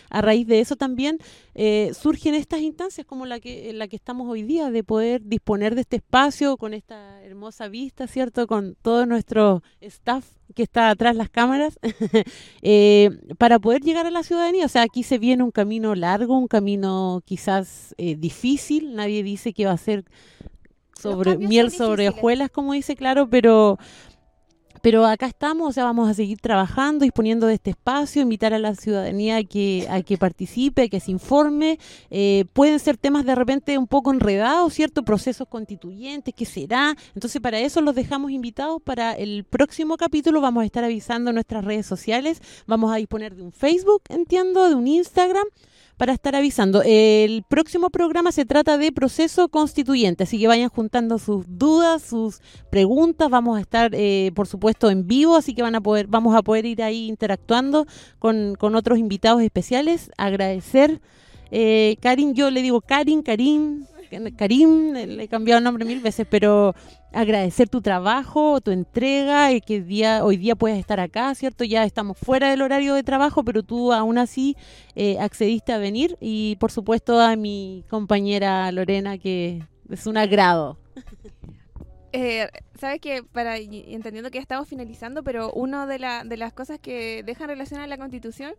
a 0.09 0.21
raíz 0.21 0.47
de 0.47 0.59
eso 0.59 0.75
también 0.75 1.17
eh, 1.55 1.91
surgen 1.93 2.35
estas 2.35 2.61
instancias 2.61 3.05
como 3.05 3.25
la 3.25 3.39
que, 3.39 3.73
la 3.73 3.87
que 3.87 3.95
estamos 3.95 4.29
hoy 4.29 4.43
día, 4.43 4.71
de 4.71 4.83
poder 4.83 5.23
disponer 5.23 5.75
de 5.75 5.81
este 5.81 5.97
espacio 5.97 6.57
con 6.57 6.73
esta 6.73 7.23
hermosa 7.23 7.67
vista, 7.67 8.07
¿cierto? 8.07 8.47
Con 8.47 8.75
todo 8.81 9.05
nuestro 9.05 9.63
staff 9.79 10.25
que 10.53 10.63
está 10.63 10.89
atrás 10.89 11.15
las 11.15 11.29
cámaras, 11.29 11.79
eh, 12.61 13.09
para 13.37 13.59
poder 13.59 13.81
llegar 13.81 14.05
a 14.05 14.11
la 14.11 14.23
ciudadanía. 14.23 14.65
O 14.65 14.69
sea, 14.69 14.83
aquí 14.83 15.03
se 15.03 15.17
viene 15.17 15.43
un 15.43 15.51
camino 15.51 15.95
largo, 15.95 16.37
un 16.37 16.47
camino 16.47 17.21
quizás 17.25 17.95
eh, 17.97 18.15
difícil. 18.15 18.95
Nadie 18.95 19.23
dice 19.23 19.53
que 19.53 19.65
va 19.65 19.71
a 19.71 19.77
ser 19.77 20.05
sobre 21.01 21.37
miel 21.37 21.71
sobre 21.71 22.09
hojuelas, 22.09 22.49
como 22.49 22.73
dice, 22.73 22.95
claro, 22.95 23.29
pero 23.29 23.77
pero 24.81 25.05
acá 25.05 25.27
estamos, 25.27 25.69
o 25.69 25.71
sea, 25.71 25.83
vamos 25.83 26.09
a 26.09 26.13
seguir 26.13 26.39
trabajando, 26.39 27.03
disponiendo 27.03 27.45
de 27.47 27.53
este 27.53 27.69
espacio, 27.71 28.21
invitar 28.21 28.53
a 28.53 28.59
la 28.59 28.75
ciudadanía 28.75 29.37
a 29.37 29.43
que, 29.43 29.87
a 29.89 30.01
que 30.01 30.17
participe, 30.17 30.83
a 30.83 30.87
que 30.89 30.99
se 30.99 31.11
informe. 31.11 31.77
Eh, 32.09 32.45
pueden 32.53 32.79
ser 32.79 32.97
temas 32.97 33.25
de 33.25 33.35
repente 33.35 33.77
un 33.77 33.87
poco 33.87 34.11
enredados, 34.11 34.73
¿cierto? 34.73 35.03
Procesos 35.03 35.47
constituyentes, 35.47 36.33
¿qué 36.35 36.45
será? 36.45 36.95
Entonces, 37.13 37.39
para 37.41 37.59
eso 37.59 37.81
los 37.81 37.93
dejamos 37.93 38.31
invitados 38.31 38.81
para 38.81 39.13
el 39.13 39.43
próximo 39.43 39.97
capítulo. 39.97 40.41
Vamos 40.41 40.63
a 40.63 40.65
estar 40.65 40.83
avisando 40.83 41.29
en 41.29 41.35
nuestras 41.35 41.63
redes 41.63 41.85
sociales. 41.85 42.41
Vamos 42.65 42.91
a 42.91 42.95
disponer 42.95 43.35
de 43.35 43.43
un 43.43 43.51
Facebook, 43.51 44.01
entiendo, 44.09 44.67
de 44.67 44.73
un 44.73 44.87
Instagram 44.87 45.45
para 46.01 46.13
estar 46.13 46.35
avisando. 46.35 46.81
El 46.83 47.43
próximo 47.43 47.91
programa 47.91 48.31
se 48.31 48.43
trata 48.43 48.79
de 48.79 48.91
proceso 48.91 49.49
constituyente, 49.49 50.23
así 50.23 50.39
que 50.39 50.47
vayan 50.47 50.69
juntando 50.69 51.19
sus 51.19 51.45
dudas, 51.47 52.01
sus 52.01 52.41
preguntas. 52.71 53.29
Vamos 53.29 53.59
a 53.59 53.61
estar, 53.61 53.91
eh, 53.93 54.31
por 54.33 54.47
supuesto, 54.47 54.89
en 54.89 55.05
vivo, 55.05 55.35
así 55.35 55.53
que 55.53 55.61
van 55.61 55.75
a 55.75 55.81
poder, 55.81 56.07
vamos 56.07 56.35
a 56.35 56.41
poder 56.41 56.65
ir 56.65 56.81
ahí 56.81 57.05
interactuando 57.07 57.85
con, 58.17 58.55
con 58.55 58.73
otros 58.73 58.97
invitados 58.97 59.43
especiales. 59.43 60.09
Agradecer. 60.17 61.01
Eh, 61.51 61.97
Karin, 62.01 62.33
yo 62.33 62.49
le 62.49 62.63
digo 62.63 62.81
Karin, 62.81 63.21
Karin, 63.21 63.85
Karim, 64.37 64.93
le 64.93 65.23
he 65.23 65.27
cambiado 65.27 65.59
el 65.59 65.63
nombre 65.63 65.85
mil 65.85 65.99
veces, 65.99 66.27
pero 66.29 66.75
agradecer 67.13 67.69
tu 67.69 67.81
trabajo, 67.81 68.61
tu 68.61 68.71
entrega, 68.71 69.51
y 69.51 69.61
que 69.61 69.81
día, 69.81 70.23
hoy 70.23 70.37
día 70.37 70.55
puedes 70.55 70.77
estar 70.77 70.99
acá, 70.99 71.33
¿cierto? 71.35 71.63
Ya 71.63 71.83
estamos 71.83 72.17
fuera 72.17 72.49
del 72.49 72.61
horario 72.61 72.93
de 72.93 73.03
trabajo, 73.03 73.43
pero 73.43 73.63
tú 73.63 73.93
aún 73.93 74.17
así 74.17 74.55
eh, 74.95 75.17
accediste 75.19 75.73
a 75.73 75.77
venir 75.77 76.17
y 76.19 76.57
por 76.59 76.71
supuesto 76.71 77.19
a 77.19 77.35
mi 77.35 77.83
compañera 77.89 78.71
Lorena, 78.71 79.17
que 79.17 79.63
es 79.89 80.05
un 80.07 80.17
agrado. 80.17 80.77
Eh, 82.13 82.49
Sabes 82.81 82.99
que, 82.99 83.21
para 83.21 83.57
entendiendo 83.57 84.31
que 84.31 84.39
ya 84.39 84.41
estamos 84.41 84.67
finalizando, 84.67 85.21
pero 85.23 85.53
una 85.53 85.85
de, 85.85 85.99
de 86.25 86.35
las 86.37 86.51
cosas 86.51 86.79
que 86.79 87.21
dejan 87.21 87.47
relación 87.47 87.79
a 87.79 87.85
la 87.85 87.99
Constitución 87.99 88.55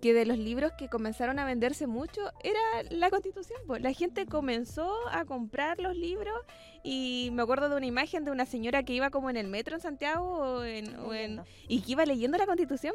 que 0.00 0.14
de 0.14 0.26
los 0.26 0.38
libros 0.38 0.72
que 0.78 0.88
comenzaron 0.88 1.38
a 1.38 1.44
venderse 1.44 1.86
mucho 1.86 2.20
era 2.42 2.60
la 2.90 3.10
constitución. 3.10 3.58
Pues. 3.66 3.82
La 3.82 3.92
gente 3.92 4.26
comenzó 4.26 4.92
a 5.10 5.24
comprar 5.24 5.80
los 5.80 5.96
libros 5.96 6.38
y 6.82 7.30
me 7.32 7.42
acuerdo 7.42 7.68
de 7.68 7.76
una 7.76 7.86
imagen 7.86 8.24
de 8.24 8.30
una 8.30 8.46
señora 8.46 8.82
que 8.82 8.92
iba 8.92 9.10
como 9.10 9.30
en 9.30 9.36
el 9.36 9.48
metro 9.48 9.74
en 9.74 9.80
Santiago 9.80 10.62
y 10.66 11.80
que 11.82 11.92
iba 11.92 12.04
leyendo 12.04 12.38
la 12.38 12.46
constitución. 12.46 12.94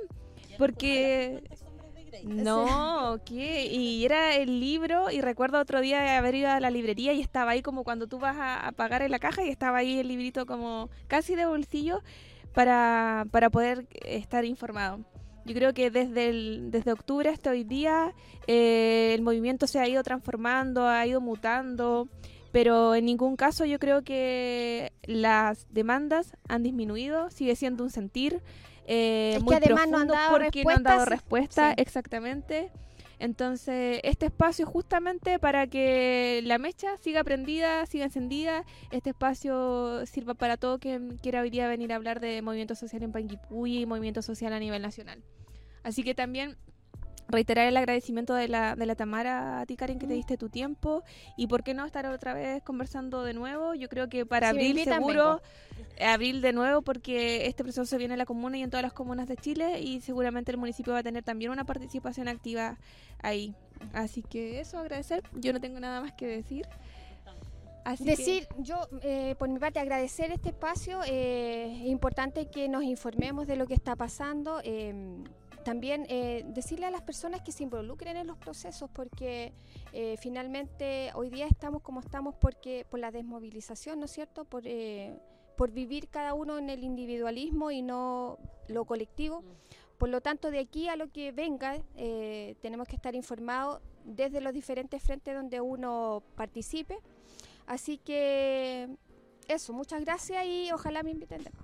Porque... 0.58 1.43
No, 2.24 3.20
¿qué? 3.26 3.66
Y 3.66 4.06
era 4.06 4.36
el 4.36 4.60
libro 4.60 5.10
y 5.10 5.20
recuerdo 5.20 5.60
otro 5.60 5.82
día 5.82 6.16
haber 6.18 6.36
ido 6.36 6.49
a 6.51 6.60
la 6.60 6.70
librería 6.70 7.12
y 7.14 7.22
estaba 7.22 7.51
ahí 7.51 7.64
como 7.64 7.84
cuando 7.84 8.06
tú 8.06 8.20
vas 8.20 8.38
a, 8.39 8.72
pagar 8.74 9.01
en 9.01 9.10
la 9.10 9.18
caja 9.18 9.43
y 9.43 9.49
estaba 9.49 9.80
ahí 9.80 9.99
el 9.99 10.10
librito 10.10 10.45
como 10.45 10.91
casi 11.08 11.36
de 11.36 11.47
bolsillo 11.47 12.04
para, 12.54 13.26
para 13.32 13.49
poder 13.49 13.88
estar 14.06 14.45
informado. 14.45 14.99
Yo 15.46 15.54
creo 15.54 15.74
que 15.74 15.91
desde, 15.91 16.30
el, 16.30 16.72
desde 16.72 16.91
octubre 16.91 17.30
hasta 17.30 17.52
hoy 17.52 17.64
día 17.64 18.14
eh, 18.48 19.12
el 19.14 19.22
movimiento 19.22 19.68
se 19.68 19.80
ha 19.80 19.88
ido 19.88 20.02
transformando, 20.04 20.88
ha 20.88 21.06
ido 21.06 21.20
mutando, 21.20 22.08
pero 22.52 22.96
en 22.96 23.06
ningún 23.06 23.36
caso 23.36 23.66
yo 23.66 23.80
creo 23.80 24.04
que 24.04 24.94
las 25.04 25.68
demandas 25.70 26.38
han 26.48 26.64
disminuido, 26.64 27.30
sigue 27.30 27.56
siendo 27.56 27.84
un 27.84 27.89
sentir 27.89 28.41
eh, 28.86 29.39
muy 29.41 29.58
profundo 29.58 30.14
porque 30.30 30.64
no 30.64 30.72
han 30.72 30.84
dado 30.84 31.06
respuesta, 31.06 31.74
exactamente. 31.74 32.72
Entonces, 33.24 34.01
este 34.03 34.26
espacio 34.26 34.65
justamente 34.65 35.39
para 35.39 35.67
que 35.67 36.41
la 36.43 36.57
mecha 36.57 36.97
siga 36.97 37.24
prendida, 37.24 37.86
siga 37.86 38.03
encendida, 38.03 38.65
este 38.91 39.11
espacio 39.11 40.05
sirva 40.05 40.34
para 40.34 40.57
todo 40.57 40.78
quien 40.78 41.17
quiera 41.19 41.39
hoy 41.39 41.49
día 41.49 41.69
venir 41.69 41.93
a 41.93 41.95
hablar 41.95 42.19
de 42.19 42.41
movimiento 42.41 42.76
social 42.76 43.01
en 43.01 43.13
Panguipulli 43.13 43.80
y 43.80 43.86
movimiento 43.86 44.21
social 44.21 44.51
a 44.51 44.59
nivel 44.59 44.82
nacional. 44.82 45.24
Así 45.84 46.03
que 46.03 46.13
también 46.13 46.57
reiterar 47.28 47.67
el 47.67 47.78
agradecimiento 47.78 48.34
de 48.34 48.47
la, 48.47 48.76
de 48.76 48.86
la 48.86 48.95
Tamara 48.95 49.61
a 49.61 49.65
ti, 49.65 49.76
Karen, 49.76 49.99
que 49.99 50.07
te 50.07 50.13
diste 50.13 50.38
tu 50.38 50.49
tiempo. 50.49 51.03
Y 51.38 51.47
por 51.47 51.63
qué 51.63 51.74
no 51.74 51.86
estar 51.86 52.05
otra 52.05 52.34
vez 52.34 52.61
conversando 52.63 53.24
de 53.24 53.34
nuevo. 53.34 53.74
Yo 53.74 53.89
creo 53.89 54.09
que 54.09 54.26
para 54.26 54.49
abril 54.49 54.84
seguro, 54.84 55.41
abril 56.05 56.41
de 56.41 56.53
nuevo, 56.53 56.82
porque 56.82 57.47
este 57.47 57.63
proceso 57.63 57.97
viene 57.97 58.13
en 58.13 58.19
la 58.19 58.26
comuna 58.26 58.57
y 58.57 58.63
en 58.63 58.69
todas 58.69 58.84
las 58.84 58.93
comunas 58.93 59.28
de 59.28 59.38
Chile. 59.38 59.82
Y 59.82 60.01
seguramente 60.01 60.51
el 60.51 60.57
municipio 60.57 60.93
va 60.93 60.99
a 60.99 61.03
tener 61.03 61.24
también 61.24 61.51
una 61.51 61.65
participación 61.65 62.28
activa 62.28 62.78
ahí. 63.21 63.55
Así 63.93 64.24
que 64.24 64.59
eso, 64.59 64.78
agradecer. 64.78 65.24
Yo 65.34 65.53
no 65.53 65.59
tengo 65.59 65.80
nada 65.80 66.01
más 66.01 66.13
que 66.13 66.28
decir. 66.28 66.67
Así 67.84 68.05
Decir, 68.05 68.47
yo 68.59 68.88
eh, 69.01 69.36
por 69.38 69.49
mi 69.49 69.59
parte 69.59 69.80
agradecer 69.80 70.32
este 70.32 70.49
espacio, 70.49 71.01
eh, 71.05 71.82
es 71.82 71.88
importante 71.88 72.45
que 72.45 72.69
nos 72.69 72.84
informemos 72.84 73.45
de 73.45 73.57
lo 73.57 73.67
que 73.67 73.74
está 73.74 73.97
pasando. 73.97 74.61
Eh, 74.63 74.93
también 75.64 76.05
eh, 76.09 76.43
decirle 76.47 76.86
a 76.86 76.91
las 76.91 77.01
personas 77.01 77.41
que 77.41 77.51
se 77.51 77.64
involucren 77.64 78.18
en 78.18 78.28
los 78.28 78.38
procesos 78.38 78.89
porque 78.91 79.53
eh, 79.91 80.16
finalmente 80.20 81.11
hoy 81.16 81.30
día 81.30 81.47
estamos 81.47 81.82
como 81.82 81.99
estamos 81.99 82.36
porque 82.36 82.86
por 82.89 82.99
la 82.99 83.11
desmovilización, 83.11 83.99
¿no 83.99 84.05
es 84.05 84.11
cierto? 84.11 84.45
Por, 84.45 84.64
eh, 84.66 85.18
por 85.57 85.72
vivir 85.72 86.09
cada 86.09 86.34
uno 86.34 86.57
en 86.57 86.70
el 86.70 86.84
individualismo 86.84 87.72
y 87.72 87.82
no 87.82 88.38
lo 88.68 88.86
colectivo. 88.86 89.43
Por 89.97 90.09
lo 90.09 90.22
tanto, 90.22 90.51
de 90.51 90.59
aquí 90.59 90.89
a 90.89 90.95
lo 90.95 91.11
que 91.11 91.32
venga, 91.32 91.78
tenemos 92.61 92.88
que 92.88 92.95
estar 92.95 93.16
informados 93.16 93.82
desde 94.03 94.41
los 94.41 94.51
diferentes 94.51 95.01
frentes 95.01 95.34
donde 95.34 95.61
uno 95.61 96.24
participe. 96.36 96.97
Así 97.68 97.99
que 97.99 98.89
eso, 99.47 99.72
muchas 99.72 100.01
gracias 100.01 100.45
y 100.45 100.72
ojalá 100.74 101.03
me 101.03 101.11
inviten 101.11 101.43
de 101.43 101.51
nuevo. 101.51 101.62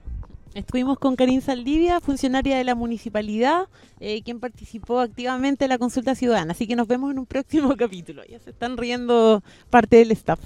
Estuvimos 0.55 0.97
con 0.97 1.15
Karin 1.15 1.41
Saldivia, 1.41 1.99
funcionaria 1.99 2.57
de 2.57 2.63
la 2.63 2.73
municipalidad, 2.73 3.67
eh, 3.99 4.23
quien 4.23 4.39
participó 4.39 4.99
activamente 4.99 5.65
en 5.65 5.69
la 5.69 5.77
consulta 5.77 6.15
ciudadana. 6.15 6.53
Así 6.53 6.65
que 6.65 6.75
nos 6.75 6.87
vemos 6.87 7.11
en 7.11 7.19
un 7.19 7.25
próximo 7.27 7.75
capítulo. 7.77 8.23
Ya 8.25 8.39
se 8.39 8.49
están 8.49 8.75
riendo 8.75 9.43
parte 9.69 9.97
del 9.97 10.11
staff. 10.11 10.39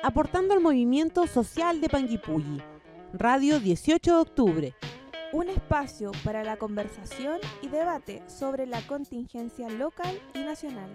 Aportando 0.00 0.54
al 0.54 0.60
movimiento 0.60 1.26
social 1.26 1.80
de 1.80 1.88
Panguipulli. 1.88 2.62
Radio 3.12 3.58
18 3.58 4.14
de 4.14 4.20
octubre. 4.20 4.74
Un 5.32 5.50
espacio 5.50 6.10
para 6.24 6.42
la 6.42 6.56
conversación 6.56 7.38
y 7.60 7.68
debate 7.68 8.22
sobre 8.28 8.66
la 8.66 8.80
contingencia 8.82 9.68
local 9.68 10.18
y 10.34 10.38
nacional. 10.38 10.88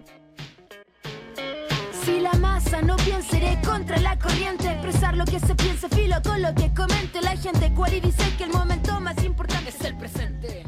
Si 2.04 2.20
la 2.20 2.34
masa 2.34 2.82
no 2.82 2.96
piensa, 2.98 3.38
iré 3.38 3.60
contra 3.64 4.00
la 4.00 4.18
corriente. 4.18 4.72
Expresar 4.72 5.16
lo 5.16 5.26
que 5.26 5.40
se 5.40 5.54
piensa, 5.54 5.88
filo 5.88 6.16
con 6.24 6.42
lo 6.42 6.54
que 6.56 6.74
comente 6.74 7.22
la 7.22 7.38
gente. 7.38 7.72
Cual 7.76 7.94
y 7.94 8.00
dice 8.02 8.24
que 8.36 8.46
el 8.46 8.52
momento 8.52 9.00
más 9.00 9.24
importante 9.24 9.70
es 9.70 9.82
el 9.82 9.96
presente. 9.98 10.66